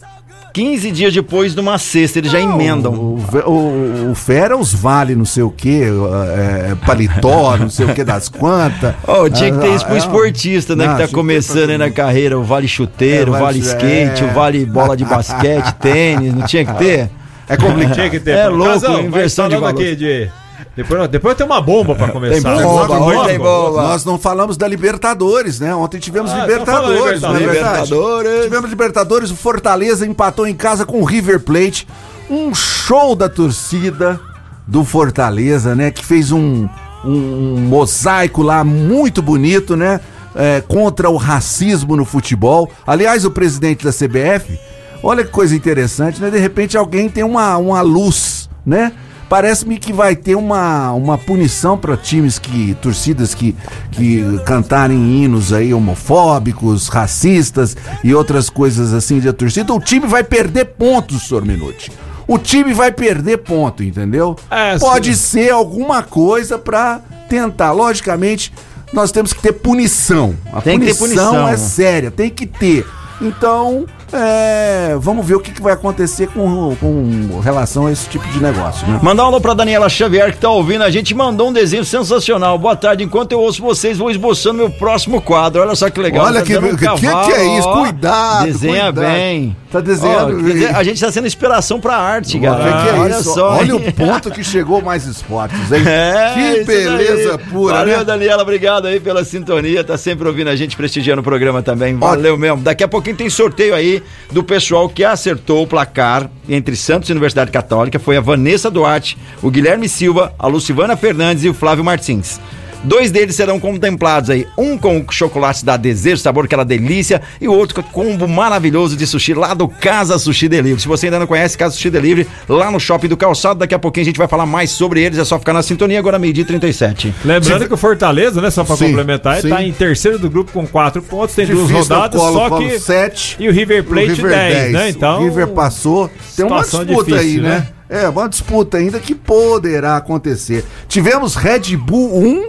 15 0.59 0.91
dias 0.91 1.13
depois 1.13 1.55
numa 1.55 1.77
sexta, 1.77 2.19
eles 2.19 2.29
já 2.29 2.39
emendam. 2.39 2.91
O, 2.93 3.17
o, 3.45 4.11
o 4.11 4.15
Fera 4.15 4.57
os 4.57 4.73
vale 4.73 5.15
não 5.15 5.23
sei 5.23 5.41
o 5.41 5.49
que, 5.49 5.83
é, 5.83 6.75
paletó, 6.85 7.55
não 7.57 7.69
sei 7.69 7.85
o 7.85 7.93
que 7.95 8.03
das 8.03 8.27
quantas. 8.27 8.93
Ó, 9.07 9.29
tinha 9.29 9.53
que 9.53 9.57
ter 9.57 9.73
isso 9.73 9.85
pro 9.85 9.95
Ah, 9.95 9.97
esportista, 9.97 10.75
né? 10.75 10.85
não, 10.85 10.93
que 10.95 10.99
tá 10.99 11.05
que 11.05 11.11
ter 11.11 11.15
começando 11.15 11.69
aí 11.69 11.77
na 11.77 11.89
carreira, 11.89 12.37
o 12.37 12.43
vale 12.43 12.67
chuteiro, 12.67 13.33
É, 13.33 13.37
o 13.37 13.39
vale 13.39 13.59
skate, 13.59 14.21
é. 14.21 14.25
o 14.25 14.33
vale 14.33 14.65
bola 14.65 14.97
de 14.97 15.05
basquete, 15.05 15.71
tênis, 15.79 16.33
não 16.33 16.45
tinha 16.45 16.65
que 16.65 16.73
ter? 16.73 17.09
É 17.47 17.55
complicado. 17.55 17.93
Tinha 17.93 18.09
que 18.09 18.19
ter. 18.19 18.31
É 18.31 18.47
louco, 18.49 18.73
Casão, 18.73 19.01
inversão 19.01 19.47
de 19.47 19.55
valor. 19.55 19.69
aqui 19.69 19.95
de... 19.95 20.29
Depois, 20.75 21.07
depois 21.09 21.35
tem 21.37 21.45
uma 21.45 21.61
bomba 21.61 21.95
pra 21.95 22.09
começar. 22.09 22.55
Tem 22.55 22.63
bomba, 22.63 22.87
Logo, 22.87 23.05
hoje 23.05 23.15
logo. 23.17 23.27
tem 23.27 23.37
bomba. 23.39 23.81
Nós 23.83 24.05
não 24.05 24.17
falamos 24.19 24.57
da 24.57 24.67
Libertadores, 24.67 25.59
né? 25.59 25.73
Ontem 25.75 25.99
tivemos 25.99 26.31
Ah, 26.31 26.41
Libertadores, 26.41 27.17
então 27.17 27.29
não 27.31 27.37
é 27.37 27.39
Libertadores. 27.39 27.53
verdade? 27.63 27.89
Libertadores. 27.91 28.43
Tivemos 28.43 28.69
Libertadores, 28.69 29.31
o 29.31 29.35
Fortaleza 29.35 30.05
empatou 30.05 30.47
em 30.47 30.53
casa 30.55 30.85
com 30.85 31.01
o 31.01 31.05
River 31.05 31.39
Plate. 31.41 31.87
Um 32.29 32.53
show 32.53 33.15
da 33.15 33.27
torcida 33.27 34.19
do 34.67 34.83
Fortaleza, 34.85 35.75
né? 35.75 35.91
Que 35.91 36.05
fez 36.05 36.31
um, 36.31 36.67
um, 37.03 37.09
um 37.09 37.59
mosaico 37.61 38.41
lá 38.41 38.63
muito 38.63 39.21
bonito, 39.21 39.75
né? 39.75 39.99
É, 40.35 40.61
contra 40.67 41.09
o 41.09 41.17
racismo 41.17 41.95
no 41.95 42.05
futebol. 42.05 42.69
Aliás, 42.85 43.25
o 43.25 43.31
presidente 43.31 43.83
da 43.83 43.91
CBF, 43.91 44.59
olha 45.01 45.23
que 45.23 45.31
coisa 45.31 45.55
interessante, 45.55 46.21
né? 46.21 46.29
De 46.29 46.37
repente 46.37 46.77
alguém 46.77 47.09
tem 47.09 47.23
uma, 47.23 47.57
uma 47.57 47.81
luz, 47.81 48.47
né? 48.65 48.91
Parece-me 49.29 49.77
que 49.77 49.93
vai 49.93 50.15
ter 50.15 50.35
uma, 50.35 50.91
uma 50.93 51.17
punição 51.17 51.77
para 51.77 51.95
times 51.95 52.39
que, 52.39 52.75
torcidas 52.81 53.35
que, 53.35 53.55
que 53.91 54.23
cantarem 54.45 55.23
hinos 55.23 55.53
aí 55.53 55.71
homofóbicos, 55.73 56.87
racistas 56.87 57.77
e 58.03 58.13
outras 58.13 58.49
coisas 58.49 58.91
assim 58.93 59.19
de 59.19 59.31
torcida. 59.31 59.71
O 59.73 59.79
time 59.79 60.07
vai 60.07 60.23
perder 60.23 60.65
pontos, 60.65 61.27
senhor 61.27 61.45
Minuti. 61.45 61.91
O 62.27 62.37
time 62.37 62.73
vai 62.73 62.91
perder 62.91 63.37
ponto, 63.37 63.83
entendeu? 63.83 64.35
É, 64.49 64.77
Pode 64.77 65.15
sim. 65.15 65.39
ser 65.39 65.51
alguma 65.51 66.01
coisa 66.03 66.57
para 66.57 66.99
tentar. 67.27 67.71
Logicamente, 67.71 68.51
nós 68.91 69.11
temos 69.11 69.33
que 69.33 69.41
ter 69.41 69.53
punição. 69.53 70.35
A 70.51 70.61
Tem 70.61 70.79
que 70.79 70.85
ter 70.87 70.95
punição, 70.95 71.25
punição. 71.33 71.47
é 71.47 71.57
séria, 71.57 72.11
tem 72.11 72.29
que 72.29 72.45
ter. 72.45 72.85
Então, 73.21 73.85
é, 74.13 74.95
vamos 74.99 75.25
ver 75.25 75.35
o 75.35 75.39
que, 75.39 75.51
que 75.51 75.61
vai 75.61 75.73
acontecer 75.73 76.27
com, 76.27 76.75
com 76.79 77.39
relação 77.43 77.87
a 77.87 77.91
esse 77.91 78.07
tipo 78.09 78.25
de 78.29 78.41
negócio, 78.41 78.87
né? 78.87 78.99
Mandar 79.03 79.23
um 79.23 79.27
alô 79.27 79.41
pra 79.41 79.53
Daniela 79.53 79.89
Xavier 79.89 80.31
que 80.31 80.37
tá 80.39 80.49
ouvindo 80.49 80.83
a 80.83 80.89
gente, 80.89 81.13
mandou 81.13 81.49
um 81.49 81.53
desenho 81.53 81.83
sensacional. 81.85 82.57
Boa 82.57 82.75
tarde, 82.75 83.03
enquanto 83.03 83.31
eu 83.33 83.39
ouço 83.39 83.61
vocês, 83.61 83.97
vou 83.97 84.09
esbocando 84.09 84.29
meu 84.53 84.69
próximo 84.69 85.19
quadro. 85.21 85.61
Olha 85.61 85.75
só 85.75 85.89
que 85.89 85.99
legal. 85.99 86.25
Olha 86.25 86.39
Tá 86.41 86.45
que- 86.45 86.53
dando 86.53 86.77
que- 86.77 86.85
que 86.87 87.31
é 87.33 87.57
isso? 87.57 87.67
ó. 87.67 87.79
Cuidado, 87.79 88.45
Desenha 88.45 88.83
cuidado. 88.93 88.99
bem. 89.01 89.55
Tá 89.71 89.79
desenhando 89.79 90.37
Ó, 90.73 90.77
a 90.77 90.83
gente 90.83 90.99
tá 90.99 91.11
sendo 91.11 91.27
inspiração 91.27 91.79
pra 91.79 91.95
arte, 91.95 92.37
Olha, 92.37 92.49
galera. 92.49 92.81
que 92.83 92.89
é 92.89 92.93
Olha 92.99 93.11
isso? 93.19 93.33
só. 93.35 93.57
Olha 93.57 93.75
o 93.75 93.91
ponto 93.93 94.31
que 94.31 94.43
chegou 94.43 94.81
mais 94.81 95.05
esportes, 95.05 95.71
hein? 95.71 95.83
É, 95.87 96.55
que 96.59 96.63
beleza 96.65 97.37
daí. 97.37 97.47
pura, 97.51 97.75
Valeu, 97.75 97.97
né? 97.99 98.03
Daniela, 98.03 98.41
obrigado 98.43 98.87
aí 98.87 98.99
pela 98.99 99.23
sintonia. 99.23 99.83
Tá 99.83 99.97
sempre 99.97 100.27
ouvindo 100.27 100.47
a 100.49 100.55
gente, 100.55 100.75
prestigiando 100.75 101.21
o 101.21 101.23
programa 101.23 101.61
também. 101.61 101.95
Valeu 101.95 102.37
mesmo. 102.37 102.57
Daqui 102.57 102.83
a 102.83 102.87
pouquinho 102.87 103.15
tem 103.15 103.29
sorteio 103.29 103.75
aí 103.75 103.98
do 104.31 104.43
pessoal 104.43 104.89
que 104.89 105.03
acertou 105.03 105.63
o 105.63 105.67
placar 105.67 106.29
entre 106.47 106.75
Santos 106.75 107.09
e 107.09 107.13
Universidade 107.13 107.51
Católica. 107.51 107.99
Foi 107.99 108.17
a 108.17 108.21
Vanessa 108.21 108.69
Duarte, 108.69 109.17
o 109.41 109.49
Guilherme 109.49 109.87
Silva, 109.87 110.33
a 110.37 110.47
Lucivana 110.47 110.95
Fernandes 110.95 111.43
e 111.43 111.49
o 111.49 111.53
Flávio 111.53 111.83
Martins. 111.83 112.39
Dois 112.83 113.11
deles 113.11 113.35
serão 113.35 113.59
contemplados 113.59 114.29
aí, 114.29 114.47
um 114.57 114.77
com 114.77 114.99
o 114.99 115.11
chocolate 115.11 115.65
da 115.65 115.75
Desejo, 115.75 116.21
sabor 116.21 116.45
aquela 116.45 116.63
delícia, 116.63 117.21
e 117.41 117.47
o 117.47 117.53
outro 117.53 117.75
com 117.75 117.81
o 117.81 117.83
combo 117.83 118.27
maravilhoso 118.27 118.95
de 118.95 119.05
sushi 119.05 119.33
lá 119.33 119.53
do 119.53 119.67
Casa 119.67 120.17
Sushi 120.17 120.47
Delivery. 120.47 120.81
Se 120.81 120.87
você 120.87 121.07
ainda 121.07 121.19
não 121.19 121.27
conhece 121.27 121.57
Casa 121.57 121.75
Sushi 121.75 121.89
Delivery, 121.89 122.27
lá 122.47 122.71
no 122.71 122.79
Shopping 122.79 123.07
do 123.07 123.17
Calçado, 123.17 123.59
daqui 123.59 123.75
a 123.75 123.79
pouquinho 123.79 124.03
a 124.03 124.05
gente 124.05 124.17
vai 124.17 124.27
falar 124.27 124.45
mais 124.45 124.71
sobre 124.71 125.01
eles, 125.01 125.17
é 125.17 125.25
só 125.25 125.37
ficar 125.37 125.53
na 125.53 125.61
sintonia, 125.61 125.99
agora 125.99 126.17
meio-dia 126.17 126.43
e 126.43 126.47
37. 126.47 127.13
Lembrando 127.25 127.67
que 127.67 127.73
o 127.73 127.77
Fortaleza, 127.77 128.41
né, 128.41 128.49
só 128.49 128.63
pra 128.63 128.75
Sim, 128.75 128.87
complementar, 128.87 129.41
sim. 129.41 129.49
tá 129.49 129.63
em 129.63 129.73
terceiro 129.73 130.17
do 130.17 130.29
grupo 130.29 130.51
com 130.51 130.65
quatro 130.65 131.01
pontos, 131.01 131.35
tem 131.35 131.45
duas 131.45 131.67
Difícil, 131.67 131.83
rodadas, 131.83 132.19
Colo, 132.19 132.33
só 132.33 132.57
que... 132.57 132.79
sete, 132.79 133.35
E 133.39 133.47
o 133.49 133.51
River 133.51 133.83
Plate 133.83 134.11
o 134.11 134.15
River 134.15 134.31
10, 134.31 134.71
né? 134.71 134.89
Então... 134.89 135.19
O 135.19 135.23
River 135.25 135.47
passou. 135.49 136.09
Tem 136.35 136.45
uma 136.45 136.61
disputa 136.61 137.15
aí, 137.15 137.21
difícil, 137.21 137.43
né? 137.43 137.67
É, 137.89 138.07
uma 138.07 138.29
disputa 138.29 138.77
ainda 138.77 138.99
que 138.99 139.15
poderá 139.15 139.97
acontecer. 139.97 140.63
Tivemos 140.87 141.35
Red 141.35 141.75
Bull 141.75 142.15
1, 142.19 142.47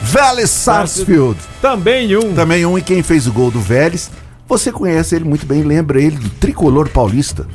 Vélez 0.00 0.50
Sarsfield. 0.50 1.38
Também 1.60 2.16
um. 2.16 2.34
Também 2.34 2.64
um 2.64 2.78
e 2.78 2.82
quem 2.82 3.02
fez 3.02 3.26
o 3.26 3.32
gol 3.32 3.50
do 3.50 3.60
Vélez. 3.60 4.10
Você 4.48 4.72
conhece 4.72 5.14
ele 5.14 5.24
muito 5.24 5.44
bem, 5.46 5.62
lembra 5.62 6.00
ele 6.00 6.16
do 6.16 6.30
tricolor 6.30 6.88
paulista. 6.88 7.46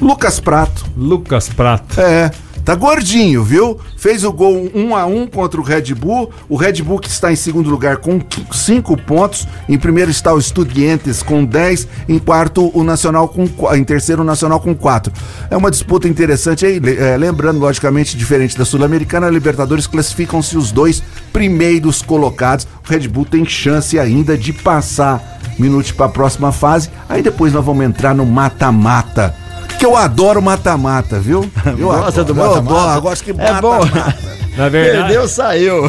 Lucas 0.00 0.40
Prato. 0.40 0.84
Lucas 0.96 1.48
Prato. 1.48 2.00
É, 2.00 2.30
tá 2.66 2.74
gordinho, 2.74 3.44
viu? 3.44 3.78
Fez 3.96 4.24
o 4.24 4.32
gol 4.32 4.68
1 4.74 4.96
a 4.96 5.06
1 5.06 5.28
contra 5.28 5.60
o 5.60 5.62
Red 5.62 5.94
Bull. 5.94 6.32
O 6.48 6.56
Red 6.56 6.82
Bull 6.82 6.98
que 6.98 7.08
está 7.08 7.32
em 7.32 7.36
segundo 7.36 7.70
lugar 7.70 7.98
com 7.98 8.20
5 8.50 8.96
pontos. 9.02 9.46
Em 9.68 9.78
primeiro 9.78 10.10
está 10.10 10.34
o 10.34 10.38
Estudiantes 10.38 11.22
com 11.22 11.44
10. 11.44 11.86
Em 12.08 12.18
quarto, 12.18 12.72
o 12.76 12.82
Nacional 12.82 13.28
com 13.28 13.46
Em 13.72 13.84
terceiro, 13.84 14.22
o 14.22 14.24
Nacional 14.24 14.58
com 14.58 14.74
4. 14.74 15.12
É 15.48 15.56
uma 15.56 15.70
disputa 15.70 16.08
interessante 16.08 16.66
aí. 16.66 16.80
é, 16.84 17.16
lembrando, 17.16 17.60
logicamente, 17.60 18.16
diferente 18.16 18.58
da 18.58 18.64
Sul-Americana, 18.64 19.30
Libertadores 19.30 19.86
classificam-se 19.86 20.58
os 20.58 20.72
dois 20.72 21.00
primeiros 21.32 22.02
colocados. 22.02 22.66
O 22.84 22.90
Red 22.90 23.06
Bull 23.06 23.26
tem 23.26 23.46
chance 23.46 23.96
ainda 23.96 24.36
de 24.36 24.52
passar. 24.52 25.38
Minute 25.56 25.94
para 25.94 26.06
a 26.06 26.08
próxima 26.08 26.50
fase. 26.50 26.90
Aí 27.08 27.22
depois 27.22 27.52
nós 27.52 27.64
vamos 27.64 27.84
entrar 27.84 28.12
no 28.12 28.26
mata-mata. 28.26 29.45
Que 29.78 29.84
eu 29.84 29.96
adoro 29.96 30.40
mata-mata, 30.40 31.18
viu? 31.20 31.48
Eu 31.78 31.88
Gosta 31.88 32.24
do 32.24 32.32
adoro, 32.32 32.62
mata-mata? 32.62 32.70
Eu 32.74 32.78
adoro, 32.80 32.96
eu 32.98 33.02
gosto 33.02 33.24
que 33.24 33.30
É 33.30 33.60
bom. 33.60 33.78
mata-mata. 33.78 34.36
Na 34.56 34.68
verdade, 34.68 35.02
Perdeu, 35.08 35.28
saiu. 35.28 35.82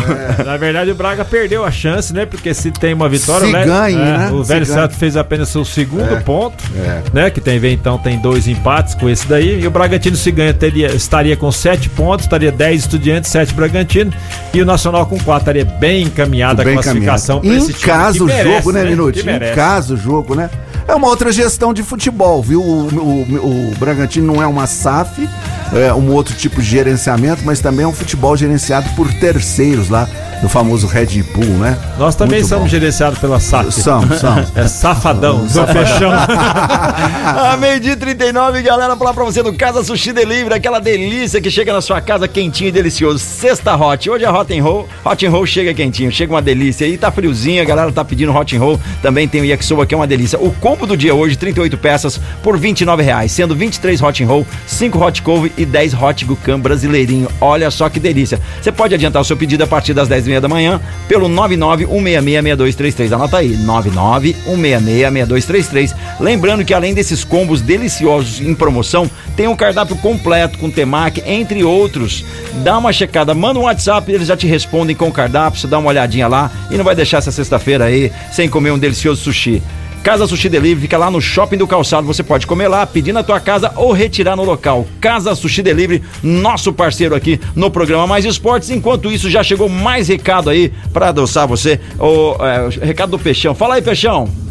na 0.46 0.58
verdade, 0.58 0.92
o 0.92 0.96
Braga 0.96 1.24
perdeu 1.24 1.64
a 1.64 1.72
chance, 1.72 2.14
né? 2.14 2.26
Porque 2.26 2.54
se 2.54 2.70
tem 2.72 2.94
uma 2.94 3.08
vitória, 3.08 3.48
Se 3.48 3.54
o, 3.56 3.66
ganhe, 3.66 3.96
é, 3.96 4.00
né? 4.18 4.30
o 4.32 4.44
Se 4.44 4.50
Velho. 4.54 4.66
Santos 4.66 4.98
fez 4.98 5.16
apenas 5.16 5.50
seu 5.50 5.64
segundo 5.64 6.14
É. 6.16 6.20
ponto, 6.20 6.64
É. 6.76 7.02
né? 7.14 7.30
Que 7.30 7.40
tem 7.40 7.58
então 7.72 7.98
tem 7.98 8.20
dois 8.20 8.48
empates 8.48 8.94
com 8.96 9.10
esse 9.10 9.26
daí. 9.28 9.62
E 9.62 9.68
o 9.68 9.72
Bragantino 9.72 10.16
se 10.18 10.30
ganha 10.32 10.54
teria, 10.54 10.88
estaria 10.88 11.36
com 11.38 11.52
sete 11.52 11.90
pontos, 11.90 12.26
estaria 12.26 12.52
10 12.52 12.82
estudiantes, 12.82 13.32
7 13.32 13.54
Bragantino. 13.54 14.12
E 14.54 14.62
o 14.62 14.66
Nacional 14.66 15.06
com 15.06 15.18
4 15.18 15.42
estaria 15.42 15.66
bem 15.66 16.04
encaminhada 16.04 16.62
a 16.62 16.66
Bem 16.66 16.74
classificação 16.76 17.40
caminhado. 17.40 17.64
pra 17.66 17.72
esse 17.72 17.78
Em 17.78 17.80
time 17.80 17.94
caso 17.94 18.18
que 18.18 18.24
o 18.24 18.28
merece, 18.28 18.58
jogo, 18.58 18.72
né, 18.74 18.84
Minuti? 18.84 19.24
Que 19.24 19.30
Em 19.30 19.56
caso 19.56 19.94
o 19.94 19.98
jogo, 19.98 20.36
né? 20.36 20.50
É 20.88 20.94
uma 20.96 21.08
outra 21.08 21.32
gestão 21.32 21.74
de 21.74 21.84
futebol, 21.84 22.42
viu? 22.42 22.62
O, 22.62 22.88
o, 22.88 23.72
o 23.72 23.76
Bragantino 23.78 24.34
não 24.34 24.42
é 24.42 24.48
uma 24.48 24.68
SAF, 24.68 25.28
é 25.74 25.94
um 25.94 26.12
outro 26.12 26.36
tipo 26.36 26.62
de 26.62 26.68
gerenciamento, 26.68 27.44
mas 27.46 27.60
também 27.60 27.84
é 27.84 27.88
um 27.88 27.94
futebol 27.94 28.36
gerenciado 28.36 28.90
por 28.96 29.12
terceiros 29.14 29.90
lá, 29.90 30.08
do 30.42 30.48
famoso 30.48 30.86
Red 30.88 31.24
Bull, 31.34 31.46
né? 31.58 31.78
Nós 31.98 32.16
também 32.16 32.40
Muito 32.40 32.50
somos 32.50 32.66
bom. 32.66 32.70
gerenciados 32.70 33.18
pela 33.20 33.40
SAF. 33.40 33.72
Somos, 33.72 34.20
somos. 34.22 34.56
É 34.56 34.68
safadão, 34.68 35.46
do 35.46 35.68
fechão. 35.68 36.12
A 37.52 37.58
meio-dia 37.58 37.94
e 37.94 37.96
39, 37.96 38.62
galera, 38.62 38.96
falar 38.96 39.14
pra 39.14 39.24
você 39.24 39.42
do 39.42 39.54
Casa 39.54 39.84
Sushi 39.84 40.14
Delivery, 40.14 40.54
aquela 40.54 40.80
delícia 40.80 41.42
que 41.42 41.50
chega 41.50 41.74
na 41.74 41.82
sua 41.82 42.00
casa 42.02 42.28
quentinho 42.28 42.68
e 42.70 42.72
delicioso. 42.72 43.20
Sexta 43.20 43.76
Hot. 43.76 44.10
Hoje 44.10 44.26
é 44.26 44.30
Hot 44.30 44.54
and 44.58 44.64
Roll. 44.64 44.88
Hot 45.04 45.26
and 45.26 45.32
Roll 45.32 45.46
chega 45.46 45.74
quentinho, 45.74 46.12
chega 46.12 46.32
uma 46.34 46.42
delícia. 46.42 46.86
E 46.86 46.98
tá 46.98 47.12
friozinho, 47.12 47.62
a 47.62 47.66
galera 47.66 47.92
tá 47.92 48.06
pedindo 48.06 48.36
Hot 48.36 48.56
and 48.56 48.60
Roll. 48.60 48.80
Também 49.02 49.28
tem 49.28 49.42
o 49.42 49.46
Yakisoba 49.46 49.86
que 49.86 49.94
é 49.94 49.98
uma 49.98 50.08
delícia. 50.08 50.40
O 50.40 50.52
combo 50.52 50.86
do 50.86 50.96
dia 50.96 51.16
hoje, 51.16 51.36
38 51.36 51.78
peças 51.78 52.20
por 52.44 52.58
29 52.58 53.02
reais, 53.04 53.32
sendo 53.32 53.56
23 53.56 54.02
hot 54.02 54.24
and 54.24 54.28
roll, 54.28 54.46
5 54.66 55.04
hot 55.04 55.22
couve 55.22 55.52
e 55.58 55.66
10 55.66 55.94
hot 55.94 56.26
gucam 56.26 56.60
brasileirinho. 56.60 57.28
Olha 57.42 57.72
só 57.72 57.90
que 57.90 58.00
delícia. 58.00 58.40
Você 58.62 58.72
pode 58.72 58.94
adiantar 58.94 59.22
o 59.22 59.26
seu 59.26 59.36
pedido 59.36 59.64
a 59.64 59.68
partir 59.68 59.94
das 59.94 60.08
10 60.08 60.28
h 60.28 60.40
da 60.40 60.48
manhã 60.48 60.80
pelo 61.08 61.28
991666233. 61.30 63.12
Anota 63.12 63.38
aí, 63.38 63.58
991666233. 63.58 65.96
Lembrando 66.20 66.64
que 66.64 66.74
além 66.74 66.94
desses 66.94 67.24
combos 67.24 67.62
deliciosos 67.62 68.42
em 68.42 68.54
promoção, 68.54 69.10
tem 69.36 69.48
um 69.48 69.56
cardápio 69.56 69.96
completo 69.98 70.58
com 70.58 70.70
temaki, 70.70 71.24
entre 71.26 71.64
outros. 71.64 72.26
Dá 72.64 72.78
uma 72.78 72.94
checada, 72.94 73.34
manda 73.34 73.60
um 73.60 73.64
WhatsApp, 73.64 74.12
eles 74.12 74.28
já 74.28 74.38
te 74.38 74.48
respondem 74.48 74.96
com 74.96 75.08
o 75.08 75.12
cardápio, 75.12 75.60
você 75.60 75.68
dá 75.68 75.80
uma 75.80 75.90
olhadinha 75.90 76.28
lá 76.28 76.52
e 76.70 76.78
não 76.78 76.84
vai 76.84 76.96
deixar 76.96 77.18
essa 77.18 77.32
sexta-feira 77.32 77.86
aí 77.86 78.12
sem 78.32 78.50
comer 78.50 78.72
um 78.72 78.80
delicioso 78.80 79.24
sushi. 79.24 79.62
Casa 80.08 80.26
Sushi 80.26 80.48
Delivery 80.48 80.80
fica 80.80 80.98
lá 80.98 81.12
no 81.12 81.20
Shopping 81.20 81.58
do 81.58 81.68
Calçado. 81.68 82.08
Você 82.08 82.24
pode 82.24 82.48
comer 82.48 82.70
lá, 82.70 82.88
pedir 82.88 83.12
na 83.12 83.24
tua 83.24 83.42
casa 83.42 83.74
ou 83.76 83.92
retirar 83.92 84.38
no 84.38 84.46
local. 84.46 84.88
Casa 85.02 85.36
Sushi 85.36 85.62
Delivery, 85.62 86.02
nosso 86.24 86.72
parceiro 86.72 87.14
aqui 87.14 87.42
no 87.54 87.70
programa 87.70 88.08
Mais 88.08 88.24
Esportes. 88.24 88.70
Enquanto 88.70 89.12
isso, 89.12 89.30
já 89.30 89.44
chegou 89.44 89.68
mais 89.68 90.08
recado 90.08 90.50
aí 90.50 90.72
para 90.94 91.10
adoçar 91.10 91.46
você. 91.46 91.82
O 92.00 92.38
é, 92.42 92.86
recado 92.86 93.10
do 93.10 93.20
Peixão. 93.20 93.54
Fala 93.54 93.76
aí, 93.76 93.82
Peixão. 93.82 94.47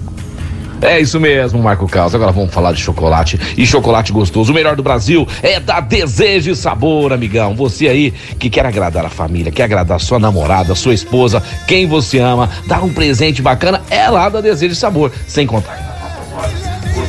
É 0.81 1.01
isso 1.01 1.19
mesmo, 1.19 1.63
Marco 1.63 1.89
Carlos. 1.89 2.15
Agora 2.15 2.33
vamos 2.33 2.53
falar 2.53 2.73
de 2.73 2.81
chocolate. 2.81 3.41
E 3.57 3.67
chocolate 3.67 4.13
gostoso. 4.13 4.53
O 4.53 4.55
melhor 4.55 4.77
do 4.77 4.83
Brasil 4.83 5.27
é 5.43 5.59
da 5.59 5.81
Desejo 5.81 6.51
e 6.51 6.57
Sabor, 6.57 7.13
amigão. 7.13 7.55
Você 7.55 7.89
aí 7.89 8.11
que 8.39 8.51
quer 8.51 8.67
agradar 8.67 9.05
a 9.05 9.11
família, 9.11 9.51
quer 9.51 9.65
agradar 9.65 10.01
sua 10.01 10.19
namorada, 10.19 10.75
sua 10.75 10.95
esposa, 10.95 11.43
quem 11.67 11.87
você 11.87 12.19
ama, 12.19 12.51
dar 12.67 12.85
um 12.85 12.93
presente 12.93 13.41
bacana, 13.41 13.83
é 13.91 14.09
lá 14.09 14.29
da 14.29 14.41
Desejo 14.41 14.73
e 14.73 14.77
Sabor. 14.77 15.11
Sem 15.27 15.47
contar 15.47 15.96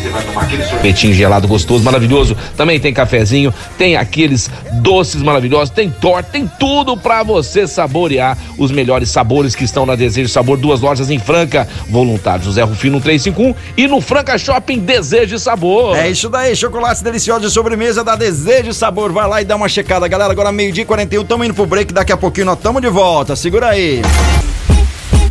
você 0.08 0.10
vai 0.10 0.24
tomar 0.24 0.41
aquele 0.43 0.64
sorvetinho 0.64 1.14
gelado 1.14 1.47
gostoso, 1.47 1.84
maravilhoso. 1.84 2.36
Também 2.55 2.80
tem 2.80 2.93
cafezinho, 2.93 3.53
tem 3.78 3.95
aqueles 3.95 4.49
doces 4.82 5.22
maravilhosos, 5.22 5.70
tem 5.70 5.89
torta, 5.89 6.30
tem 6.32 6.49
tudo 6.60 6.95
para 6.95 7.24
você 7.24 7.68
saborear 7.68 8.38
os 8.58 8.72
melhores 8.72 9.10
sabores 9.10 9.55
que 9.55 9.64
estão 9.64 9.86
na 9.86 9.95
Desejo 9.95 10.30
Sabor. 10.30 10.58
Duas 10.58 10.82
lojas 10.82 11.10
em 11.10 11.20
Franca, 11.20 11.68
Voluntário 11.89 12.45
José 12.45 12.64
Rufino 12.64 12.99
351 12.99 13.55
e 13.76 13.88
no 13.88 14.01
Franca 14.01 14.38
Shopping 14.38 14.80
Desejo 14.80 15.38
Sabor. 15.38 15.95
É 15.95 16.10
isso 16.10 16.30
daí, 16.30 16.55
chocolates 16.55 17.01
deliciosos 17.01 17.43
de 17.43 17.51
sobremesa 17.51 18.03
da 18.03 18.16
Desejo 18.16 18.74
Sabor. 18.74 19.12
Vai 19.12 19.28
lá 19.28 19.41
e 19.41 19.45
dá 19.45 19.55
uma 19.55 19.70
checada, 19.70 20.08
galera. 20.08 20.32
Agora 20.32 20.51
meio-dia 20.51 20.86
41, 20.86 21.26
tamo 21.26 21.43
indo 21.43 21.53
pro 21.53 21.66
break, 21.66 21.93
daqui 21.93 22.12
a 22.12 22.18
pouquinho 22.18 22.45
nós 22.45 22.60
tamo 22.60 22.80
de 22.80 22.89
volta. 22.89 23.36
Segura 23.36 23.70
aí. 23.70 24.01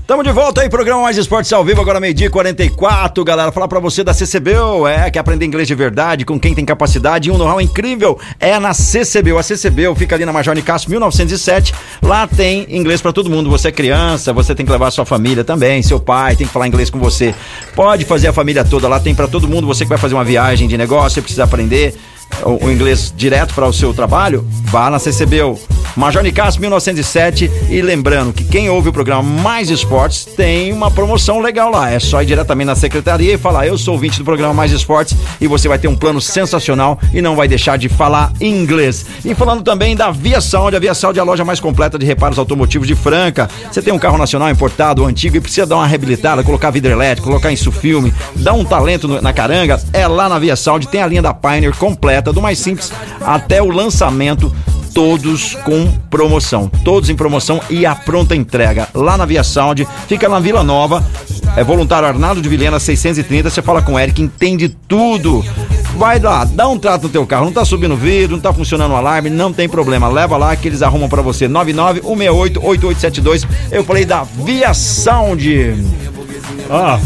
Tamo 0.06 0.22
de 0.22 0.30
volta 0.30 0.60
aí, 0.60 0.68
programa 0.68 1.02
Mais 1.02 1.16
Esportes 1.16 1.52
ao 1.52 1.64
vivo, 1.64 1.80
agora 1.80 1.98
meio-dia 1.98 2.30
44, 2.30 3.24
galera. 3.24 3.50
Falar 3.50 3.66
pra 3.66 3.80
você 3.80 4.04
da 4.04 4.14
CCBU, 4.14 4.86
é, 4.86 5.10
que 5.10 5.18
aprender 5.18 5.44
inglês 5.44 5.66
de 5.66 5.74
verdade, 5.74 6.24
com 6.24 6.38
quem 6.38 6.54
tem 6.54 6.64
capacidade 6.64 7.28
e 7.28 7.32
um 7.32 7.36
know-how 7.36 7.60
incrível, 7.60 8.16
é 8.38 8.56
na 8.60 8.72
CCBU. 8.72 9.36
A 9.36 9.42
CCBU 9.42 9.96
fica 9.96 10.14
ali 10.14 10.24
na 10.24 10.32
Major 10.32 10.54
Nicasso 10.54 10.88
1907. 10.88 11.74
Lá 12.00 12.24
tem 12.24 12.68
inglês 12.68 13.00
para 13.02 13.12
todo 13.12 13.28
mundo. 13.28 13.50
Você 13.50 13.66
é 13.66 13.72
criança, 13.72 14.32
você 14.32 14.54
tem 14.54 14.64
que 14.64 14.70
levar 14.70 14.92
sua 14.92 15.04
família 15.04 15.42
também, 15.42 15.82
seu 15.82 15.98
pai 15.98 16.36
tem 16.36 16.46
que 16.46 16.52
falar 16.52 16.68
inglês 16.68 16.88
com 16.88 17.00
você. 17.00 17.34
Pode 17.74 18.04
fazer 18.04 18.28
a 18.28 18.32
família 18.32 18.64
toda, 18.64 18.86
lá 18.86 19.00
tem 19.00 19.12
para 19.12 19.26
todo 19.26 19.48
mundo. 19.48 19.66
Você 19.66 19.84
que 19.84 19.88
vai 19.88 19.98
fazer 19.98 20.14
uma 20.14 20.24
viagem 20.24 20.68
de 20.68 20.78
negócio, 20.78 21.20
precisa 21.20 21.42
aprender 21.42 21.96
o, 22.44 22.70
inglês 22.70 23.12
direto 23.16 23.54
para 23.54 23.66
o 23.66 23.72
seu 23.72 23.94
trabalho, 23.94 24.46
vá 24.64 24.90
na 24.90 24.98
CCBU. 24.98 25.58
Major 25.96 26.22
Nicasso 26.22 26.60
1907 26.60 27.50
e 27.70 27.80
lembrando 27.80 28.30
que 28.30 28.44
quem 28.44 28.68
ouve 28.68 28.90
o 28.90 28.92
programa 28.92 29.22
Mais 29.22 29.70
Esportes 29.70 30.26
tem 30.26 30.70
uma 30.70 30.90
promoção 30.90 31.40
legal 31.40 31.70
lá. 31.70 31.90
É 31.90 31.98
só 31.98 32.20
ir 32.20 32.26
diretamente 32.26 32.66
na 32.66 32.74
secretaria 32.74 33.32
e 33.32 33.38
falar: 33.38 33.66
"Eu 33.66 33.78
sou 33.78 33.94
ouvinte 33.94 34.18
do 34.18 34.24
programa 34.24 34.52
Mais 34.52 34.72
Esportes" 34.72 35.16
e 35.40 35.46
você 35.46 35.68
vai 35.68 35.78
ter 35.78 35.88
um 35.88 35.96
plano 35.96 36.20
sensacional 36.20 37.00
e 37.14 37.22
não 37.22 37.34
vai 37.34 37.48
deixar 37.48 37.78
de 37.78 37.88
falar 37.88 38.30
inglês. 38.42 39.06
E 39.24 39.34
falando 39.34 39.62
também 39.62 39.96
da 39.96 40.10
Via 40.10 40.40
Saúde, 40.42 40.76
a 40.76 40.78
Via 40.78 40.92
Saúde 40.92 41.18
é 41.18 41.22
a 41.22 41.24
loja 41.24 41.46
mais 41.46 41.60
completa 41.60 41.98
de 41.98 42.04
reparos 42.04 42.38
automotivos 42.38 42.86
de 42.86 42.94
Franca. 42.94 43.48
Você 43.70 43.80
tem 43.80 43.94
um 43.94 43.98
carro 43.98 44.18
nacional 44.18 44.50
importado 44.50 45.02
antigo 45.02 45.38
e 45.38 45.40
precisa 45.40 45.66
dar 45.66 45.76
uma 45.76 45.86
reabilitada, 45.86 46.44
colocar 46.44 46.70
vidro 46.70 46.92
elétrico, 46.92 47.28
colocar 47.28 47.50
isso 47.50 47.72
filme, 47.72 48.12
dar 48.34 48.52
um 48.52 48.66
talento 48.66 49.08
na 49.22 49.32
caranga, 49.32 49.80
é 49.94 50.06
lá 50.06 50.28
na 50.28 50.38
Via 50.38 50.56
Saúde, 50.56 50.88
tem 50.88 51.00
a 51.00 51.06
linha 51.06 51.22
da 51.22 51.32
Pioneer 51.32 51.74
completa, 51.74 52.15
do 52.20 52.42
mais 52.42 52.58
simples 52.58 52.92
até 53.20 53.62
o 53.62 53.70
lançamento 53.70 54.52
todos 54.96 55.54
com 55.56 55.86
promoção. 56.08 56.70
Todos 56.82 57.10
em 57.10 57.14
promoção 57.14 57.60
e 57.68 57.84
a 57.84 57.94
pronta 57.94 58.34
entrega. 58.34 58.88
Lá 58.94 59.18
na 59.18 59.26
Via 59.26 59.44
Sound, 59.44 59.86
fica 60.08 60.26
na 60.26 60.40
Vila 60.40 60.64
Nova. 60.64 61.04
É 61.54 61.62
voluntário 61.62 62.08
Arnaldo 62.08 62.40
de 62.40 62.48
Vilhena 62.48 62.80
630. 62.80 63.50
Você 63.50 63.60
fala 63.60 63.82
com 63.82 63.92
o 63.92 63.98
Eric, 63.98 64.22
entende 64.22 64.70
tudo. 64.88 65.44
Vai 65.98 66.18
lá, 66.18 66.44
dá 66.44 66.66
um 66.66 66.78
trato 66.78 67.04
no 67.04 67.08
teu 67.10 67.26
carro. 67.26 67.44
Não 67.44 67.52
tá 67.52 67.62
subindo 67.62 67.94
vidro, 67.94 68.36
não 68.36 68.42
tá 68.42 68.54
funcionando 68.54 68.92
o 68.92 68.96
alarme, 68.96 69.28
não 69.28 69.52
tem 69.52 69.68
problema. 69.68 70.08
Leva 70.08 70.38
lá 70.38 70.56
que 70.56 70.66
eles 70.66 70.80
arrumam 70.80 71.10
para 71.10 71.20
você. 71.20 71.46
99 71.46 72.00
168 72.00 72.64
8872. 72.64 73.46
Eu 73.70 73.84
falei 73.84 74.06
da 74.06 74.22
Via 74.22 74.72
Sound. 74.72 75.74
Ah, 76.70 76.98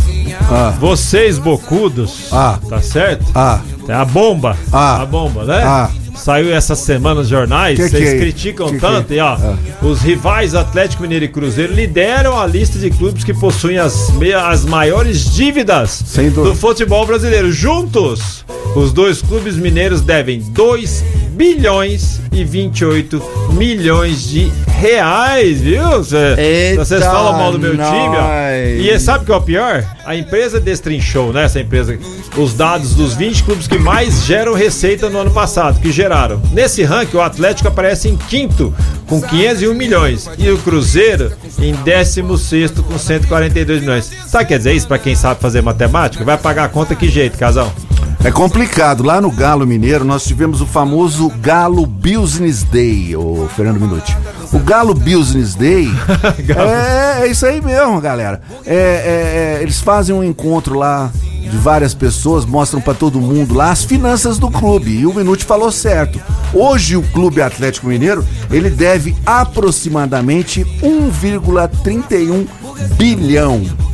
ah. 0.48 0.74
vocês 0.78 1.38
bocudos, 1.38 2.28
Ah. 2.32 2.58
tá 2.68 2.80
certo? 2.80 3.24
Ah, 3.34 3.60
Tem 3.90 3.98
a 3.98 4.04
bomba, 4.04 4.56
Ah. 4.72 5.02
a 5.02 5.04
bomba, 5.04 5.42
né? 5.44 5.64
Ah. 5.64 5.90
Saiu 6.14 6.52
essa 6.54 6.74
semana 6.74 7.20
nos 7.20 7.28
jornais, 7.28 7.76
Que 7.78 7.84
que 7.84 7.90
vocês 7.90 8.08
é? 8.10 8.18
criticam 8.18 8.66
Que 8.68 8.74
que 8.74 8.80
tanto, 8.80 9.12
é? 9.12 9.16
e 9.16 9.20
ó, 9.20 9.36
os 9.82 10.00
rivais 10.02 10.54
Atlético 10.54 11.02
Mineiro 11.02 11.24
e 11.24 11.28
Cruzeiro 11.28 11.72
lideram 11.72 12.38
a 12.38 12.46
lista 12.46 12.78
de 12.78 12.90
clubes 12.90 13.24
que 13.24 13.32
possuem 13.34 13.78
as, 13.78 14.10
as 14.46 14.64
maiores 14.64 15.32
dívidas 15.34 16.02
do 16.34 16.54
futebol 16.54 17.06
brasileiro. 17.06 17.50
Juntos, 17.52 18.44
os 18.76 18.92
dois 18.92 19.22
clubes 19.22 19.56
mineiros 19.56 20.00
devem 20.00 20.40
2 20.40 21.04
bilhões 21.32 22.20
e 22.32 22.44
28 22.44 23.20
milhões 23.54 24.28
de 24.28 24.52
reais, 24.78 25.60
viu? 25.62 26.04
Cê- 26.04 26.34
Eita, 26.38 26.84
Vocês 26.84 27.02
falam 27.02 27.32
mal 27.38 27.50
do 27.52 27.58
meu 27.58 27.72
time, 27.72 27.82
ó. 27.82 28.10
nós. 28.12 28.84
E 28.84 28.98
sabe 29.00 29.22
o 29.24 29.26
que 29.26 29.32
é 29.32 29.36
o 29.36 29.40
pior? 29.40 29.84
A 30.04 30.14
empresa 30.16 30.60
destrinchou, 30.60 31.32
né? 31.32 31.44
Essa 31.44 31.60
empresa, 31.60 31.98
os 32.36 32.52
dados 32.54 32.94
dos 32.94 33.14
20 33.14 33.42
clubes 33.44 33.66
que 33.66 33.78
mais 33.78 34.24
geram 34.24 34.52
receita 34.54 35.08
no 35.08 35.18
ano 35.18 35.30
passado, 35.30 35.80
que 35.80 35.90
geraram. 36.00 36.40
Nesse 36.52 36.82
ranking, 36.82 37.18
o 37.18 37.20
Atlético 37.20 37.68
aparece 37.68 38.08
em 38.08 38.16
quinto, 38.16 38.74
com 39.06 39.20
501 39.20 39.74
milhões. 39.74 40.30
E 40.38 40.48
o 40.48 40.56
Cruzeiro 40.58 41.32
em 41.58 41.74
16 41.74 42.70
com 42.70 42.98
142 42.98 43.82
milhões. 43.82 44.10
Sabe 44.26 44.44
o 44.44 44.46
que 44.46 44.54
quer 44.54 44.58
dizer 44.58 44.72
isso 44.72 44.88
pra 44.88 44.98
quem 44.98 45.14
sabe 45.14 45.40
fazer 45.40 45.60
matemática? 45.60 46.24
Vai 46.24 46.38
pagar 46.38 46.64
a 46.64 46.68
conta 46.68 46.94
que 46.94 47.08
jeito, 47.08 47.36
casal? 47.36 47.70
É 48.24 48.30
complicado. 48.30 49.02
Lá 49.02 49.20
no 49.20 49.30
Galo 49.30 49.66
Mineiro, 49.66 50.04
nós 50.04 50.24
tivemos 50.24 50.60
o 50.60 50.66
famoso 50.66 51.30
Galo 51.40 51.86
Business 51.86 52.62
Day, 52.62 53.16
o 53.16 53.48
Fernando 53.56 53.80
Minuti. 53.80 54.16
O 54.52 54.58
Galo 54.58 54.94
Business 54.94 55.54
Day 55.54 55.88
é, 57.18 57.22
é 57.22 57.26
isso 57.26 57.46
aí 57.46 57.60
mesmo, 57.60 58.00
galera. 58.00 58.42
É, 58.66 58.74
é, 58.74 59.58
é, 59.58 59.62
eles 59.62 59.80
fazem 59.80 60.14
um 60.14 60.24
encontro 60.24 60.76
lá 60.76 61.10
de 61.40 61.56
várias 61.56 61.94
pessoas, 61.94 62.44
mostram 62.44 62.80
pra 62.80 62.94
todo 62.94 63.20
mundo 63.20 63.54
lá 63.54 63.70
as 63.70 63.84
finanças 63.84 64.38
do 64.38 64.50
clube. 64.50 64.90
E 64.90 65.06
o 65.06 65.14
Minuti 65.14 65.44
falou 65.44 65.72
certo. 65.72 66.20
Hoje 66.52 66.96
o 66.96 67.02
Clube 67.02 67.40
Atlético 67.40 67.88
Mineiro, 67.88 68.24
ele 68.50 68.70
deve 68.70 69.16
aproximadamente 69.24 70.64
1,31 70.82 72.46
bilhão 72.96 73.89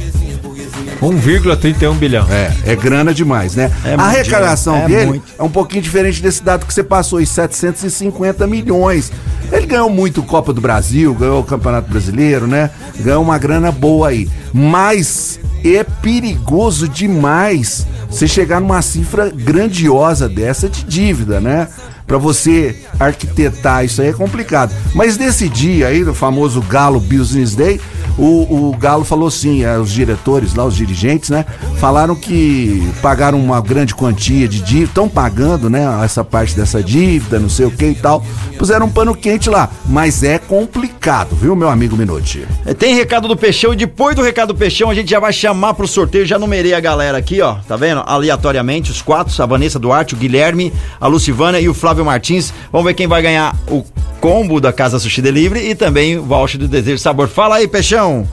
1,31 1.00 1.94
bilhão. 1.94 2.26
é, 2.30 2.72
é 2.72 2.76
grana 2.76 3.12
demais, 3.12 3.54
né? 3.54 3.70
É 3.84 3.94
a 3.94 4.02
arrecadação 4.02 4.76
é 4.76 4.86
dele 4.86 5.06
muito. 5.06 5.32
é 5.38 5.42
um 5.42 5.50
pouquinho 5.50 5.82
diferente 5.82 6.22
desse 6.22 6.42
dado 6.42 6.66
que 6.66 6.72
você 6.72 6.82
passou, 6.82 7.18
aí, 7.18 7.26
750 7.26 8.46
milhões. 8.46 9.12
Ele 9.52 9.66
ganhou 9.66 9.88
muito 9.88 10.22
Copa 10.22 10.52
do 10.52 10.60
Brasil, 10.60 11.14
ganhou 11.14 11.40
o 11.40 11.44
Campeonato 11.44 11.88
Brasileiro, 11.88 12.46
né? 12.46 12.70
Ganhou 12.98 13.22
uma 13.22 13.38
grana 13.38 13.70
boa 13.70 14.08
aí. 14.08 14.28
Mas 14.52 15.38
é 15.64 15.84
perigoso 15.84 16.88
demais 16.88 17.86
você 18.10 18.26
chegar 18.26 18.60
numa 18.60 18.82
cifra 18.82 19.30
grandiosa 19.30 20.28
dessa 20.28 20.68
de 20.68 20.84
dívida, 20.84 21.40
né? 21.40 21.68
Pra 22.06 22.18
você 22.18 22.76
arquitetar 23.00 23.84
isso 23.84 24.00
aí 24.00 24.08
é 24.08 24.12
complicado. 24.12 24.72
Mas 24.94 25.18
nesse 25.18 25.48
dia 25.48 25.88
aí, 25.88 26.04
do 26.04 26.14
famoso 26.14 26.60
Galo 26.62 27.00
Business 27.00 27.54
Day, 27.54 27.80
o, 28.18 28.70
o 28.70 28.76
Galo 28.76 29.04
falou 29.04 29.28
assim, 29.28 29.64
os 29.66 29.90
diretores 29.90 30.54
lá, 30.54 30.64
os 30.64 30.74
dirigentes, 30.74 31.30
né? 31.30 31.44
Falaram 31.78 32.14
que 32.14 32.90
pagaram 33.02 33.38
uma 33.38 33.60
grande 33.60 33.94
quantia 33.94 34.48
de 34.48 34.60
dívida, 34.62 34.86
estão 34.86 35.08
pagando, 35.08 35.68
né? 35.68 35.84
Essa 36.04 36.24
parte 36.24 36.56
dessa 36.56 36.82
dívida, 36.82 37.38
não 37.38 37.48
sei 37.48 37.66
o 37.66 37.70
que 37.70 37.86
e 37.86 37.94
tal. 37.94 38.24
Puseram 38.58 38.86
um 38.86 38.90
pano 38.90 39.14
quente 39.14 39.50
lá. 39.50 39.68
Mas 39.84 40.22
é 40.22 40.38
complicado, 40.38 40.95
viu, 41.36 41.54
meu 41.54 41.68
amigo 41.68 41.96
Minuti? 41.96 42.44
É, 42.64 42.74
Tem 42.74 42.96
recado 42.96 43.28
do 43.28 43.36
Peixão 43.36 43.72
e 43.72 43.76
depois 43.76 44.16
do 44.16 44.22
recado 44.22 44.52
do 44.52 44.58
Peixão 44.58 44.90
a 44.90 44.94
gente 44.94 45.08
já 45.08 45.20
vai 45.20 45.32
chamar 45.32 45.74
pro 45.74 45.86
sorteio. 45.86 46.26
Já 46.26 46.36
numerei 46.36 46.74
a 46.74 46.80
galera 46.80 47.16
aqui, 47.16 47.40
ó. 47.40 47.58
Tá 47.68 47.76
vendo? 47.76 48.02
Aleatoriamente, 48.04 48.90
os 48.90 49.02
quatro: 49.02 49.40
a 49.40 49.46
Vanessa 49.46 49.78
Duarte, 49.78 50.14
o 50.14 50.16
Guilherme, 50.16 50.72
a 51.00 51.06
Lucivana 51.06 51.60
e 51.60 51.68
o 51.68 51.74
Flávio 51.74 52.04
Martins. 52.04 52.52
Vamos 52.72 52.88
ver 52.88 52.94
quem 52.94 53.06
vai 53.06 53.22
ganhar 53.22 53.54
o 53.70 53.84
combo 54.20 54.60
da 54.60 54.72
Casa 54.72 54.98
Sushi 54.98 55.22
Delivery 55.22 55.70
e 55.70 55.76
também 55.76 56.18
o 56.18 56.24
voucher 56.24 56.58
do 56.58 56.66
Desejo 56.66 56.96
de 56.96 57.02
Sabor. 57.02 57.28
Fala 57.28 57.56
aí, 57.56 57.68
Peixão. 57.68 58.26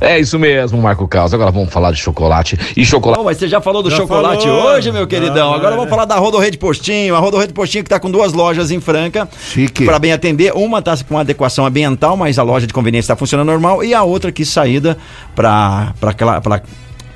É 0.00 0.18
isso 0.18 0.38
mesmo, 0.38 0.80
Marco 0.80 1.06
Carlos. 1.08 1.32
Agora 1.32 1.50
vamos 1.50 1.72
falar 1.72 1.90
de 1.90 1.98
chocolate. 1.98 2.58
E 2.76 2.84
chocolate. 2.84 3.18
Bom, 3.18 3.24
mas 3.24 3.38
você 3.38 3.48
já 3.48 3.60
falou 3.60 3.82
do 3.82 3.90
Já 3.90 3.96
chocolate 3.96 4.44
falou. 4.44 4.66
hoje, 4.66 4.92
meu 4.92 5.06
queridão. 5.06 5.52
Ah, 5.52 5.56
Agora 5.56 5.74
é. 5.74 5.76
vamos 5.76 5.90
falar 5.90 6.04
da 6.04 6.16
Rodorrede 6.16 6.58
Postinho. 6.58 7.14
A 7.14 7.18
Rodorrede 7.18 7.52
Postinho 7.52 7.84
que 7.84 7.90
tá 7.90 7.98
com 7.98 8.10
duas 8.10 8.32
lojas 8.32 8.70
em 8.70 8.80
Franca. 8.80 9.28
Chique. 9.40 9.84
Para 9.84 9.98
bem 9.98 10.12
atender. 10.12 10.52
Uma 10.54 10.82
tá 10.82 10.96
com 11.08 11.18
adequação 11.18 11.64
ambiental, 11.64 12.16
mas 12.16 12.38
a 12.38 12.42
loja 12.42 12.66
de 12.66 12.72
conveniência 12.74 13.06
está 13.06 13.16
funcionando 13.16 13.46
normal. 13.46 13.82
E 13.82 13.94
a 13.94 14.02
outra 14.02 14.30
que 14.30 14.44
saída 14.44 14.96
para 15.34 15.94
para 16.00 16.62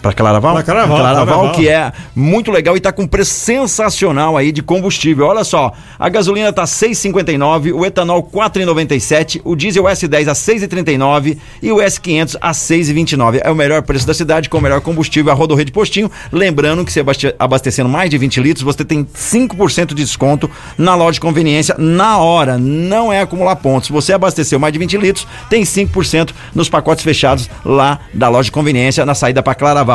para 0.02 0.12
Claraval? 0.12 0.54
Pra 0.54 0.62
Claraval, 0.62 0.96
Claraval, 0.98 1.26
Claraval. 1.26 1.52
que 1.54 1.68
é 1.68 1.92
muito 2.16 2.50
legal 2.50 2.76
e 2.76 2.80
tá 2.80 2.90
com 2.92 3.06
preço 3.06 3.32
sensacional 3.34 4.36
aí 4.36 4.50
de 4.52 4.62
combustível. 4.62 5.26
Olha 5.26 5.44
só, 5.44 5.72
a 5.98 6.08
gasolina 6.08 6.52
tá 6.52 6.64
6,59, 6.64 7.72
o 7.74 7.84
etanol 7.84 8.22
4,97, 8.22 9.40
o 9.44 9.54
diesel 9.54 9.84
S10 9.84 10.28
a 10.28 10.32
6,39 10.32 11.36
e 11.62 11.70
o 11.72 11.76
S500 11.76 12.36
a 12.40 12.52
6,29. 12.52 13.40
É 13.44 13.50
o 13.50 13.54
melhor 13.54 13.82
preço 13.82 14.06
da 14.06 14.14
cidade 14.14 14.48
com 14.48 14.58
o 14.58 14.60
melhor 14.60 14.80
combustível 14.80 15.30
a 15.30 15.34
Rodorrede 15.34 15.72
Postinho. 15.72 16.10
Lembrando 16.32 16.84
que 16.84 16.98
abaste- 16.98 17.34
abastecendo 17.38 17.88
mais 17.88 18.08
de 18.08 18.16
20 18.16 18.40
litros, 18.40 18.62
você 18.64 18.84
tem 18.84 19.04
5% 19.14 19.88
de 19.94 20.02
desconto 20.04 20.50
na 20.78 20.94
loja 20.94 21.12
de 21.14 21.20
conveniência 21.20 21.74
na 21.78 22.18
hora. 22.18 22.56
Não 22.58 23.12
é 23.12 23.20
acumular 23.20 23.56
pontos. 23.56 23.88
Se 23.88 23.92
você 23.92 24.12
abasteceu 24.12 24.58
mais 24.58 24.72
de 24.72 24.78
20 24.78 24.96
litros, 24.96 25.26
tem 25.48 25.62
5% 25.64 26.30
nos 26.54 26.68
pacotes 26.68 27.04
fechados 27.04 27.50
lá 27.64 27.98
da 28.14 28.28
loja 28.28 28.44
de 28.46 28.52
conveniência 28.52 29.04
na 29.04 29.14
saída 29.14 29.42
para 29.42 29.54
Claraval. 29.54 29.89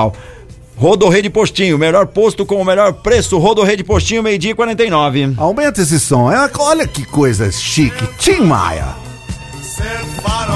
Rodorrede 0.78 1.30
Postinho, 1.30 1.78
melhor 1.78 2.06
posto 2.08 2.46
com 2.46 2.56
o 2.56 2.66
melhor 2.66 2.92
preço. 2.94 3.38
Rodorrede 3.38 3.84
Postinho, 3.84 4.22
meio-dia 4.22 4.52
e 4.52 4.56
49. 4.56 5.34
Aumenta 5.38 5.82
esse 5.82 6.00
som. 6.00 6.30
É, 6.32 6.50
olha 6.60 6.86
que 6.88 7.06
coisa 7.06 7.50
chique. 7.52 8.06
Tim 8.20 8.42
Maia. 8.42 8.88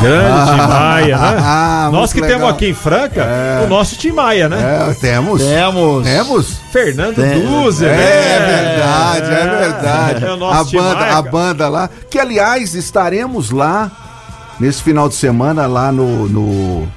Grande 0.01 0.51
Tim 0.51 0.67
Maia, 0.67 1.17
né? 1.17 1.37
Ah, 1.41 1.89
Nós 1.91 2.13
que 2.13 2.19
muito 2.19 2.29
temos 2.29 2.43
legal. 2.43 2.55
aqui 2.55 2.69
em 2.69 2.73
Franca, 2.73 3.27
o 3.65 3.67
nosso 3.67 3.95
Tim 3.97 4.11
Maia, 4.11 4.47
né? 4.47 4.87
É, 4.89 4.93
temos. 4.93 5.41
Temos. 5.41 6.03
Temos. 6.03 6.53
Fernando 6.71 7.15
Tem- 7.15 7.41
Duzer, 7.41 7.89
É, 7.89 7.95
né? 7.95 8.63
verdade, 8.63 9.33
é 9.33 9.59
verdade. 9.59 10.25
É 10.25 10.31
o 10.31 10.37
nosso 10.37 10.61
a 10.61 10.65
Tim 10.65 10.77
banda, 10.77 10.95
Maia, 10.99 11.15
a 11.17 11.21
banda 11.21 11.69
lá, 11.69 11.89
que 12.09 12.19
aliás 12.19 12.75
estaremos 12.75 13.51
lá 13.51 13.91
nesse 14.59 14.81
final 14.83 15.09
de 15.09 15.15
semana 15.15 15.65
lá 15.67 15.91
no, 15.91 16.27
no- 16.29 16.87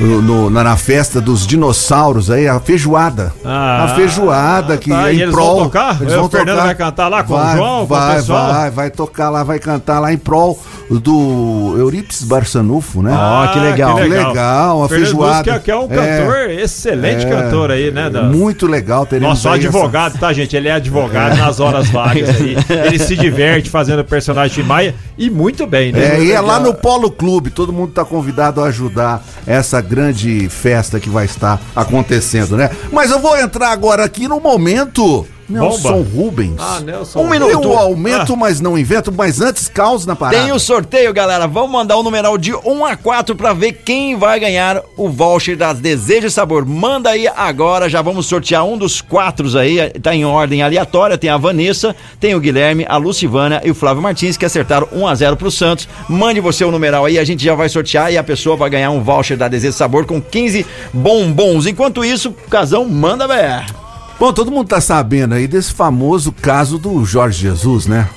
no- 0.00 0.22
no- 0.22 0.50
na, 0.50 0.64
na 0.64 0.76
festa 0.76 1.20
dos 1.20 1.46
dinossauros 1.46 2.30
aí, 2.30 2.48
a 2.48 2.58
feijoada. 2.60 3.32
Ah, 3.44 3.84
a 3.84 3.88
feijoada 3.94 4.76
que 4.76 4.90
tá, 4.90 5.08
é 5.10 5.14
em 5.14 5.20
eles 5.20 5.34
prol. 5.34 5.54
vão 5.56 5.64
tocar? 5.64 6.00
Eles 6.00 6.14
vão 6.14 6.24
o 6.24 6.28
Fernando 6.28 6.54
tocar. 6.56 6.66
vai 6.66 6.74
cantar 6.74 7.08
lá 7.08 7.22
com 7.22 7.34
o 7.34 7.36
vai, 7.36 7.56
João, 7.56 7.76
com 7.78 7.82
o 7.82 7.86
vai, 7.86 8.16
pessoal? 8.16 8.52
Vai, 8.52 8.70
vai 8.70 8.90
tocar 8.90 9.30
lá, 9.30 9.44
vai 9.44 9.58
cantar 9.58 9.98
lá 10.00 10.12
em 10.12 10.18
prol 10.18 10.58
do 10.90 11.74
Eurípides 11.78 12.24
Barçanufo, 12.24 13.02
né? 13.02 13.12
Ó, 13.14 13.46
que 13.48 13.58
legal. 13.58 13.96
Que 13.96 14.02
legal, 14.08 14.78
uma 14.78 14.88
Fernando 14.88 15.06
feijoada. 15.06 15.52
Que, 15.54 15.60
que 15.60 15.70
é 15.70 15.76
um 15.76 15.84
É. 15.90 16.18
cantor, 16.18 16.50
excelente 16.50 17.26
É. 17.26 17.28
cantor 17.30 17.70
aí, 17.70 17.90
né? 17.90 18.10
da- 18.10 18.22
Muito 18.22 18.66
legal, 18.66 19.06
Nosso 19.20 19.48
aí 19.48 19.58
essa- 19.58 19.68
advogado, 19.68 20.18
tá, 20.18 20.32
gente? 20.32 20.56
Ele 20.56 20.68
é 20.68 20.72
advogado 20.72 21.36
nas 21.36 21.60
horas 21.60 21.88
vagas 21.88 22.28
aí. 22.30 22.56
Ele 22.86 22.98
se 22.98 23.16
diverte 23.16 23.70
fazendo 23.70 24.04
personagem 24.04 24.62
Tim 24.62 24.68
Maia 24.68 24.94
e 25.16 25.30
muito 25.30 25.66
bem, 25.66 25.92
né? 25.92 26.16
É, 26.18 26.22
e 26.24 26.32
é 26.32 26.40
lá 26.40 26.58
no 26.60 26.74
Polo 26.74 27.10
Clube, 27.10 27.50
todo 27.50 27.72
mundo 27.72 27.92
tá 27.92 28.04
convidado 28.04 28.60
a 28.60 28.66
ajudar 28.66 29.22
essa 29.46 29.80
grande 29.80 30.48
festa 30.48 30.98
que 31.00 31.08
vai 31.08 31.24
estar 31.24 31.60
acontecendo, 31.74 32.56
né? 32.56 32.70
Mas 32.92 33.10
eu 33.10 33.18
vou 33.18 33.36
entrar 33.38 33.70
agora 33.70 34.04
aqui 34.04 34.26
no 34.28 34.40
momento 34.40 35.26
Nelson 35.60 36.02
Rubens. 36.02 36.56
Ah, 36.58 36.80
Nelson. 36.80 37.20
Um 37.20 37.28
minuto. 37.28 37.62
Eu 37.62 37.76
aumento, 37.76 38.36
mas 38.36 38.60
não 38.60 38.78
invento, 38.78 39.12
mas 39.12 39.40
antes 39.40 39.68
caos 39.68 40.06
na 40.06 40.16
parada. 40.16 40.42
Tem 40.42 40.52
o 40.52 40.58
sorteio, 40.58 41.12
galera. 41.12 41.46
Vamos 41.46 41.70
mandar 41.70 41.96
o 41.96 42.02
numeral 42.02 42.38
de 42.38 42.54
1 42.54 42.84
a 42.84 42.96
4 42.96 43.36
para 43.36 43.52
ver 43.52 43.72
quem 43.84 44.16
vai 44.16 44.38
ganhar 44.40 44.82
o 44.96 45.08
voucher 45.08 45.56
das 45.56 45.78
Desejo 45.78 46.26
e 46.26 46.30
Sabor. 46.30 46.64
Manda 46.64 47.10
aí 47.10 47.28
agora, 47.28 47.88
já 47.88 48.00
vamos 48.02 48.26
sortear 48.26 48.64
um 48.64 48.78
dos 48.78 49.00
quatro 49.00 49.58
aí. 49.58 49.90
Tá 50.00 50.14
em 50.14 50.24
ordem 50.24 50.62
aleatória. 50.62 51.18
Tem 51.18 51.30
a 51.30 51.36
Vanessa, 51.36 51.94
tem 52.18 52.34
o 52.34 52.40
Guilherme, 52.40 52.86
a 52.88 52.96
Lucivana 52.96 53.60
e 53.64 53.70
o 53.70 53.74
Flávio 53.74 54.02
Martins 54.02 54.36
que 54.36 54.44
acertaram 54.44 54.88
1 54.92 55.06
a 55.06 55.14
0 55.14 55.36
pro 55.36 55.50
Santos. 55.50 55.88
Mande 56.08 56.40
você 56.40 56.64
o 56.64 56.70
numeral 56.70 57.04
aí, 57.04 57.18
a 57.18 57.24
gente 57.24 57.44
já 57.44 57.54
vai 57.54 57.68
sortear 57.68 58.12
e 58.12 58.18
a 58.18 58.24
pessoa 58.24 58.56
vai 58.56 58.70
ganhar 58.70 58.90
um 58.90 59.02
voucher 59.02 59.36
da 59.36 59.48
Desejo 59.48 59.74
e 59.74 59.76
Sabor 59.76 60.06
com 60.06 60.20
15 60.20 60.66
bombons. 60.92 61.66
Enquanto 61.66 62.04
isso, 62.04 62.30
o 62.30 62.50
Casão 62.50 62.84
manda 62.84 63.26
ver. 63.26 63.81
Bom, 64.22 64.32
todo 64.32 64.52
mundo 64.52 64.68
tá 64.68 64.80
sabendo 64.80 65.34
aí 65.34 65.48
desse 65.48 65.72
famoso 65.72 66.30
caso 66.30 66.78
do 66.78 67.04
Jorge 67.04 67.40
Jesus, 67.40 67.86
né? 67.86 68.08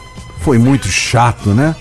Foi 0.41 0.59
muito 0.59 0.87
chato, 0.87 1.49
né? 1.49 1.75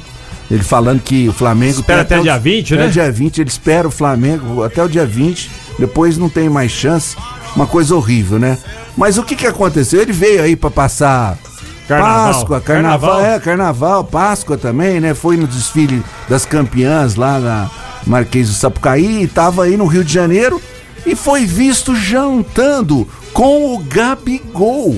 Ele 0.51 0.63
falando 0.63 1.03
que 1.03 1.29
o 1.29 1.33
Flamengo. 1.35 1.81
Espera 1.81 2.01
até 2.01 2.19
o- 2.19 2.23
dia 2.23 2.39
20, 2.39 2.73
até 2.73 2.85
né? 2.87 2.91
dia 2.91 3.13
20, 3.13 3.43
ele 3.43 3.51
espera 3.51 3.87
o 3.87 3.91
Flamengo 3.91 4.63
até 4.63 4.83
o 4.83 4.89
dia 4.89 5.05
20, 5.05 5.51
depois 5.79 6.17
não 6.17 6.31
tem 6.31 6.49
mais 6.49 6.73
chance. 6.73 7.15
Uma 7.55 7.67
coisa 7.67 7.95
horrível, 7.95 8.39
né? 8.39 8.57
Mas 8.97 9.19
o 9.19 9.23
que 9.23 9.37
que 9.37 9.47
aconteceu? 9.47 10.01
Ele 10.01 10.13
veio 10.15 10.43
aí 10.43 10.57
pra 10.57 10.71
passar 10.71 11.37
Carnaval. 11.87 12.33
Páscoa, 12.33 12.61
carnaval, 12.63 13.11
Carnaval. 13.11 13.35
é, 13.35 13.39
carnaval, 13.41 14.05
Páscoa 14.05 14.57
também, 14.57 15.01
né? 15.01 15.13
Foi 15.13 15.37
no 15.37 15.47
desfile 15.47 16.03
das 16.31 16.47
campeãs 16.47 17.15
lá 17.15 17.39
na 17.39 17.71
Marquês 18.07 18.49
do 18.49 18.55
Sapucaí, 18.55 19.25
e 19.25 19.27
tava 19.27 19.65
aí 19.65 19.77
no 19.77 19.85
Rio 19.85 20.03
de 20.03 20.15
Janeiro 20.15 20.63
e 21.07 21.15
foi 21.15 21.45
visto 21.47 21.95
jantando 21.95 23.07
com 23.33 23.75
o 23.75 23.79
Gabigol. 23.79 24.95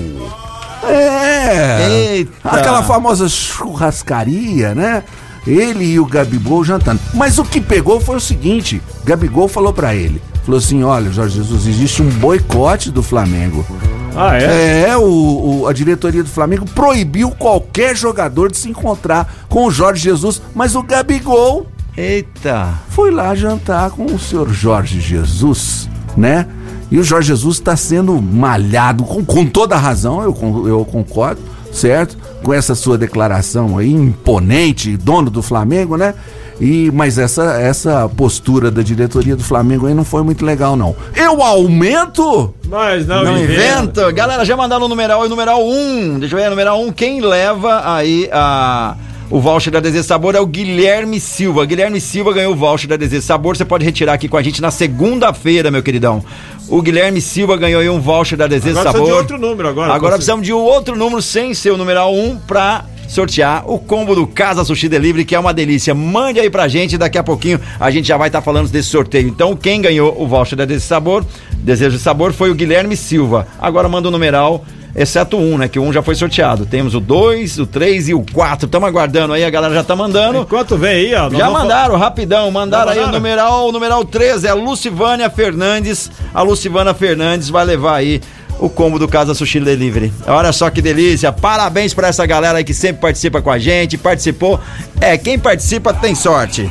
É. 0.83 1.89
Eita. 2.17 2.31
Aquela 2.49 2.83
famosa 2.83 3.27
churrascaria, 3.27 4.73
né? 4.75 5.03
Ele 5.45 5.85
e 5.85 5.99
o 5.99 6.05
Gabigol 6.05 6.63
jantando. 6.63 6.99
Mas 7.13 7.37
o 7.39 7.43
que 7.45 7.59
pegou 7.61 7.99
foi 7.99 8.17
o 8.17 8.21
seguinte: 8.21 8.81
Gabigol 9.03 9.47
falou 9.47 9.73
pra 9.73 9.95
ele. 9.95 10.21
Falou 10.45 10.59
assim: 10.59 10.83
olha, 10.83 11.11
Jorge 11.11 11.37
Jesus, 11.37 11.65
existe 11.67 12.01
um 12.01 12.09
boicote 12.09 12.91
do 12.91 13.01
Flamengo. 13.01 13.65
Ah, 14.15 14.37
é? 14.37 14.89
É, 14.89 14.97
o, 14.97 15.61
o- 15.61 15.67
a 15.67 15.73
diretoria 15.73 16.23
do 16.23 16.29
Flamengo 16.29 16.65
proibiu 16.73 17.29
qualquer 17.31 17.95
jogador 17.95 18.49
de 18.51 18.57
se 18.57 18.69
encontrar 18.69 19.31
com 19.47 19.65
o 19.65 19.71
Jorge 19.71 20.03
Jesus, 20.03 20.41
mas 20.55 20.75
o 20.75 20.81
Gabigol 20.81 21.67
Eita. 21.95 22.73
foi 22.89 23.11
lá 23.11 23.35
jantar 23.35 23.91
com 23.91 24.05
o 24.05 24.17
senhor 24.19 24.49
Jorge 24.51 24.99
Jesus, 24.99 25.87
né? 26.17 26.47
E 26.89 26.97
o 26.97 27.03
Jorge 27.03 27.27
Jesus 27.27 27.57
está 27.57 27.75
sendo 27.75 28.21
malhado, 28.21 29.03
com, 29.03 29.23
com 29.23 29.45
toda 29.45 29.75
a 29.75 29.77
razão, 29.77 30.21
eu, 30.21 30.67
eu 30.67 30.85
concordo, 30.85 31.41
certo? 31.71 32.17
Com 32.43 32.53
essa 32.53 32.73
sua 32.75 32.97
declaração 32.97 33.77
aí, 33.77 33.91
imponente, 33.91 34.95
dono 34.97 35.29
do 35.29 35.41
Flamengo, 35.41 35.95
né? 35.97 36.13
E, 36.59 36.89
mas 36.91 37.19
essa, 37.19 37.59
essa 37.61 38.09
postura 38.09 38.71
da 38.71 38.81
diretoria 38.81 39.35
do 39.35 39.43
Flamengo 39.43 39.85
aí 39.85 39.93
não 39.93 40.03
foi 40.03 40.23
muito 40.23 40.43
legal, 40.43 40.75
não. 40.75 40.95
Eu 41.15 41.43
aumento? 41.43 42.51
Mas 42.67 43.05
não, 43.05 43.23
Não 43.23 43.37
inventa. 43.37 43.77
inventa. 43.77 44.11
Galera, 44.11 44.43
já 44.43 44.57
mandaram 44.57 44.85
o 44.85 44.89
numeral 44.89 45.23
e 45.23 45.27
o 45.27 45.29
numeral 45.29 45.63
1. 45.63 46.19
Deixa 46.19 46.35
eu 46.35 46.39
ver, 46.41 46.49
numeral 46.49 46.81
1. 46.81 46.91
Quem 46.93 47.21
leva 47.21 47.81
aí 47.93 48.27
a. 48.31 48.95
O 49.29 49.41
voucher 49.41 49.73
da 49.73 49.81
Desejo 49.81 50.05
Sabor 50.05 50.35
é 50.35 50.39
o 50.39 50.45
Guilherme 50.45 51.19
Silva. 51.19 51.65
Guilherme 51.65 51.99
Silva 51.99 52.31
ganhou 52.31 52.53
o 52.53 52.55
voucher 52.55 52.87
da 52.87 52.95
Desejo 52.95 53.23
Sabor. 53.23 53.57
Você 53.57 53.65
pode 53.65 53.83
retirar 53.83 54.13
aqui 54.13 54.29
com 54.29 54.37
a 54.37 54.41
gente 54.41 54.61
na 54.61 54.71
segunda-feira, 54.71 55.69
meu 55.69 55.83
queridão. 55.83 56.23
O 56.69 56.81
Guilherme 56.81 57.19
Silva 57.19 57.57
ganhou 57.57 57.81
aí 57.81 57.89
um 57.89 57.99
voucher 57.99 58.37
da 58.37 58.47
Desejo 58.47 58.79
Agora 58.79 58.85
Sabor. 58.85 59.01
precisa 59.01 59.25
de 59.27 59.33
outro 59.33 59.37
número 59.37 59.67
agora. 59.67 59.93
Agora 59.93 60.13
precisamos 60.13 60.45
de 60.45 60.53
um 60.53 60.59
outro 60.59 60.95
número 60.95 61.21
sem 61.21 61.53
ser 61.53 61.71
o 61.71 61.77
numeral 61.77 62.15
1 62.15 62.37
pra 62.47 62.85
sortear 63.09 63.69
o 63.69 63.77
combo 63.77 64.15
do 64.15 64.25
Casa 64.25 64.63
Sushi 64.63 64.87
Delivery, 64.87 65.25
que 65.25 65.35
é 65.35 65.39
uma 65.39 65.53
delícia. 65.53 65.93
Mande 65.93 66.39
aí 66.39 66.49
pra 66.49 66.69
gente, 66.69 66.97
daqui 66.97 67.17
a 67.17 67.23
pouquinho 67.23 67.59
a 67.77 67.91
gente 67.91 68.07
já 68.07 68.15
vai 68.15 68.29
estar 68.29 68.41
falando 68.41 68.69
desse 68.69 68.87
sorteio. 68.89 69.27
Então, 69.27 69.57
quem 69.57 69.81
ganhou 69.81 70.21
o 70.21 70.25
voucher 70.25 70.57
da 70.57 70.63
Desejo 70.63 70.87
Sabor, 70.87 71.25
Desejo 71.51 71.97
de 71.97 72.01
Sabor 72.01 72.31
foi 72.31 72.49
o 72.49 72.55
Guilherme 72.55 72.95
Silva. 72.95 73.45
Agora 73.59 73.89
manda 73.89 74.07
o 74.07 74.11
numeral, 74.11 74.63
exceto 74.97 75.37
1, 75.37 75.57
né? 75.59 75.67
Que 75.67 75.77
o 75.77 75.83
1 75.83 75.93
já 75.93 76.01
foi 76.01 76.15
sorteado. 76.15 76.65
Temos 76.65 76.95
o 76.95 76.99
2, 76.99 77.59
o 77.59 77.67
3 77.67 78.09
e 78.09 78.13
o 78.13 78.25
4. 78.33 78.65
Estamos 78.65 78.89
aguardando 78.89 79.33
aí, 79.33 79.45
a 79.45 79.49
galera 79.49 79.73
já 79.73 79.83
tá 79.83 79.95
mandando. 79.95 80.39
Enquanto 80.39 80.75
vem 80.75 81.13
aí, 81.13 81.15
ó. 81.15 81.29
Já 81.29 81.49
mandaram, 81.49 81.95
rapidão, 81.97 82.49
mandaram 82.51 82.87
Já 82.87 82.91
aí 82.91 82.97
o 82.97 83.01
mandaram? 83.01 83.19
numeral, 83.19 83.69
o 83.69 83.71
numeral 83.71 84.03
13, 84.03 84.47
é 84.47 84.49
a 84.49 84.53
Lucivânia 84.55 85.29
Fernandes. 85.29 86.11
A 86.33 86.41
Lucivânia 86.41 86.93
Fernandes 86.93 87.49
vai 87.49 87.63
levar 87.63 87.95
aí 87.95 88.19
o 88.59 88.67
combo 88.69 88.97
do 88.97 89.07
Casa 89.07 89.33
Sushi 89.35 89.59
Delivery. 89.59 90.11
Olha 90.25 90.51
só 90.51 90.69
que 90.71 90.81
delícia, 90.81 91.31
parabéns 91.31 91.93
pra 91.93 92.07
essa 92.07 92.25
galera 92.25 92.57
aí 92.57 92.63
que 92.63 92.73
sempre 92.73 93.01
participa 93.01 93.41
com 93.41 93.51
a 93.51 93.59
gente, 93.59 93.97
participou. 93.97 94.59
É, 94.99 95.15
quem 95.17 95.37
participa 95.37 95.93
tem 95.93 96.15
sorte. 96.15 96.67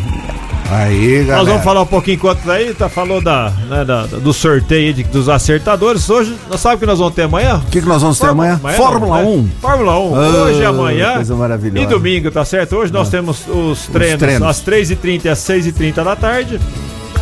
Aí, 0.70 1.18
galera. 1.24 1.36
Nós 1.38 1.48
vamos 1.48 1.62
falar 1.64 1.82
um 1.82 1.86
pouquinho 1.86 2.16
enquanto 2.16 2.50
aí, 2.50 2.74
tá 2.74 2.88
falou 2.88 3.20
da, 3.20 3.52
né, 3.68 3.84
da- 3.84 4.06
do 4.06 4.32
sorteio 4.32 4.92
de- 4.92 5.04
dos 5.04 5.28
acertadores. 5.28 6.08
Hoje, 6.10 6.34
nós 6.50 6.60
sabemos 6.60 6.76
o 6.76 6.80
que 6.80 6.86
nós 6.86 6.98
vamos 6.98 7.14
ter 7.14 7.22
amanhã? 7.22 7.56
O 7.64 7.70
que, 7.70 7.80
que 7.80 7.86
nós 7.86 8.02
vamos 8.02 8.18
ter 8.18 8.26
amanhã? 8.26 8.60
não, 8.62 8.70
Fórmula 8.72 9.18
né? 9.22 9.24
1. 9.28 9.48
Fórmula 9.60 9.98
1. 9.98 10.14
Ah, 10.16 10.18
Hoje 10.44 10.60
e 10.60 10.64
amanhã. 10.64 11.14
coisa 11.14 11.36
maravilhosa. 11.36 11.80
E 11.80 11.86
domingo, 11.86 12.30
tá 12.32 12.44
certo? 12.44 12.76
Hoje 12.76 12.92
nós 12.92 13.08
temos 13.08 13.44
os 13.46 13.86
treinos, 13.86 14.18
treinos. 14.18 14.48
às 14.48 14.60
3h30 14.60 15.24
e 15.26 15.28
às 15.28 15.38
6h30 15.38 16.02
da 16.02 16.16
tarde. 16.16 16.58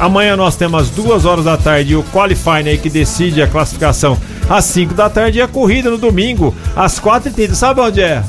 Amanhã 0.01 0.37
nós 0.37 0.57
temos 0.57 0.83
às 0.83 0.91
2 0.91 1.25
horas 1.27 1.45
da 1.45 1.57
tarde 1.57 1.95
o 1.95 2.03
qualifying 2.13 2.67
aí 2.69 2.79
que 2.79 2.89
decide 2.91 3.43
a 3.43 3.47
classificação 3.47 4.19
às 4.49 4.65
5 4.65 4.95
da 4.95 5.09
tarde 5.11 5.39
e 5.39 5.43
a 5.43 5.47
corrida 5.47 5.91
no 5.91 5.99
domingo 5.99 6.53
às 6.75 6.99
4h30. 6.99 7.55
Sabe 7.55 7.81
onde 7.81 8.01
é? 8.01 8.23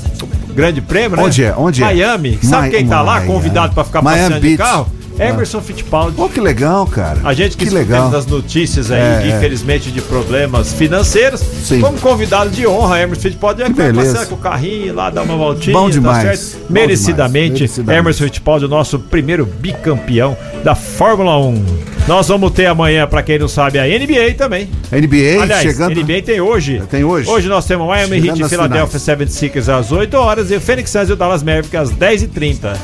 Grande 0.53 0.80
prêmio, 0.82 1.18
né? 1.18 1.24
Onde 1.24 1.43
é? 1.43 1.53
Onde 1.57 1.82
é? 1.84 1.86
Miami. 1.86 2.39
Sabe 2.43 2.68
Mi- 2.68 2.76
quem 2.76 2.88
tá 2.88 3.01
lá 3.01 3.13
Miami. 3.16 3.28
convidado 3.28 3.74
pra 3.74 3.84
ficar 3.84 4.01
Miami 4.01 4.22
passeando 4.22 4.41
de 4.41 4.47
Beach. 4.55 4.57
carro? 4.57 4.88
Emerson 5.20 5.61
Fittipaldi. 5.61 6.16
Pô, 6.16 6.28
que 6.30 6.39
legal, 6.41 6.86
cara. 6.86 7.20
A 7.24 7.34
gente 7.34 7.55
que, 7.55 7.66
que 7.66 7.74
legal. 7.74 8.09
das 8.09 8.26
notícias 8.26 8.91
aí, 8.91 8.99
É, 8.99 9.20
de, 9.22 9.32
é. 9.32 9.38
infelizmente, 9.38 9.91
de 9.91 10.01
problemas 10.01 10.74
financeiros. 10.74 11.39
Sim. 11.39 11.80
Como 11.82 11.97
convidado 11.99 12.49
de 12.49 12.68
honra, 12.68 13.01
Emerson 13.01 13.22
Fittipaldi 13.22 13.61
vai 13.61 13.70
Que 13.72 13.76
beleza. 13.78 14.11
passear 14.13 14.26
com 14.28 14.36
o 14.36 14.38
carrinho 14.38 14.93
lá, 14.93 15.09
dar 15.09 15.24
uma 15.24 15.38
voltinha. 15.38 15.74
Bom 15.76 15.86
tá 15.86 15.91
demais. 15.93 16.39
certo? 16.39 16.61
Bom 16.68 16.74
Merecidamente, 16.74 17.45
demais. 17.45 17.59
Merecidamente. 17.59 17.99
Emerson 17.99 18.24
Fittipaldi, 18.26 18.66
o 18.66 18.70
nosso 18.70 18.99
primeiro 18.99 19.45
bicampeão 19.45 20.38
da 20.63 20.76
Fórmula 20.76 21.38
1. 21.39 21.66
Nós 22.07 22.28
vamos 22.28 22.51
ter 22.51 22.68
amanhã, 22.68 23.07
pra 23.07 23.24
quem 23.24 23.39
não 23.39 23.47
sabe, 23.47 23.80
a 23.80 23.84
NBA 23.86 24.36
também. 24.38 24.70
NBA 24.91 25.41
Aliás, 25.41 25.63
chegando. 25.63 25.99
NBA 25.99 26.22
tem 26.24 26.39
hoje. 26.39 26.82
Tem 26.89 27.03
hoje? 27.03 27.28
Hoje 27.28 27.47
nós 27.47 27.66
temos 27.66 27.86
o 27.86 27.89
Miami 27.89 28.18
Heat 28.28 28.41
e 28.43 28.49
Philadelphia 28.49 28.99
76ers 28.99 29.70
às 29.70 29.91
8 29.91 30.13
horas 30.16 30.51
e 30.51 30.55
o 30.55 30.61
Phoenix 30.61 30.91
Suns 30.91 31.09
e 31.09 31.13
o 31.13 31.16
Dallas 31.16 31.41
Mavericks 31.41 31.74
às 31.74 31.91
10h30. 31.91 32.76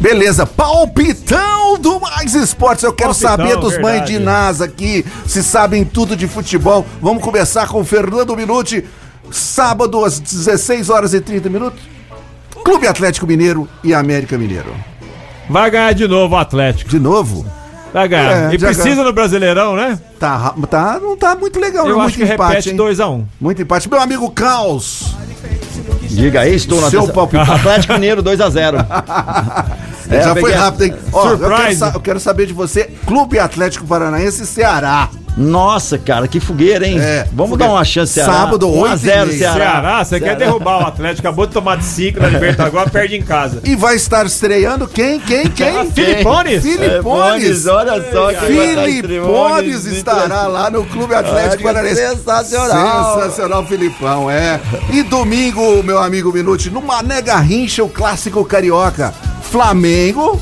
Beleza, 0.00 0.46
palpitão 0.46 1.78
do 1.78 2.00
Mais 2.00 2.34
Esportes. 2.34 2.84
Eu 2.84 2.92
quero 2.92 3.10
Palpitão, 3.10 3.36
saber 3.36 3.56
dos 3.56 3.78
mães 3.78 4.04
de 4.04 4.18
NASA 4.18 4.64
aqui, 4.66 5.04
se 5.26 5.42
sabem 5.42 5.84
tudo 5.84 6.16
de 6.16 6.26
futebol. 6.28 6.84
Vamos 7.00 7.22
começar 7.22 7.66
com 7.68 7.80
o 7.80 7.84
Fernando 7.84 8.36
Minuti, 8.36 8.84
sábado 9.30 10.04
às 10.04 10.18
16 10.18 10.90
horas 10.90 11.14
e 11.14 11.20
30 11.20 11.48
minutos. 11.48 11.80
Clube 12.64 12.86
Atlético 12.86 13.26
Mineiro 13.26 13.68
e 13.82 13.92
América 13.94 14.38
Mineiro. 14.38 14.74
Vai 15.48 15.70
ganhar 15.70 15.92
de 15.92 16.08
novo 16.08 16.34
o 16.34 16.38
Atlético. 16.38 16.90
De 16.90 16.98
novo? 16.98 17.44
Vai 17.92 18.08
ganhar. 18.08 18.52
É, 18.52 18.54
e 18.54 18.58
precisa 18.58 18.90
ganha. 18.90 19.04
no 19.04 19.12
Brasileirão, 19.12 19.76
né? 19.76 19.98
Tá, 20.18 20.54
tá, 20.68 20.98
não 21.00 21.16
tá 21.16 21.36
muito 21.36 21.60
legal, 21.60 21.86
Eu 21.86 21.96
não. 21.96 22.00
acho 22.00 22.18
muito 22.18 22.28
que 22.28 22.34
empate, 22.34 22.70
repete 22.70 22.70
hein? 22.70 22.76
2x1. 22.76 23.24
Muito 23.40 23.62
empate. 23.62 23.88
Meu 23.88 24.00
amigo 24.00 24.30
Caos. 24.30 25.14
Diga 26.02 26.40
aí, 26.40 26.54
estou 26.54 26.80
na 26.80 26.90
Seu 26.90 27.00
terça- 27.00 27.12
palpite. 27.14 27.50
Atlético 27.50 27.92
Mineiro 27.94 28.22
2x0. 28.22 28.84
É, 30.10 30.22
Já 30.22 30.34
foi 30.36 30.52
rápido, 30.52 30.82
hein? 30.84 30.94
Ó, 31.14 31.30
eu 31.30 31.38
quero, 31.38 31.84
eu 31.94 32.00
quero 32.00 32.20
saber 32.20 32.46
de 32.46 32.52
você, 32.52 32.90
Clube 33.06 33.38
Atlético 33.38 33.86
Paranaense 33.86 34.42
e 34.42 34.46
Ceará. 34.46 35.08
Nossa, 35.36 35.98
cara, 35.98 36.28
que 36.28 36.38
fogueira, 36.38 36.86
hein? 36.86 36.98
É, 37.00 37.26
Vamos 37.32 37.50
fogueira. 37.50 37.72
dar 37.72 37.76
uma 37.78 37.84
chance, 37.84 38.12
Ceará. 38.12 38.32
Sábado, 38.32 38.68
1x0 38.68 38.98
8h30. 39.26 39.38
Ceará. 39.38 39.54
Ceará, 39.54 40.04
você 40.04 40.20
quer 40.20 40.36
derrubar 40.36 40.78
o 40.84 40.86
Atlético, 40.86 41.26
acabou 41.26 41.46
de 41.46 41.52
tomar 41.52 41.76
de 41.76 41.84
5 41.84 42.20
na 42.20 42.28
Libertadores, 42.28 42.74
agora 42.74 42.88
perde 42.90 43.16
em 43.16 43.22
casa. 43.22 43.60
E 43.64 43.74
vai 43.74 43.96
estar 43.96 44.24
estreando 44.26 44.86
quem? 44.86 45.18
Quem? 45.18 45.48
Quem? 45.50 45.90
Filipones? 45.90 46.62
Filipones. 46.62 47.66
olha 47.66 48.12
só 48.12 48.32
que 48.32 48.46
Filipones 48.46 49.84
estará 49.86 50.46
lá 50.46 50.70
no 50.70 50.84
Clube 50.84 51.14
Atlético 51.14 51.64
Paranaense. 51.64 52.00
sensacional. 52.00 53.14
Sensacional, 53.14 53.66
Filipão, 53.66 54.30
é. 54.30 54.60
E 54.92 55.02
domingo, 55.02 55.82
meu 55.82 55.98
amigo 55.98 56.32
Minuti, 56.32 56.70
no 56.70 56.80
Mané 56.80 57.20
Garrincha, 57.20 57.82
o 57.82 57.88
clássico 57.88 58.44
carioca. 58.44 59.12
Flamengo 59.42 60.40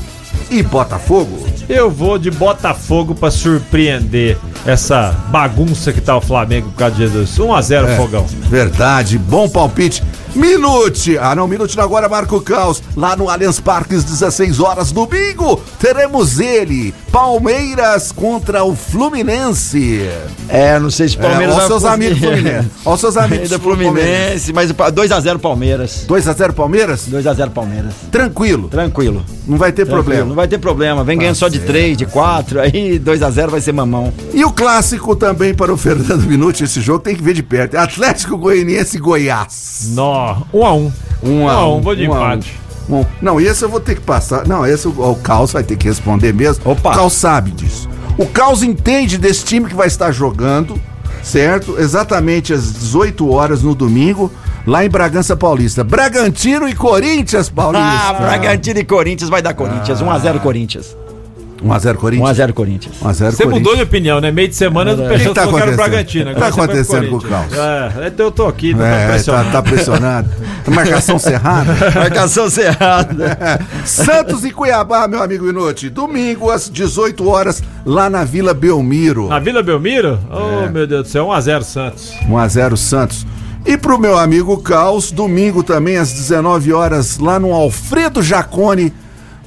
e 0.49 0.61
Botafogo. 0.63 1.47
Eu 1.69 1.89
vou 1.89 2.17
de 2.17 2.29
Botafogo 2.29 3.15
pra 3.15 3.31
surpreender 3.31 4.37
essa 4.65 5.11
bagunça 5.29 5.91
que 5.93 6.01
tá 6.01 6.15
o 6.15 6.21
Flamengo 6.21 6.69
por 6.69 6.77
causa 6.77 6.95
de 6.95 7.01
Jesus. 7.01 7.37
1x0 7.37 7.87
É, 7.87 7.95
fogão. 7.97 8.25
Verdade, 8.49 9.17
bom 9.17 9.47
palpite. 9.49 10.03
Minute! 10.35 11.17
Ah, 11.17 11.35
não, 11.35 11.47
Minute 11.47 11.79
agora 11.79 12.09
marca 12.09 12.35
o 12.35 12.41
caos. 12.41 12.81
Lá 12.95 13.15
no 13.15 13.29
Allianz 13.29 13.59
Parques, 13.59 14.03
16 14.03 14.59
horas, 14.59 14.91
domingo, 14.91 15.61
teremos 15.79 16.39
ele, 16.39 16.93
Palmeiras 17.13 18.11
contra 18.11 18.63
o 18.63 18.75
Fluminense. 18.75 20.01
É, 20.49 20.79
não 20.79 20.89
sei 20.89 21.07
se 21.07 21.15
o 21.15 21.19
Palmeiras 21.19 21.53
é, 21.53 21.57
vai 21.59 21.67
seus 21.67 21.85
amigos 21.85 22.17
Fluminense. 22.17 22.69
Ó 22.83 22.97
seus 22.97 23.15
amigos 23.15 23.51
Ainda 23.53 23.59
Fluminense, 23.63 24.51
mas 24.51 24.71
o 24.71 24.73
Pa- 24.73 24.91
2x0 24.91 25.37
Palmeiras. 25.37 26.05
2x0 26.09 26.53
Palmeiras? 26.53 27.07
2x0 27.07 27.51
Palmeiras. 27.51 27.93
Tranquilo, 28.11 28.67
Tranquilo. 28.67 29.23
não 29.47 29.59
vai 29.59 29.71
ter 29.71 29.85
Tranquilo, 29.85 30.03
problema. 30.03 30.25
Não 30.25 30.35
vai 30.35 30.47
ter 30.47 30.57
problema. 30.57 31.03
Vem 31.03 31.19
ganhando 31.19 31.35
só 31.35 31.47
de 31.49 31.59
3, 31.59 31.95
de 31.95 32.07
4, 32.07 32.59
aí 32.59 32.99
2x0 32.99 33.47
vai 33.47 33.61
ser 33.61 33.73
mamão. 33.73 34.11
E 34.33 34.43
o 34.43 34.51
clássico 34.51 35.15
também 35.15 35.53
para 35.53 35.71
o 35.71 35.77
Fernando 35.77 36.23
Minuti, 36.23 36.63
esse 36.63 36.81
jogo 36.81 36.97
tem 37.03 37.15
que 37.15 37.21
ver 37.21 37.35
de 37.35 37.43
perto. 37.43 37.75
Atlético 37.77 38.35
Goianiense 38.39 38.97
e 38.97 38.99
Goiás. 38.99 39.89
Nó, 39.93 40.37
1x1. 40.51 40.91
Um 41.21 41.45
1x1, 41.45 41.81
vou 41.83 41.95
de 41.95 42.07
um 42.09 42.13
a 42.15 42.15
um. 42.19 42.25
empate. 42.33 42.59
Um. 42.89 43.05
Não, 43.21 43.39
esse 43.39 43.63
eu 43.63 43.69
vou 43.69 43.79
ter 43.79 43.95
que 43.95 44.01
passar. 44.01 44.47
Não, 44.47 44.65
esse 44.65 44.87
o, 44.87 44.91
o 44.91 45.15
Caos 45.15 45.51
vai 45.51 45.63
ter 45.63 45.77
que 45.77 45.87
responder 45.87 46.33
mesmo. 46.33 46.69
Opa. 46.69 46.91
O 46.91 46.95
Caos 46.95 47.13
sabe 47.13 47.51
disso. 47.51 47.89
O 48.17 48.25
Caos 48.27 48.61
entende 48.61 49.17
desse 49.17 49.43
time 49.43 49.67
que 49.67 49.75
vai 49.75 49.87
estar 49.87 50.11
jogando, 50.11 50.79
certo? 51.23 51.79
Exatamente 51.79 52.53
às 52.53 52.71
18 52.73 53.29
horas 53.31 53.63
no 53.63 53.73
domingo, 53.73 54.31
lá 54.67 54.85
em 54.85 54.89
Bragança 54.89 55.35
Paulista. 55.35 55.83
Bragantino 55.83 56.67
e 56.67 56.75
Corinthians 56.75 57.49
Paulista. 57.49 57.87
Ah, 57.87 58.13
Bragantino 58.13 58.79
e 58.79 58.83
Corinthians 58.83 59.29
vai 59.29 59.41
dar 59.41 59.53
Corinthians. 59.53 60.01
1x0 60.01 60.39
Corinthians. 60.41 61.02
1x0 61.63 61.95
Corinthians. 61.95 62.37
1x0 62.37 62.53
Corinthians. 62.53 62.95
1x0 63.01 63.31
Você 63.31 63.45
mudou 63.45 63.75
de 63.75 63.81
opinião, 63.83 64.19
né? 64.19 64.31
Meio 64.31 64.47
de 64.49 64.55
semana 64.55 64.91
as 64.91 64.99
que 64.99 65.07
pessoas 65.07 65.33
tá 65.35 65.41
era 65.43 65.71
o? 65.71 65.75
Bragantino. 65.75 66.31
O 66.31 66.33
que 66.33 66.39
tá 66.39 66.51
pro 66.51 66.63
acontecendo 66.63 67.09
com 67.09 67.15
o. 67.17 67.21
Caos? 67.21 67.53
É, 67.53 68.07
então 68.07 68.25
eu 68.27 68.31
tô 68.31 68.47
aqui, 68.47 68.73
não 68.73 68.85
É, 68.85 68.89
tô 68.91 69.01
tá, 69.01 69.07
pressionado. 69.13 69.51
tá 69.51 69.61
pressionado. 69.61 70.29
Marcação 70.67 71.19
cerrada. 71.19 71.73
Marcação 71.95 72.49
cerrada. 72.49 73.59
Santos 73.85 74.43
e 74.45 74.51
Cuiabá, 74.51 75.07
meu 75.07 75.21
amigo 75.23 75.47
Inuti. 75.49 75.89
Domingo 75.89 76.49
às 76.49 76.69
18 76.69 77.27
horas, 77.27 77.63
lá 77.85 78.09
na 78.09 78.23
Vila 78.23 78.53
Belmiro. 78.53 79.27
Na 79.27 79.39
Vila 79.39 79.63
Belmiro? 79.63 80.19
É. 80.31 80.67
Oh, 80.67 80.69
meu 80.71 80.85
Deus 80.87 81.03
do 81.03 81.09
céu, 81.09 81.27
1x0 81.27 81.63
Santos. 81.63 82.13
1x0 82.27 82.75
Santos. 82.77 83.25
E 83.65 83.77
pro 83.77 83.97
meu 83.97 84.17
amigo 84.17 84.57
Caos, 84.61 85.09
domingo 85.11 85.63
também 85.63 85.95
às 85.97 86.11
19 86.11 86.73
horas, 86.73 87.17
lá 87.17 87.39
no 87.39 87.53
Alfredo 87.53 88.21
Jacone, 88.21 88.91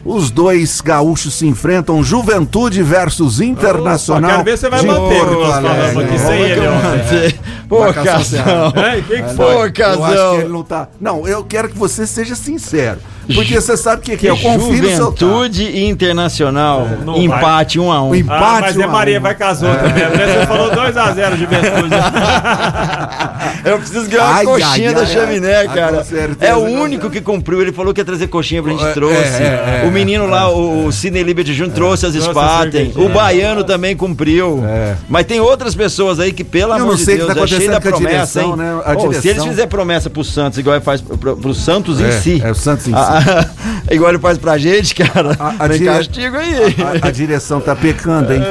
os 0.07 0.31
dois 0.31 0.81
gaúchos 0.81 1.35
se 1.35 1.47
enfrentam, 1.47 2.03
Juventude 2.03 2.83
versus 2.83 3.41
Internacional. 3.41 4.31
Opa, 4.31 4.45
quero 4.45 4.45
ver 4.45 4.57
se 4.57 4.61
você 4.63 4.71
vai 4.71 4.83
manter 4.83 5.23
o 5.23 5.29
que 5.29 5.35
Porto 5.35 5.41
nós 5.41 5.63
falamos 5.63 6.05
aqui 6.05 6.19
sem 6.19 6.41
ele 6.41 6.67
ontem. 6.69 7.41
Pô, 7.69 7.93
Casão. 7.93 8.73
Ei, 8.95 9.03
quem 9.03 9.25
que 9.25 9.35
Pô, 9.35 9.43
foi? 9.43 9.55
Eu 9.55 9.61
acho 9.63 9.73
que 9.73 9.83
Casão. 9.83 10.35
ele 10.41 10.49
não 10.49 10.63
tá. 10.63 10.89
Não, 11.01 11.27
eu 11.27 11.45
quero 11.45 11.69
que 11.69 11.77
você 11.77 12.07
seja 12.07 12.35
sincero. 12.35 13.01
Porque 13.35 13.61
você 13.61 13.77
sabe 13.77 14.01
o 14.03 14.05
que, 14.05 14.17
que 14.17 14.27
é. 14.27 14.31
Eu 14.31 14.37
confio 14.37 14.83
no 14.83 14.89
seu 14.89 15.07
tato. 15.13 15.21
Juventude 15.27 15.63
e 15.65 15.85
Internacional. 15.87 16.87
Não 17.05 17.17
Empate 17.23 17.79
1x1. 17.79 17.83
O 18.03 18.09
Um 18.11 18.15
empate. 18.15 18.43
Ah, 18.45 18.59
mas 18.61 18.77
um 18.77 18.81
é 18.81 18.85
a 18.85 18.89
um. 18.89 18.91
Maria, 18.93 19.21
vai 19.21 19.35
com 19.35 19.45
as 19.45 19.63
outras 19.63 19.93
mesmo. 19.93 20.11
né? 20.17 20.27
Você 20.41 20.47
falou 20.47 20.71
2x0 20.71 21.37
Juventude. 21.37 21.95
Eu 23.65 23.79
preciso 23.79 24.09
ganhar 24.09 24.25
Ai, 24.27 24.47
uma 24.47 24.53
coxinha 24.59 24.89
ai, 24.91 24.95
da 24.95 25.01
ai, 25.01 25.07
chaminé, 25.07 25.57
ai. 25.57 25.69
cara. 25.69 26.05
Certeza, 26.05 26.53
é 26.53 26.55
o 26.55 26.61
único 26.61 27.11
que 27.11 27.21
cumpriu. 27.21 27.61
Ele 27.61 27.73
falou 27.73 27.93
que 27.93 28.01
ia 28.01 28.05
trazer 28.05 28.29
coxinha 28.29 28.63
pra 28.63 28.73
gente 28.73 28.85
É, 28.85 28.93
trouxe. 28.93 29.17
é, 29.43 29.81
é, 29.83 29.89
o 29.89 29.91
menino 29.91 30.27
lá, 30.27 30.49
o 30.51 30.91
Sidney 30.93 31.23
Liberty 31.23 31.53
Jr. 31.55 31.71
trouxe 31.71 32.07
as 32.07 32.15
a 32.15 32.21
Spaten. 32.21 32.93
O 32.97 33.09
baiano 33.09 33.65
também 33.65 33.97
cumpriu. 33.97 34.63
É. 34.67 34.95
Mas 35.09 35.27
tem 35.27 35.41
outras 35.41 35.75
pessoas 35.75 36.21
aí 36.21 36.33
que, 36.33 36.45
pelo 36.45 36.73
Eu 36.73 36.77
amor 36.77 36.89
não 36.89 36.95
de 36.97 37.05
Deus, 37.05 37.35
tá 37.35 37.41
é 37.43 37.47
cheio 37.47 37.71
da 37.71 37.77
a 37.77 37.81
promessa, 37.81 38.09
direção, 38.09 38.51
hein? 38.51 38.57
né? 38.57 38.81
A 38.85 38.93
Ô, 38.97 39.13
se 39.13 39.29
eles 39.29 39.43
fizerem 39.45 39.69
promessa 39.69 40.09
pro 40.11 40.23
Santos, 40.25 40.59
igual 40.59 40.77
ele 40.77 40.85
faz 40.85 41.01
pro, 41.01 41.37
pro 41.37 41.55
Santos 41.55 42.01
É, 42.01 42.09
em 42.09 42.13
si. 42.21 42.43
é, 42.45 42.51
o 42.51 42.55
Santos 42.55 42.87
em 42.87 42.93
si. 42.93 42.97
A- 43.19 43.41
a- 43.91 43.95
igual 43.95 44.11
ele 44.11 44.19
faz 44.19 44.39
pra 44.39 44.59
gente, 44.59 44.95
cara. 44.95 45.37
A- 45.39 45.55
a 45.65 45.69
dire- 45.69 45.85
castigo 45.87 46.37
aí. 46.37 46.77
A, 47.03 47.09
a 47.09 47.11
direção 47.11 47.61
tá 47.61 47.75
pecando, 47.77 48.33
hein? 48.33 48.43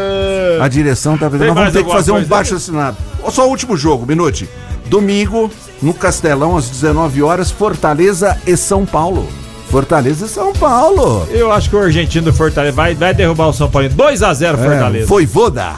A 0.62 0.68
direção 0.68 1.18
tá 1.18 1.30
pecando. 1.30 1.46
Nós 1.48 1.56
vamos 1.56 1.74
ter 1.74 1.84
que 1.84 1.92
fazer 1.92 2.12
um 2.12 2.24
baixo 2.24 2.56
assinado. 2.56 2.98
Só 3.30 3.46
o 3.48 3.50
último 3.50 3.76
jogo, 3.76 4.06
Minute. 4.06 4.48
Domingo, 4.88 5.50
no 5.82 5.94
Castelão, 5.94 6.56
às 6.56 6.70
19 6.70 7.22
horas, 7.24 7.50
Fortaleza 7.52 8.38
e 8.46 8.56
São 8.56 8.86
Paulo. 8.86 9.28
Fortaleza 9.70 10.26
e 10.26 10.30
São 10.30 10.54
Paulo. 10.54 11.28
Eu 11.32 11.52
acho 11.52 11.70
que 11.70 11.76
o 11.76 11.80
argentino 11.80 12.26
do 12.26 12.34
Fortaleza 12.34 12.76
vai, 12.76 12.94
vai 12.94 13.14
derrubar 13.14 13.48
o 13.48 13.54
São 13.54 13.70
Paulo. 13.70 13.90
2x0 13.90 14.58
Fortaleza. 14.58 15.04
É, 15.06 15.08
foi 15.08 15.26
Voda. 15.26 15.74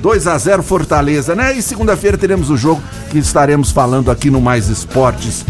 2 0.00 0.26
a 0.26 0.38
0 0.38 0.62
Fortaleza, 0.62 1.34
né? 1.34 1.52
E 1.56 1.60
segunda-feira 1.62 2.16
teremos 2.16 2.48
o 2.50 2.56
jogo 2.56 2.82
que 3.10 3.18
estaremos 3.18 3.70
falando 3.72 4.10
aqui 4.10 4.30
no 4.30 4.40
Mais 4.40 4.68
Esportes. 4.68 5.44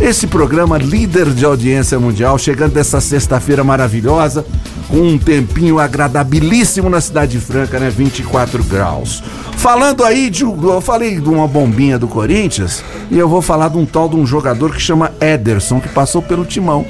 Esse 0.00 0.26
programa 0.26 0.78
líder 0.78 1.26
de 1.30 1.44
audiência 1.44 1.98
mundial, 2.00 2.38
chegando 2.38 2.72
dessa 2.72 3.00
sexta-feira 3.00 3.62
maravilhosa, 3.62 4.44
com 4.88 4.96
um 4.96 5.18
tempinho 5.18 5.78
agradabilíssimo 5.78 6.88
na 6.88 7.00
Cidade 7.00 7.38
Franca, 7.38 7.78
né? 7.78 7.90
24 7.90 8.64
graus. 8.64 9.22
Falando 9.56 10.02
aí 10.02 10.30
de. 10.30 10.42
Eu 10.42 10.80
falei 10.80 11.20
de 11.20 11.28
uma 11.28 11.46
bombinha 11.46 11.98
do 11.98 12.08
Corinthians, 12.08 12.82
e 13.10 13.18
eu 13.18 13.28
vou 13.28 13.42
falar 13.42 13.68
de 13.68 13.76
um 13.76 13.84
tal 13.84 14.08
de 14.08 14.16
um 14.16 14.24
jogador 14.26 14.72
que 14.74 14.80
chama 14.80 15.12
Ederson, 15.20 15.80
que 15.80 15.88
passou 15.90 16.22
pelo 16.22 16.46
timão. 16.46 16.84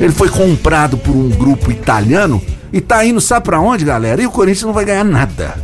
Ele 0.00 0.12
foi 0.12 0.30
comprado 0.30 0.96
por 0.96 1.14
um 1.14 1.28
grupo 1.28 1.70
italiano 1.70 2.40
e 2.72 2.80
tá 2.80 3.04
indo, 3.04 3.20
sabe 3.20 3.44
pra 3.44 3.60
onde, 3.60 3.84
galera? 3.84 4.22
E 4.22 4.26
o 4.26 4.30
Corinthians 4.30 4.64
não 4.64 4.72
vai 4.72 4.86
ganhar 4.86 5.04
nada. 5.04 5.54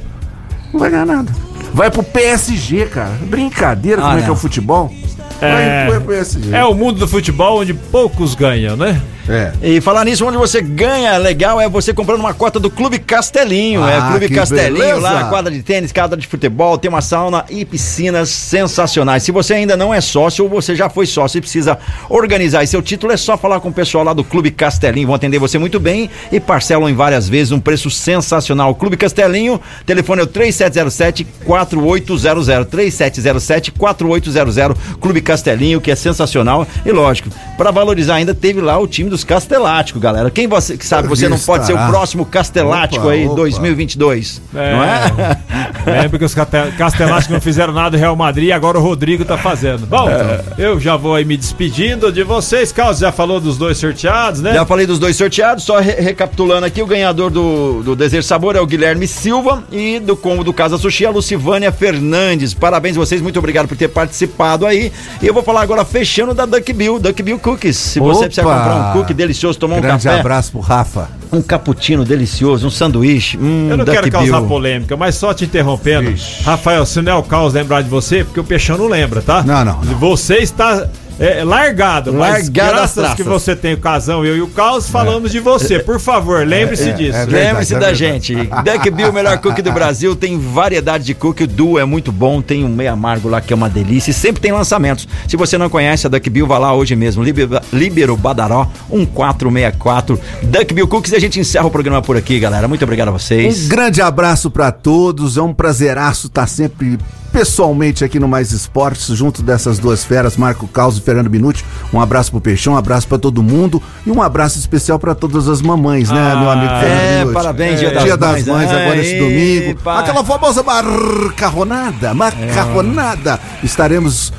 Não 0.72 0.79
vai 0.79 0.91
ganhar 0.91 1.07
nada. 1.07 1.33
Vai 1.72 1.91
pro 1.91 2.03
PSG, 2.03 2.85
cara. 2.87 3.12
Brincadeira, 3.22 4.03
Ah, 4.03 4.09
como 4.09 4.18
é 4.18 4.20
que 4.20 4.24
é 4.24 4.29
não. 4.29 4.35
o 4.35 4.39
futebol? 4.39 4.93
É. 5.41 6.01
PSG. 6.01 6.55
É 6.55 6.64
o 6.64 6.74
mundo 6.74 6.99
do 6.99 7.09
futebol 7.09 7.61
onde 7.61 7.74
poucos 7.74 8.34
ganham, 8.34 8.76
né? 8.76 9.01
É. 9.29 9.53
E 9.62 9.81
falar 9.81 10.05
nisso, 10.05 10.24
onde 10.24 10.37
você 10.37 10.61
ganha 10.61 11.16
legal 11.18 11.61
é 11.61 11.68
você 11.68 11.93
comprando 11.93 12.20
uma 12.20 12.33
cota 12.33 12.61
do 12.61 12.70
Clube 12.70 12.99
Castelinho. 12.99 13.83
Ah, 13.83 13.91
é 13.91 14.11
Clube 14.11 14.35
Castelinho 14.35 14.79
beleza. 14.79 15.01
lá, 15.01 15.24
quadra 15.24 15.53
de 15.53 15.62
tênis, 15.62 15.93
quadra 15.93 16.16
de 16.16 16.27
futebol, 16.27 16.79
tem 16.79 16.89
uma 16.89 17.01
sauna 17.01 17.45
e 17.51 17.64
piscinas 17.64 18.29
sensacionais. 18.29 19.22
Se 19.22 19.33
você 19.33 19.55
ainda 19.55 19.77
não 19.77 19.93
é 19.93 20.01
sócio 20.01 20.45
ou 20.45 20.51
você 20.51 20.74
já 20.77 20.89
foi 20.89 21.07
sócio 21.07 21.39
e 21.39 21.41
precisa 21.41 21.79
organizar 22.09 22.62
esse 22.62 22.77
seu 22.77 22.83
título, 22.83 23.12
é 23.12 23.16
só 23.16 23.39
falar 23.39 23.59
com 23.61 23.70
o 23.70 23.72
pessoal 23.72 24.05
lá 24.05 24.12
do 24.12 24.22
Clube 24.22 24.51
Castelinho. 24.51 25.07
Vão 25.07 25.16
atender 25.16 25.39
você 25.39 25.59
muito 25.59 25.81
bem 25.81 26.11
e 26.31 26.39
parcelam 26.39 26.91
em 26.91 26.95
várias 26.95 27.27
vezes 27.27 27.53
um 27.53 27.59
preço 27.59 27.91
sensacional. 27.91 28.74
Clube 28.74 28.99
Castelinho, 28.99 29.59
telefone 29.87 30.20
é 30.20 30.24
o 30.24 30.27
3707 30.27 31.27
4800 31.45 32.66
3707 32.68 33.72
4800 33.72 34.77
Clube 35.01 35.22
Castelinho, 35.22 35.81
que 35.81 35.91
é 35.91 35.97
sensacional. 35.97 36.66
E 36.85 36.93
lógico, 36.93 37.31
para 37.57 37.70
valorizar 37.70 38.16
ainda 38.16 38.35
teve 38.35 38.61
lá 38.61 38.79
o 38.79 38.87
time 38.87 39.09
dos 39.16 39.24
Casteláticos, 39.24 40.00
galera. 40.02 40.30
Quem 40.30 40.46
você 40.46 40.76
que 40.76 40.84
sabe 40.84 41.08
você 41.08 41.26
não 41.28 41.38
pode 41.38 41.64
ser 41.64 41.72
o 41.72 41.86
próximo 41.86 42.26
Castelático 42.26 43.04
Opa, 43.06 43.12
aí 43.14 43.24
opa. 43.26 43.36
2022, 43.36 44.42
É. 44.54 44.72
não 44.72 44.84
é? 44.84 46.02
Lembra 46.02 46.18
que 46.18 46.24
os 46.24 46.34
Casteláticos 46.34 47.28
não 47.32 47.40
fizeram 47.40 47.72
nada 47.72 47.90
do 47.90 47.96
Real 47.96 48.14
Madrid, 48.14 48.50
agora 48.50 48.78
o 48.78 48.82
Rodrigo 48.82 49.24
tá 49.24 49.38
fazendo. 49.38 49.86
Bom, 49.86 50.08
É. 50.10 50.40
eu 50.58 50.78
já 50.78 50.96
vou 50.96 51.14
aí 51.14 51.24
me 51.24 51.36
despedindo 51.36 52.12
de 52.12 52.22
vocês. 52.22 52.72
Carlos 52.72 52.98
já 52.98 53.10
falou 53.10 53.40
dos 53.40 53.56
dois 53.56 53.78
sorteados, 53.78 54.42
né? 54.42 54.52
Já 54.52 54.66
falei 54.66 54.84
dos 54.86 54.98
dois 54.98 55.16
sorteados, 55.16 55.64
só 55.64 55.78
re- 55.80 55.92
recapitulando 56.00 56.66
aqui, 56.66 56.82
o 56.82 56.86
ganhador 56.86 57.30
do, 57.30 57.82
do 57.82 57.96
Desejo 57.96 58.22
Sabor 58.26 58.54
é 58.54 58.60
o 58.60 58.66
Guilherme 58.66 59.06
Silva 59.06 59.64
e 59.72 59.98
do 59.98 60.14
combo 60.16 60.44
do 60.44 60.52
Casa 60.52 60.76
Sushi, 60.76 61.06
a 61.06 61.10
Lucivânia 61.10 61.72
Fernandes. 61.72 62.52
Parabéns 62.52 62.96
vocês, 62.96 63.22
muito 63.22 63.38
obrigado 63.38 63.66
por 63.66 63.76
ter 63.78 63.88
participado 63.88 64.66
aí. 64.66 64.92
E 65.22 65.26
eu 65.26 65.32
vou 65.32 65.42
falar 65.42 65.62
agora 65.62 65.84
fechando 65.84 66.34
da 66.34 66.44
Duck 66.44 66.70
Bill, 66.72 66.98
Duck 66.98 67.22
Bill 67.22 67.38
Cookies. 67.38 67.76
Se 67.76 68.00
você 68.00 68.18
Opa! 68.18 68.26
precisar 68.26 68.42
comprar 68.42 68.74
um 68.76 68.92
cookie 68.92 69.05
delicioso, 69.14 69.59
tomar 69.59 69.76
um 69.76 69.80
Grande 69.80 70.04
café, 70.04 70.20
abraço 70.20 70.52
pro 70.52 70.61
Rafa. 70.61 71.09
um 71.32 71.42
cappuccino 71.42 72.04
delicioso, 72.04 72.66
um 72.66 72.70
sanduíche, 72.70 73.36
hum, 73.36 73.68
Eu 73.70 73.76
não 73.76 73.84
quero 73.84 74.11
causar 74.11 74.38
Bill. 74.40 74.48
polêmica, 74.48 74.96
mas 74.96 75.14
só 75.16 75.32
te 75.34 75.44
interrompendo. 75.44 76.11
Vixe. 76.11 76.42
Rafael, 76.42 76.84
se 76.86 77.00
não 77.02 77.12
é 77.12 77.14
o 77.14 77.22
caos 77.22 77.52
lembrar 77.54 77.82
de 77.82 77.88
você, 77.88 78.24
porque 78.24 78.40
o 78.40 78.44
Peixão 78.44 78.78
não 78.78 78.88
lembra, 78.88 79.20
tá? 79.22 79.42
Não, 79.42 79.64
não, 79.64 79.80
não. 79.82 79.98
Você 79.98 80.36
está 80.38 80.86
é, 81.18 81.42
largado, 81.44 82.12
mas 82.12 82.20
Largado 82.20 82.42
as 82.42 82.48
graças 82.50 82.94
traças. 82.94 83.14
que 83.16 83.22
você 83.22 83.56
tem 83.56 83.74
o 83.74 83.78
casão, 83.78 84.24
eu 84.24 84.36
e 84.36 84.42
o 84.42 84.48
caos, 84.48 84.88
falamos 84.90 85.30
de 85.32 85.40
você. 85.40 85.78
Por 85.78 85.98
favor, 85.98 86.46
lembre-se 86.46 86.92
disso. 86.92 87.16
é 87.16 87.24
verdade. 87.26 87.44
Lembre-se 87.46 87.72
da 87.74 87.78
verdade. 87.80 87.98
gente. 87.98 88.34
Duck 88.34 88.90
Bill, 88.90 89.10
o 89.10 89.12
melhor 89.12 89.38
cookie 89.38 89.62
do 89.62 89.72
Brasil. 89.72 90.14
Tem 90.14 90.38
variedade 90.38 91.04
de 91.04 91.14
cookie. 91.14 91.44
O 91.44 91.46
Duo 91.46 91.78
é 91.78 91.84
muito 91.84 92.12
bom. 92.12 92.42
Tem 92.42 92.64
um 92.64 92.68
meio 92.68 92.92
amargo 92.92 93.28
lá 93.28 93.40
que 93.40 93.52
é 93.52 93.56
uma 93.56 93.68
delícia. 93.70 94.10
E 94.10 94.14
sempre 94.14 94.42
tem 94.42 94.52
lançamentos. 94.52 95.08
Se 95.26 95.36
você 95.36 95.56
não 95.56 95.70
conhece 95.70 96.06
a 96.06 96.10
Duck 96.10 96.28
Bill, 96.28 96.46
vá 96.46 96.58
lá 96.58 96.74
hoje 96.74 96.94
mesmo. 96.94 97.22
Liber- 97.22 97.62
Líbero 97.72 98.16
Badaró 98.16 98.68
1464. 98.90 100.20
Duck 100.42 100.74
Bill 100.74 100.88
Cookies. 100.88 101.12
E 101.12 101.16
a 101.16 101.20
gente 101.20 101.40
encerra 101.40 101.66
o 101.66 101.70
programa 101.70 102.02
por 102.02 102.16
aqui, 102.16 102.38
galera. 102.38 102.66
Muito 102.68 102.82
obrigado 102.84 103.08
a 103.08 103.12
vocês. 103.12 103.66
Um 103.66 103.68
grande 103.68 104.02
abraço 104.02 104.50
pra 104.50 104.70
todos. 104.70 105.36
É 105.36 105.42
um 105.42 105.54
prazeraço 105.54 106.26
estar 106.26 106.46
sempre 106.46 106.98
pessoalmente 107.37 108.03
aqui 108.03 108.18
no 108.18 108.26
Mais 108.26 108.51
Esportes, 108.51 109.14
junto 109.14 109.43
dessas 109.43 109.78
duas 109.78 110.03
feras, 110.03 110.39
Marco 110.39 110.66
Caos 110.66 110.97
e 110.97 111.03
Fernando 111.03 111.28
Minuti. 111.28 111.62
Um 111.93 112.01
abraço 112.01 112.30
pro 112.30 112.41
Peixão, 112.41 112.72
um 112.72 112.76
abraço 112.78 113.07
pra 113.07 113.18
todo 113.18 113.43
mundo 113.43 113.82
e 114.07 114.11
um 114.11 114.22
abraço 114.22 114.59
especial 114.59 114.99
pra 114.99 115.14
todas 115.14 115.47
as 115.47 115.61
mamães, 115.61 116.11
né, 116.11 116.32
Ah, 116.32 116.37
meu 116.41 116.51
amigo 116.51 116.72
Fernando 116.80 117.30
é, 117.30 117.32
parabéns, 117.34 117.78
Dia 117.78 117.91
das 117.91 118.05
Dia 118.05 118.16
das 118.16 118.30
Mães. 118.30 118.47
Mães 118.47 118.70
agora 118.70 118.97
esse 118.97 119.12
Aí, 119.16 119.18
domingo. 119.20 119.82
pai. 119.82 119.99
Aquela 120.01 120.24
famosa 120.24 120.62
macarronada, 120.62 122.14
macarronada. 122.14 123.39
Estaremos 123.62 124.32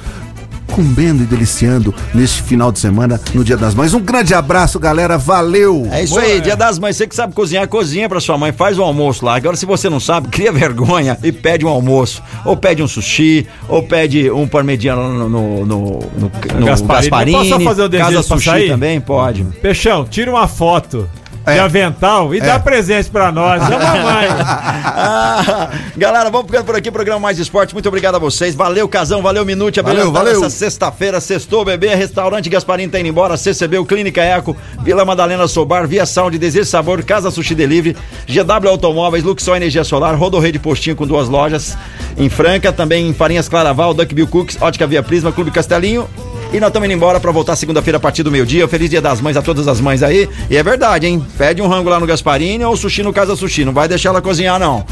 comendo 0.72 1.24
e 1.24 1.26
deliciando 1.26 1.94
neste 2.14 2.42
final 2.44 2.72
de 2.72 2.80
semana, 2.80 3.20
no 3.34 3.44
Dia 3.44 3.58
das 3.58 3.74
Mães. 3.74 3.94
Um 3.94 4.00
grande 4.00 4.34
abraço, 4.34 4.80
galera. 4.80 5.18
Valeu! 5.18 5.88
É 5.92 6.04
isso 6.04 6.20
aí, 6.20 6.40
dia 6.42 6.56
das 6.56 6.78
mães. 6.78 6.96
Você 6.96 7.08
que 7.08 7.16
sabe 7.16 7.34
cozinhar, 7.34 7.68
cozinha 7.68 8.08
pra 8.08 8.20
sua 8.20 8.38
mãe, 8.38 8.52
faz 8.52 8.78
o 8.78 8.84
almoço 8.84 9.26
lá. 9.26 9.36
Agora, 9.36 9.56
se 9.56 9.66
você 9.66 9.90
não 9.90 10.00
sabe, 10.00 10.28
cria 10.32 10.52
vergonha 10.52 11.18
e 11.24 11.32
pede 11.32 11.66
um 11.66 11.70
almoço. 11.70 12.22
Ou 12.46 12.56
pede 12.56 12.84
um 12.84 12.88
sushi, 12.88 13.48
ou 13.68 13.84
pede 13.84 14.30
um 14.32 14.48
parmegiano 14.48 15.14
no, 15.14 15.30
no, 15.30 15.66
no, 15.66 15.66
no, 15.66 16.30
no 16.60 16.66
Gasparini. 16.66 16.88
Gasparini. 16.88 17.32
Posso 17.38 17.50
só 17.50 17.60
fazer 17.60 17.82
o 17.84 17.90
desejo 17.90 18.10
Casa 18.10 18.24
Sushi 18.24 18.68
também, 18.68 19.02
pode. 19.02 19.44
Peixão, 19.62 20.06
tira 20.06 20.32
uma 20.32 20.48
foto 20.48 21.10
de 21.54 21.58
É. 21.58 21.60
avental 21.60 22.34
e 22.36 22.42
dá 22.42 22.60
presente 22.60 23.10
pra 23.10 23.32
nós. 23.32 23.62
É 23.68 23.78
mamãe. 23.78 24.28
Ah, 25.00 25.70
galera, 25.96 26.30
vamos 26.30 26.48
ficando 26.48 26.66
por 26.66 26.76
aqui, 26.76 26.90
programa 26.92 27.20
Mais 27.20 27.38
Esporte. 27.40 27.74
Muito 27.74 27.88
obrigado 27.88 28.16
a 28.16 28.20
vocês. 28.20 28.56
Valeu, 28.56 28.88
Casão, 28.88 29.22
valeu, 29.22 29.46
Minute. 29.46 29.82
Valeu, 29.82 30.12
valeu. 30.12 30.38
Essa 30.38 30.50
sexta-feira, 30.50 31.20
sextou, 31.22 31.64
bebê, 31.64 31.94
restaurante 31.96 32.50
Gasparim 32.50 32.90
tá 32.90 33.00
indo 33.00 33.08
embora, 33.10 33.38
CCB, 33.38 33.78
o 33.78 33.86
Clínica 33.86 34.22
Eco, 34.22 34.56
Vila 34.84 35.06
Madalena 35.06 35.48
Sobar, 35.48 35.88
Via 35.88 36.06
Sound, 36.06 36.38
Desejo 36.38 36.66
Sabor, 36.66 37.04
Casa 37.04 37.30
Sushi 37.32 37.56
Delivery, 37.56 37.96
GW 38.28 38.70
Automóveis, 38.70 39.24
Luxol 39.24 39.56
Energia 39.56 39.84
Solar, 39.84 40.16
Rodorreio 40.16 40.54
de 40.54 40.60
Postinho 40.60 40.96
com 40.96 41.06
duas 41.08 41.28
lojas 41.30 41.78
em 42.18 42.30
Franca, 42.30 42.72
também 42.72 43.08
em 43.08 43.14
Farinhas 43.14 43.48
Claraval, 43.48 43.94
Duck 43.94 44.14
Bill 44.14 44.28
Cooks, 44.28 44.58
Ótica 44.62 44.88
Via 44.88 45.04
Prisma, 45.04 45.32
Clube 45.32 45.52
Castelinho. 45.52 46.08
E 46.54 46.62
nós 46.62 46.70
estamos 46.70 46.86
indo 46.86 46.96
embora 46.96 47.20
pra 47.20 47.30
voltar 47.30 47.58
segunda-feira 47.58 47.98
a 47.98 48.00
partir 48.00 48.24
do 48.24 48.32
meio-dia. 48.32 48.66
Feliz 48.70 48.90
Dia 48.90 49.02
das 49.02 49.20
Mães 49.20 49.36
a 49.36 49.42
todas 49.42 49.68
as 49.68 49.82
mães 49.82 50.02
aí. 50.02 50.30
E 50.50 50.56
é 50.56 50.64
verdade, 50.64 51.06
hein? 51.06 51.24
Pede 51.38 51.62
um 51.62 51.68
rango 51.68 51.90
lá 51.90 52.00
no 52.00 52.08
Gasparini 52.08 52.64
ou 52.64 52.76
sushi 52.78 53.04
no 53.04 53.12
Casa 53.12 53.36
Sushi. 53.36 53.66
Não 53.66 53.74
vai 53.74 53.88
deixar 53.88 54.10
ela 54.10 54.22
cozinhar, 54.22 54.58
não. 54.58 54.86